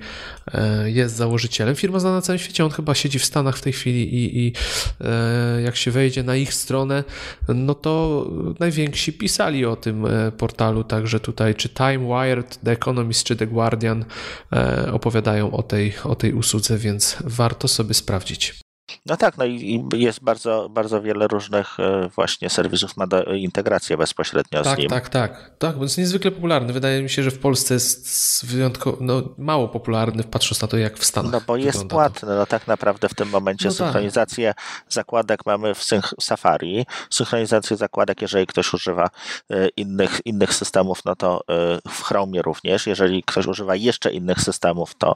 [0.53, 1.75] e, jest założycielem.
[1.75, 4.53] Firma znana na całym świecie, on chyba siedzi w Stanach w tej chwili i, i
[5.01, 7.03] e, jak się wejdzie na ich stronę,
[7.47, 8.25] no to
[8.59, 13.47] najwięksi pisali o tym e, portalu, także tutaj czy Time Wired, The Economist czy The
[13.47, 14.05] Guardian
[14.53, 18.61] e, opowiadają o tej, o tej usłudze, więc warto sobie sprawdzić.
[19.05, 24.61] No tak, no i jest bardzo, bardzo wiele różnych e, właśnie serwisów, ma integrację bezpośrednio
[24.63, 24.89] tak, z nim.
[24.89, 26.73] Tak, tak, tak, bo jest niezwykle popularny.
[26.73, 30.97] Wydaje mi się, że w Polsce jest wyjątkowo, no, mało popularny, patrząc na to, jak
[30.97, 31.31] w Stanach.
[31.31, 33.77] No bo jest płatny, no tak naprawdę w tym momencie no tak.
[33.77, 34.85] synchronizację tak.
[34.89, 35.83] zakładek mamy w
[36.21, 39.09] Safari, synchronizację zakładek, jeżeli ktoś używa
[39.49, 44.41] e, innych, innych systemów, no to e, w Chromie również, jeżeli ktoś używa jeszcze innych
[44.41, 45.15] systemów, to,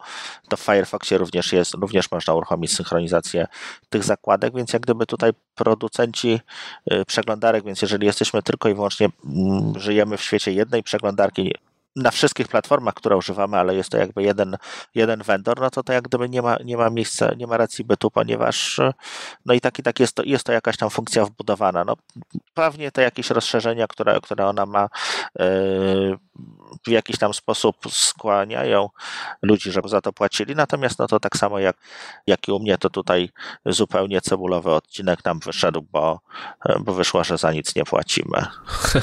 [0.49, 3.47] to w Firefoxie również jest, również można uruchomić synchronizację
[3.89, 6.39] tych zakładek, więc jak gdyby tutaj producenci
[6.91, 11.53] y, przeglądarek, więc jeżeli jesteśmy tylko i wyłącznie mm, żyjemy w świecie jednej przeglądarki,
[11.95, 14.57] na wszystkich platformach, które używamy, ale jest to jakby jeden,
[14.95, 17.85] jeden vendor, no to to jak gdyby nie ma, nie ma miejsca, nie ma racji
[17.85, 18.79] bytu, ponieważ
[19.45, 21.85] no i tak i tak jest to, jest to jakaś tam funkcja wbudowana.
[21.85, 21.95] No,
[22.53, 24.89] pewnie te jakieś rozszerzenia, które, które ona ma
[25.39, 26.17] yy,
[26.87, 28.89] w jakiś tam sposób skłaniają
[29.41, 31.77] ludzi, żeby za to płacili, natomiast no to tak samo jak,
[32.27, 33.29] jak i u mnie, to tutaj
[33.65, 36.19] zupełnie cebulowy odcinek nam wyszedł, bo,
[36.79, 38.45] bo wyszło, że za nic nie płacimy.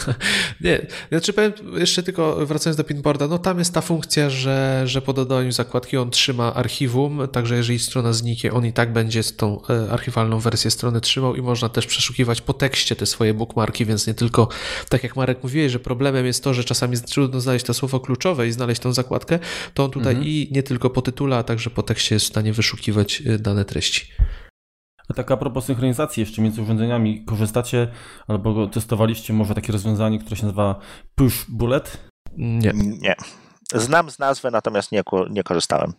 [0.61, 5.03] nie, znaczy powiem jeszcze tylko wracając do Pinboarda, no tam jest ta funkcja, że, że
[5.03, 9.61] po dodaniu zakładki on trzyma archiwum, także jeżeli strona zniknie, on i tak będzie tą
[9.70, 14.07] e, archiwalną wersję strony trzymał i można też przeszukiwać po tekście te swoje bookmarki, więc
[14.07, 14.49] nie tylko,
[14.89, 18.49] tak jak Marek mówiłeś, że problemem jest to, że czasami trudno znaleźć to słowo kluczowe
[18.49, 19.39] i znaleźć tą zakładkę,
[19.75, 20.31] to on tutaj mhm.
[20.31, 23.64] i nie tylko po tytule, a także po tekście jest w stanie wyszukiwać e, dane
[23.64, 24.12] treści.
[25.09, 27.89] A tak a propos synchronizacji jeszcze między urządzeniami, korzystacie
[28.29, 30.81] albo testowaliście może takie rozwiązanie, które się nazywa
[31.14, 31.99] Push Bullet?
[32.37, 32.73] Nie.
[32.75, 33.14] Nie.
[33.75, 35.93] Znam z nazwy, natomiast nie, nie korzystałem.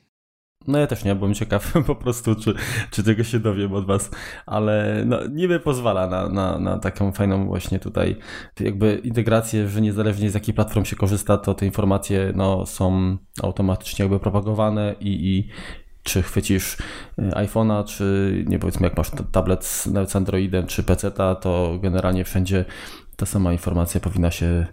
[0.67, 2.53] No ja też nie, byłem ciekaw po prostu, czy,
[2.91, 4.11] czy tego się dowiem od was,
[4.45, 8.15] ale no, niby pozwala na, na, na taką fajną właśnie tutaj
[8.59, 14.03] jakby integrację, że niezależnie z jakiej platform się korzysta, to te informacje no, są automatycznie
[14.03, 15.49] jakby propagowane i, i
[16.03, 16.81] czy chwycisz y,
[17.21, 22.65] iPhone'a, czy nie powiedzmy jak masz tablet z, z Androidem, czy PC-ta, to generalnie wszędzie
[23.15, 24.67] ta sama informacja powinna się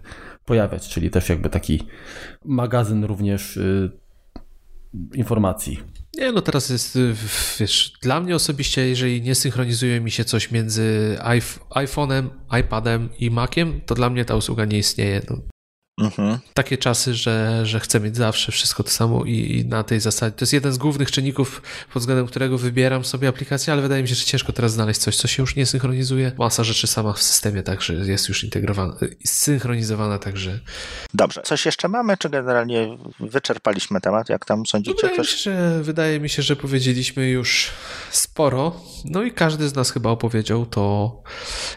[0.45, 1.83] pojawiać, czyli też jakby taki
[2.45, 4.00] magazyn również y,
[5.13, 5.79] informacji.
[6.17, 6.97] Nie, no teraz jest,
[7.59, 11.17] wiesz, dla mnie osobiście, jeżeli nie synchronizuje mi się coś między
[11.69, 12.29] iPhone'em,
[12.59, 15.21] iPadem i Maciem, to dla mnie ta usługa nie istnieje.
[15.29, 15.37] No,
[15.97, 16.37] Mhm.
[16.53, 20.31] Takie czasy, że, że chcę mieć zawsze wszystko to samo i, i, na tej zasadzie.
[20.31, 21.61] To jest jeden z głównych czynników,
[21.93, 25.15] pod względem którego wybieram sobie aplikację, ale wydaje mi się, że ciężko teraz znaleźć coś,
[25.15, 26.31] co się już nie synchronizuje.
[26.37, 30.59] Masa rzeczy sama w systemie także jest już integrowana, synchronizowana, także.
[31.13, 31.41] Dobrze.
[31.41, 34.29] Coś jeszcze mamy, czy generalnie wyczerpaliśmy temat?
[34.29, 35.07] Jak tam sądzicie?
[35.07, 37.71] Wydaje, mi się, że, wydaje mi się, że powiedzieliśmy już
[38.11, 38.75] sporo.
[39.05, 41.15] No i każdy z nas chyba opowiedział to,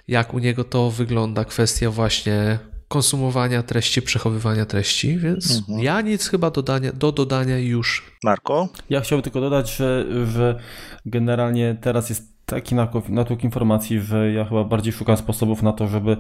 [0.09, 2.59] jak u niego to wygląda kwestia właśnie
[2.89, 5.81] konsumowania treści, przechowywania treści, więc Mhm.
[5.81, 8.17] ja nic chyba dodania, do dodania już.
[8.25, 8.69] Marku?
[8.91, 10.61] Ja chciałbym tylko dodać, że, że
[11.07, 12.75] generalnie teraz jest taki
[13.09, 16.17] natłok, informacji, że ja chyba bardziej szukam sposobów na to, żeby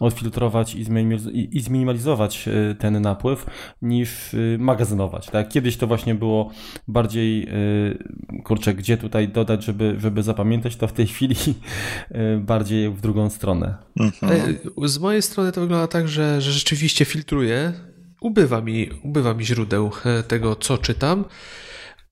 [0.00, 3.46] odfiltrować i, zminimaliz- i, i zminimalizować y, ten napływ,
[3.82, 5.26] niż y, magazynować.
[5.26, 5.48] Tak?
[5.48, 6.50] Kiedyś to właśnie było
[6.88, 11.36] bardziej, y, kurczę, gdzie tutaj dodać, żeby, żeby zapamiętać, to w tej chwili
[12.52, 13.74] bardziej w drugą stronę.
[14.00, 14.32] Mhm.
[14.84, 17.72] E, Z mojej strony to wygląda tak, że, że rzeczywiście filtruję.
[18.20, 21.24] Ubywa mi, ubywa mi źródeł e, tego, co czytam,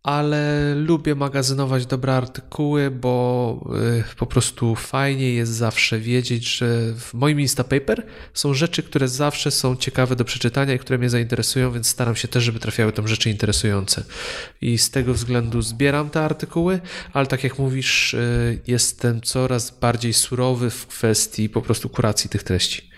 [0.02, 3.70] ale lubię magazynować dobre artykuły, bo
[4.10, 9.50] e, po prostu fajnie jest zawsze wiedzieć, że w moim Instapaper są rzeczy, które zawsze
[9.50, 13.08] są ciekawe do przeczytania i które mnie zainteresują, więc staram się też, żeby trafiały tam
[13.08, 14.04] rzeczy interesujące.
[14.60, 16.80] I z tego względu zbieram te artykuły,
[17.12, 18.18] ale tak jak mówisz, e,
[18.66, 22.90] jestem coraz bardziej surowy w kwestii po prostu kuracji tych treści.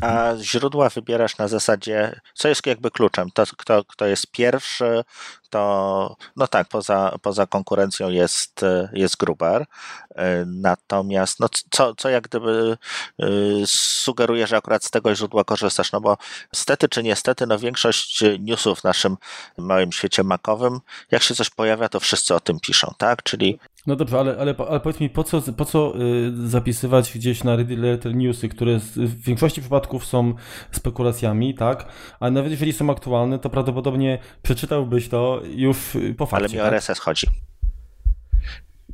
[0.00, 3.30] A źródła wybierasz na zasadzie, co jest jakby kluczem?
[3.34, 5.02] To, kto, kto jest pierwszy,
[5.50, 8.60] to no tak, poza, poza konkurencją jest,
[8.92, 9.66] jest Gruber.
[10.14, 12.76] E, Natomiast no co, co jak gdyby
[13.22, 15.92] y, sugeruje, że akurat z tego źródła korzystasz?
[15.92, 16.16] No bo
[16.54, 19.16] stety czy niestety, no większość newsów w naszym
[19.58, 20.80] małym świecie makowym,
[21.10, 23.22] jak się coś pojawia, to wszyscy o tym piszą, tak?
[23.22, 27.44] Czyli No dobrze, ale, ale, ale powiedz mi, po co, po co y, zapisywać gdzieś
[27.44, 30.34] na Letter newsy, które w większości przypadków są
[30.72, 31.88] spekulacjami, tak?
[32.20, 36.44] A nawet jeżeli są aktualne, to prawdopodobnie przeczytałbyś to już y, po fakcie.
[36.44, 36.72] ale mi o tak?
[36.72, 37.26] RSS chodzi.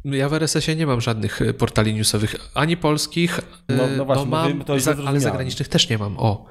[0.04, 4.52] Ja w RSS-ie nie mam żadnych e, portali newsowych, ani polskich, No- no właśnie, mam,
[4.52, 6.46] mówię, to za, ale zagranicznych też nie mam, o.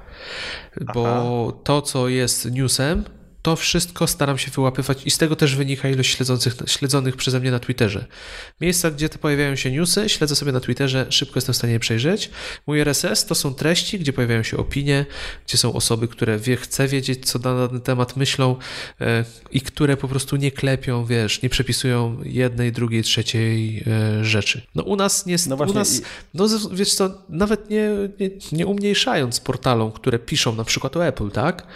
[0.94, 3.04] Bo to, co jest newsem,
[3.46, 7.50] to wszystko staram się wyłapywać i z tego też wynika ilość śledzących, śledzonych przeze mnie
[7.50, 8.04] na Twitterze.
[8.60, 11.80] Miejsca, gdzie te pojawiają się newsy, śledzę sobie na Twitterze, szybko jestem w stanie je
[11.80, 12.30] przejrzeć.
[12.66, 15.06] Mój RSS to są treści, gdzie pojawiają się opinie,
[15.46, 18.56] gdzie są osoby, które wie, chce wiedzieć, co na dany temat myślą
[19.00, 23.84] e, i które po prostu nie klepią, wiesz, nie przepisują jednej, drugiej, trzeciej
[24.20, 24.62] e, rzeczy.
[24.74, 26.02] No u nas nie, No u właśnie nas, i-
[26.34, 27.90] no wiesz co, nawet nie,
[28.20, 31.66] nie, nie umniejszając portalom, które piszą na przykład o Apple, tak?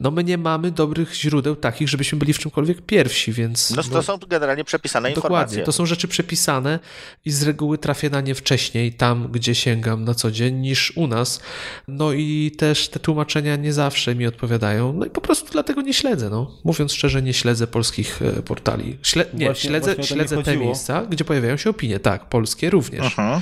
[0.00, 3.70] No my nie mamy dobrych źródeł takich, żebyśmy byli w czymkolwiek pierwsi, więc...
[3.70, 5.38] No to są generalnie przepisane informacje.
[5.44, 6.78] Dokładnie, to są rzeczy przepisane
[7.24, 11.06] i z reguły trafię na nie wcześniej, tam gdzie sięgam na co dzień, niż u
[11.06, 11.40] nas.
[11.88, 15.94] No i też te tłumaczenia nie zawsze mi odpowiadają, no i po prostu dlatego nie
[15.94, 16.50] śledzę, no.
[16.64, 18.98] Mówiąc szczerze, nie śledzę polskich e, portali.
[19.02, 20.64] Śle nie, Właśnie- śledzę, właśnie śledzę te chodziło.
[20.64, 23.40] miejsca, gdzie pojawiają się opinie, tak, polskie również, Mhm.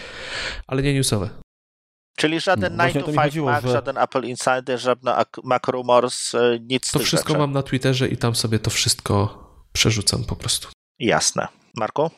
[0.66, 1.28] ale nie newsowe.
[2.20, 4.22] Czyli żaden No, właśnie 9 o to to mi 5 chodziło, Mac, że- żaden Apple
[4.24, 7.38] Insider, żadne ak- Mac Rumors, y, nic To wszystko rzeczy.
[7.38, 10.68] mam na Twitterze i tam sobie to wszystko przerzucam po prostu.
[10.98, 11.48] Jasne.
[11.76, 12.10] Marku?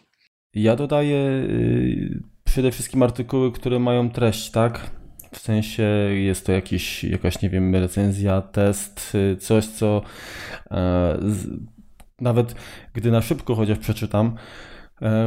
[0.54, 4.90] Ja dodaję y, przede wszystkim artykuły, które mają treść, tak?
[5.34, 5.82] W sensie
[6.12, 10.02] jest to jakiś, jakaś, nie wiem, recenzja, test, y, coś, co
[10.70, 11.46] e, z,
[12.20, 12.54] nawet
[12.94, 14.38] gdy na szybko chociaż przeczytam, e,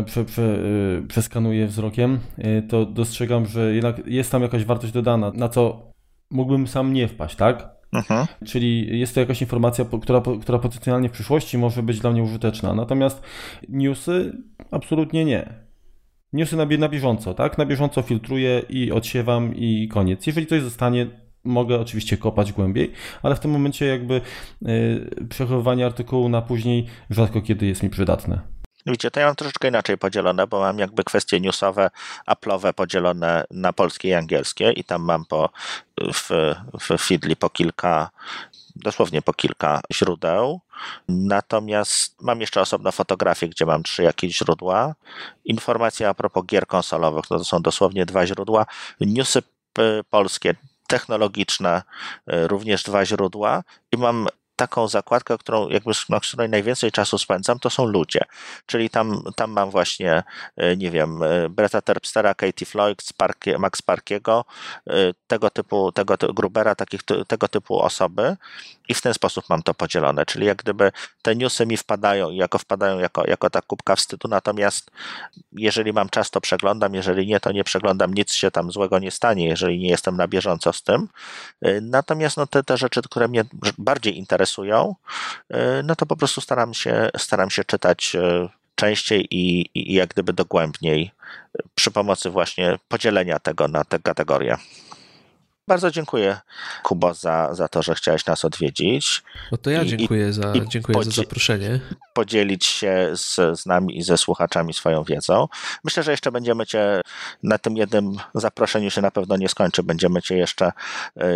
[0.05, 5.31] prze, prze, y, przeskanuję wzrokiem, y, to dostrzegam, że jednak jest tam jakaś wartość dodana,
[5.35, 5.91] na co
[6.31, 7.75] mógłbym sam nie wpaść, tak?
[7.93, 8.27] Mhm.
[8.45, 12.73] Czyli jest to jakaś informacja, która, która potencjalnie w przyszłości może być dla mnie użyteczna.
[12.73, 13.21] Natomiast
[13.69, 15.53] newsy absolutnie nie.
[16.33, 17.57] Newsy na, na bieżąco, tak?
[17.57, 20.27] Na bieżąco filtruję i odsiewam i koniec.
[20.27, 21.07] Jeżeli coś zostanie,
[21.43, 22.91] mogę oczywiście kopać głębiej,
[23.23, 24.21] ale w tym momencie jakby
[25.29, 28.54] przechowywanie artykułu na później rzadko kiedy jest mi przydatne.
[28.85, 31.89] Widzicie, to ja mam troszeczkę inaczej podzielone, bo mam jakby kwestie newsowe,
[32.27, 35.49] Apple'owe podzielone na polskie i angielskie i tam mam po,
[36.13, 38.09] w, w Feedly po kilka,
[38.75, 40.61] dosłownie po kilka źródeł.
[41.09, 44.95] Natomiast mam jeszcze osobno fotografię, gdzie mam trzy jakieś źródła.
[45.45, 48.65] Informacje a propos gier konsolowych, no to są dosłownie dwa źródła.
[48.99, 49.41] Newsy
[49.73, 50.55] p- polskie,
[50.87, 51.81] technologiczne,
[52.33, 57.59] y, również dwa źródła i mam taką zakładkę, którą jakby na której najwięcej czasu spędzam,
[57.59, 58.21] to są ludzie.
[58.65, 60.23] Czyli tam, tam mam właśnie,
[60.61, 64.45] y, nie wiem, y, Bretta Terpstera, Katie Floyd, Sparkie, Max Sparkiego,
[64.89, 68.37] y, tego typu, tego Grubera, takich, tego typu osoby
[68.89, 70.25] i w ten sposób mam to podzielone.
[70.25, 70.91] Czyli jak gdyby
[71.21, 74.91] te newsy mi wpadają i jako wpadają jako, jako ta kubka wstydu, natomiast
[75.51, 79.11] jeżeli mam czas, to przeglądam, jeżeli nie, to nie przeglądam, nic się tam złego nie
[79.11, 81.07] stanie, jeżeli nie jestem na bieżąco z tym.
[81.81, 83.45] Natomiast no, te, te rzeczy, które mnie
[83.77, 84.44] bardziej interesują,
[85.51, 90.09] y, no to po prostu staram się, staram się czytać y, częściej i, i jak
[90.09, 91.11] gdyby dogłębniej
[91.59, 94.57] y, przy pomocy właśnie podzielenia tego na te kategorie.
[95.67, 96.37] Bardzo dziękuję,
[96.83, 99.23] Kubo, za, za to, że chciałeś nas odwiedzić.
[99.51, 101.79] No to ja I- dziękuję, za, i dziękuję za podzie- zaproszenie.
[102.13, 105.47] Podzielić się z, z nami i ze słuchaczami swoją wiedzą.
[105.83, 107.01] Myślę, że jeszcze będziemy Cię
[107.43, 109.83] na tym jednym zaproszeniu się na pewno nie skończy.
[109.83, 110.71] Będziemy Cię jeszcze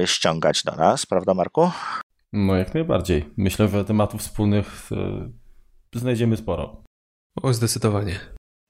[0.05, 1.71] ściągać do nas, prawda, Marku?
[2.33, 3.29] No jak najbardziej.
[3.37, 6.83] Myślę, że tematów wspólnych e, znajdziemy sporo.
[7.41, 8.19] O, zdecydowanie.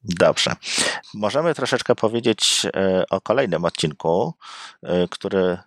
[0.04, 0.54] Dobrze.
[1.14, 4.34] Możemy troszeczkę powiedzieć e, o kolejnym odcinku,
[4.84, 5.58] e, który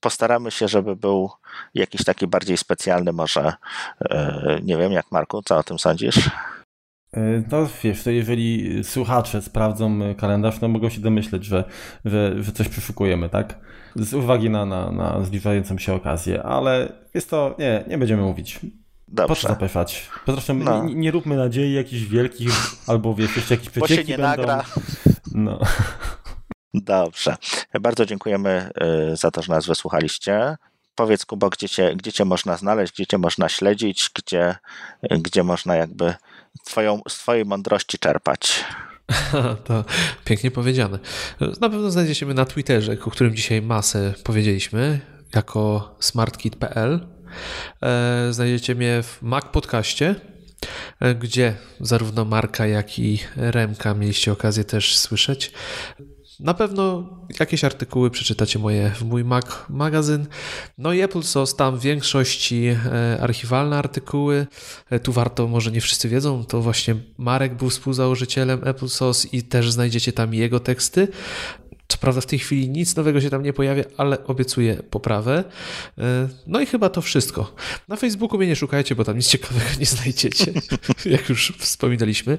[0.00, 1.30] postaramy się, żeby był
[1.74, 3.52] jakiś taki bardziej specjalny, może.
[4.62, 6.30] Nie wiem, jak Marku, co o tym sądzisz?
[7.16, 11.64] E, No wiesz, to jeżeli słuchacze sprawdzą e, kalendarz, no mogą się domyśleć, że,
[12.04, 13.58] że, że coś przeszukujemy, tak?
[13.96, 18.54] Z uwagi na, na, na zbliżającą się okazję, ale jest to, nie, nie będziemy mówić.
[19.16, 19.48] Po co Dobrze.
[20.26, 20.84] Po prostu No.
[20.84, 22.50] nie, nie róbmy nadziei jakichś wielkich,
[22.86, 24.28] albo wiesz, jeszcze jakieś Bo się przecieki nie będą.
[24.42, 24.64] nagra.
[25.34, 25.58] No.
[26.74, 27.36] Dobrze.
[27.80, 28.70] Bardzo dziękujemy
[29.12, 30.56] y, za to, że nas wysłuchaliście.
[30.94, 34.54] Powiedz, Kubo, gdzie cię, gdzie cię można znaleźć, gdzie cię można śledzić, gdzie,
[35.10, 36.14] gdzie można jakby
[36.64, 38.64] twoją, z twojej mądrości czerpać.
[39.64, 39.84] To
[40.24, 40.98] pięknie powiedziane.
[41.40, 45.00] Na pewno znajdziecie mnie na Twitterze, o którym dzisiaj masę powiedzieliśmy,
[45.34, 47.06] jako smartkit.pl.
[47.82, 50.14] E, Znajdziecie mnie w Mac Podcaście,
[51.00, 55.52] e, gdzie zarówno Marka, jak i Remka mieliście okazję też słyszeć.
[56.40, 57.08] Na pewno
[57.40, 60.26] jakieś artykuły przeczytacie moje w mój Mac magazyn.
[60.78, 64.46] No i Apple Sauce, tam w większości e, archiwalne artykuły.
[64.90, 69.42] E, Tu warto, może nie wszyscy wiedzą, to właśnie Marek był współzałożycielem Apple Sauce i
[69.42, 71.08] też znajdziecie tam jego teksty.
[71.90, 75.44] Co prawda w tej chwili nic nowego się tam nie pojawia, ale obiecuję poprawę.
[75.98, 77.54] E, No i chyba to wszystko.
[77.88, 80.52] Na Facebooku mnie nie szukajcie, bo tam nic ciekawego nie znajdziecie,
[81.04, 82.38] jak już wspominaliśmy.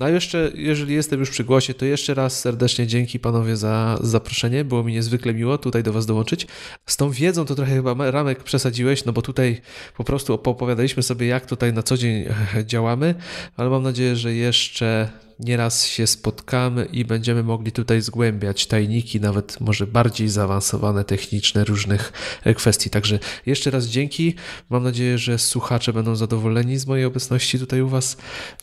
[0.00, 3.98] No a jeszcze, jeżeli jestem już przy głosie, to jeszcze raz serdecznie dzięki panowie za
[4.00, 4.64] zaproszenie.
[4.64, 6.46] Było mi niezwykle miło tutaj do was dołączyć.
[6.86, 9.60] Z tą wiedzą to trochę chyba Ramek przesadziłeś, no bo tutaj
[9.96, 12.24] po prostu opowiadaliśmy sobie, jak tutaj na co dzień
[12.72, 13.14] działamy,
[13.56, 15.08] ale mam nadzieję, że jeszcze
[15.40, 22.12] nieraz się spotkamy i będziemy mogli tutaj zgłębiać tajniki, nawet może bardziej zaawansowane, techniczne różnych
[22.44, 22.90] e, kwestii.
[22.90, 24.34] Także jeszcze raz dzięki.
[24.70, 28.16] Mam nadzieję, że słuchacze będą zadowoleni z mojej obecności tutaj u Was.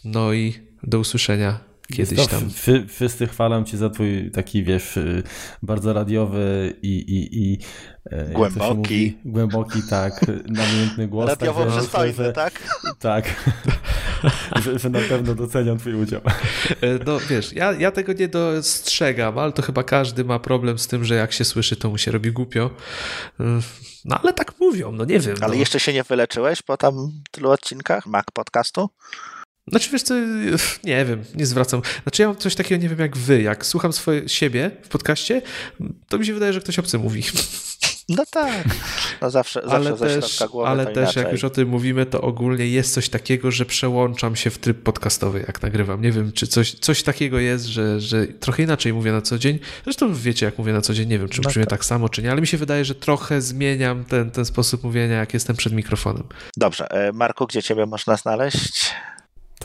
[0.03, 2.49] No i do usłyszenia kiedyś To tam.
[2.49, 5.23] Wszy, wszyscy chwalą cię za twój taki, wiesz, y,
[5.63, 7.57] bardzo radiowy i, i, i
[8.11, 8.75] e, Głęboki.
[8.75, 9.17] mówi?
[9.25, 11.29] głęboki, tak, namiętny głos.
[11.29, 12.53] Radiowo myślę, przystojny, że- tak?
[12.99, 13.25] Tak,
[14.63, 16.21] że, że na pewno doceniam twój udział.
[16.81, 20.87] E, No wiesz, ja, ja tego nie dostrzegam, ale to chyba każdy ma problem z
[20.87, 22.69] tym, że jak się słyszy, to mu się robi głupio.
[23.39, 23.43] E,
[24.05, 25.35] No ale tak mówią, no nie wiem.
[25.41, 25.59] Ale no.
[25.59, 28.89] jeszcze się nie wyleczyłeś po tam tylu odcinkach Mac podcastu?
[29.67, 30.13] Znaczy wiesz co,
[30.83, 31.81] nie wiem, nie zwracam.
[32.03, 35.41] Znaczy ja mam coś takiego, nie wiem jak wy, jak słucham swoje, siebie w podcaście,
[36.09, 37.23] to mi się wydaje, że ktoś obcy mówi.
[38.09, 38.63] No tak.
[39.21, 41.23] No zawsze, zawsze ale ze też, głowy ale też inaczej.
[41.23, 44.83] jak już o tym mówimy, to ogólnie jest coś takiego, że przełączam się w tryb
[44.83, 46.01] podcastowy, jak nagrywam.
[46.01, 49.59] Nie wiem, czy coś, coś takiego jest, że, że trochę inaczej mówię na co dzień.
[49.83, 51.65] Zresztą wiecie, jak mówię na co dzień, nie wiem, czy No tak.
[51.69, 55.15] tak samo, czy nie, ale mi się wydaje, że trochę zmieniam ten, ten sposób mówienia,
[55.15, 56.23] jak jestem przed mikrofonem.
[56.57, 56.91] Dobrze.
[56.91, 58.91] E, Marku, gdzie ciebie można znaleźć?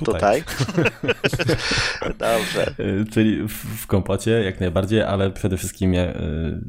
[0.05, 0.45] Tutaj.
[2.19, 2.75] Dobrze.
[2.81, 6.15] Y, Czyli w, kompocie jak najbardziej, ale przede wszystkim ja, y,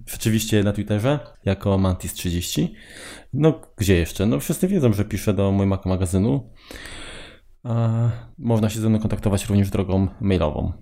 [0.08, 2.68] rzeczywiście na Twitterze jako Mantis30.
[3.34, 4.26] No gdzie jeszcze?
[4.26, 6.50] No wszyscy wiedzą, że piszę do mojego magazynu.
[7.64, 7.90] A
[8.38, 10.74] można się ze mną kontaktować również drogą mailową.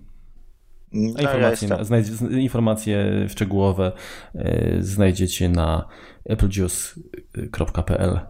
[0.92, 1.68] No, ja informacje,
[2.14, 3.92] z- informacje szczegółowe
[4.34, 5.88] y, znajdziecie na
[6.30, 8.20] applejuice.pl.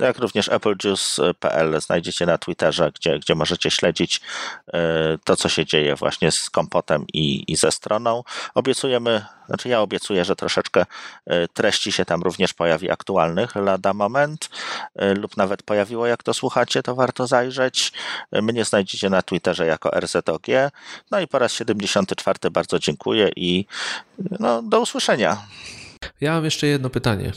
[0.00, 4.20] Jak również applejuice.pl znajdziecie na Twitterze, gdzie, gdzie możecie śledzić
[4.72, 4.80] e,
[5.24, 8.24] to, co się dzieje właśnie z kompotem i, i ze stroną.
[8.54, 10.86] Obiecujemy, znaczy ja obiecuję, że troszeczkę
[11.26, 14.50] e, treści się tam również pojawi aktualnych lada moment
[14.96, 17.92] e, lub nawet pojawiło, jak to słuchacie, to warto zajrzeć.
[18.32, 20.46] Mnie znajdziecie na Twitterze jako RZOG.
[21.10, 23.66] No i po raz 74 bardzo dziękuję i
[24.40, 25.42] no, do usłyszenia.
[26.20, 27.32] Ja mam jeszcze jedno pytanie.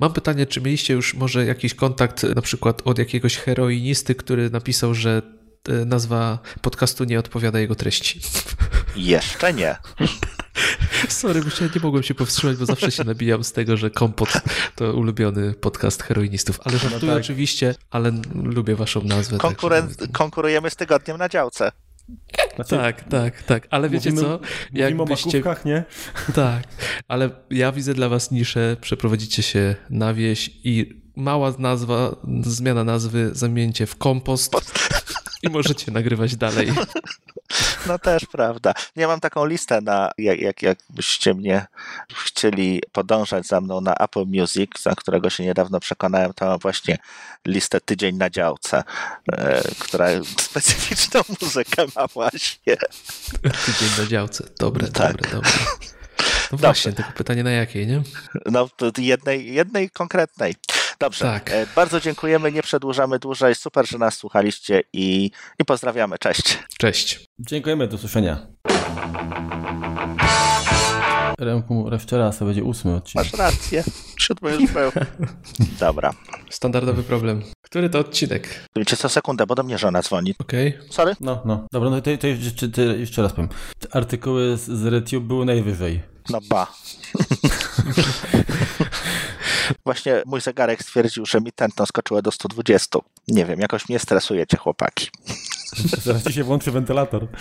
[0.00, 4.94] Mam pytanie, czy mieliście już może jakiś kontakt na przykład od jakiegoś heroinisty, który napisał,
[4.94, 5.22] że
[5.68, 8.20] e, nazwa podcastu nie odpowiada jego treści.
[8.96, 9.76] Jeszcze nie.
[11.08, 14.28] Sorry, bo nie mogłem się powstrzymać, bo zawsze się nabijam z tego, że Kompot
[14.76, 16.60] to ulubiony podcast heroinistów.
[16.64, 17.20] Ale żartuję tak.
[17.20, 19.38] oczywiście, ale lubię waszą nazwę.
[19.38, 21.72] także- Konkuren- konkurujemy z tygodniem na działce.
[22.54, 23.66] Znaczy, Tak, tak, tak.
[23.70, 24.40] Ale wiecie mówimy, co?
[24.72, 25.84] Mówimy o Jakbyście- makówkach, nie?
[26.34, 26.62] Tak,
[27.08, 33.30] ale ja widzę dla was niszę, przeprowadzicie się na wieś i mała nazwa, zmiana nazwy
[33.32, 34.52] zamieńcie w kompost
[35.42, 36.68] i możecie nagrywać dalej.
[37.86, 38.74] No też prawda.
[38.96, 41.66] Ja mam taką listę na, jak, jak, jakbyście mnie
[42.24, 46.98] chcieli podążać za mną na Apple Music, za którego się niedawno przekonałem, to mam właśnie
[47.46, 48.82] listę Tydzień na działce,
[49.32, 50.06] e, która
[50.38, 52.76] specyficzną muzykę ma właśnie.
[53.42, 54.44] Tydzień na działce.
[54.58, 55.12] Dobre, Tak.
[55.12, 55.50] dobre, dobre.
[56.52, 58.02] No właśnie, tylko pytanie na jakiej, nie?
[58.46, 58.68] No,
[58.98, 60.54] jednej, jednej konkretnej.
[61.00, 61.50] Dobrze, Tak.
[61.50, 63.54] e, bardzo dziękujemy, nie przedłużamy dłużej.
[63.54, 66.18] Super, że nas słuchaliście i, i pozdrawiamy.
[66.18, 66.58] Cześć.
[66.78, 67.26] Cześć.
[67.38, 68.46] Dziękujemy, do słyszenia.
[71.40, 73.26] Remku, jeszcze raz, to będzie ósmy odcinek.
[73.26, 73.84] Masz rację.
[74.18, 74.90] Siódmy już był.
[75.80, 76.12] Dobra.
[76.50, 77.42] Standardowy problem.
[77.62, 78.68] Który to odcinek?
[78.76, 80.34] Wiecie co, sekundę, bo do mnie żona dzwoni.
[80.38, 80.78] Okej.
[80.90, 81.16] Sorry?
[81.20, 81.66] No, no.
[81.72, 83.48] Dobra, no to, to jeszcze, to jeszcze raz powiem.
[83.78, 86.02] Te artykuły z, z RedTube były najwyżej.
[86.30, 86.66] No ba.
[89.84, 92.98] Właśnie mój zegarek stwierdził, że mi tętno skoczyło do 120.
[93.28, 95.08] Nie wiem, jakoś mnie stresujecie, chłopaki.
[96.04, 97.26] Zaraz ci się włączy wentylator.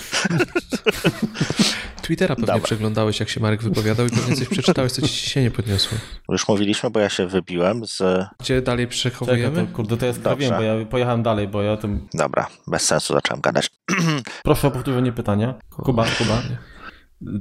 [2.02, 2.64] Twittera pewnie Dobra.
[2.64, 5.98] przeglądałeś, jak się Marek wypowiadał i pewnie coś przeczytałeś, co ci ciśnienie podniosło.
[6.30, 8.02] Już mówiliśmy, bo ja się wybiłem z...
[8.40, 9.68] Gdzie dalej przechowujemy?
[9.68, 10.22] to, kurde, to ja Dobrze.
[10.22, 12.08] sprawiłem, bo ja pojechałem dalej, bo ja tym...
[12.14, 13.70] Dobra, bez sensu zacząłem gadać.
[14.44, 15.54] Proszę o powtórzenie pytania.
[15.70, 16.42] Kuba, Kuba.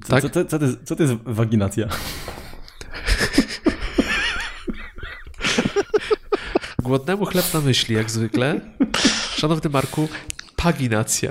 [0.05, 0.23] Co, Tak?
[0.23, 1.89] co, co, co, to, jest, co to jest waginacja?
[6.82, 8.60] Głodnemu chleb na myśli, jak zwykle.
[9.36, 10.09] Szanowny Marku,
[10.62, 11.30] paginacja.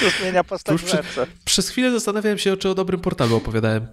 [0.00, 1.02] To zmienia postać przy-.
[1.44, 3.86] Przez chwilę zastanawiałem się, czy o dobrym portalu opowiadałem.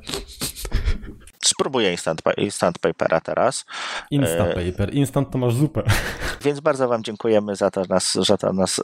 [1.46, 3.66] Spróbuję instant, instant papera teraz.
[4.12, 4.94] Instant paper.
[4.94, 5.84] Instant to masz zupę.
[6.42, 8.82] Więc bardzo Wam dziękujemy za to, nas, że to nas.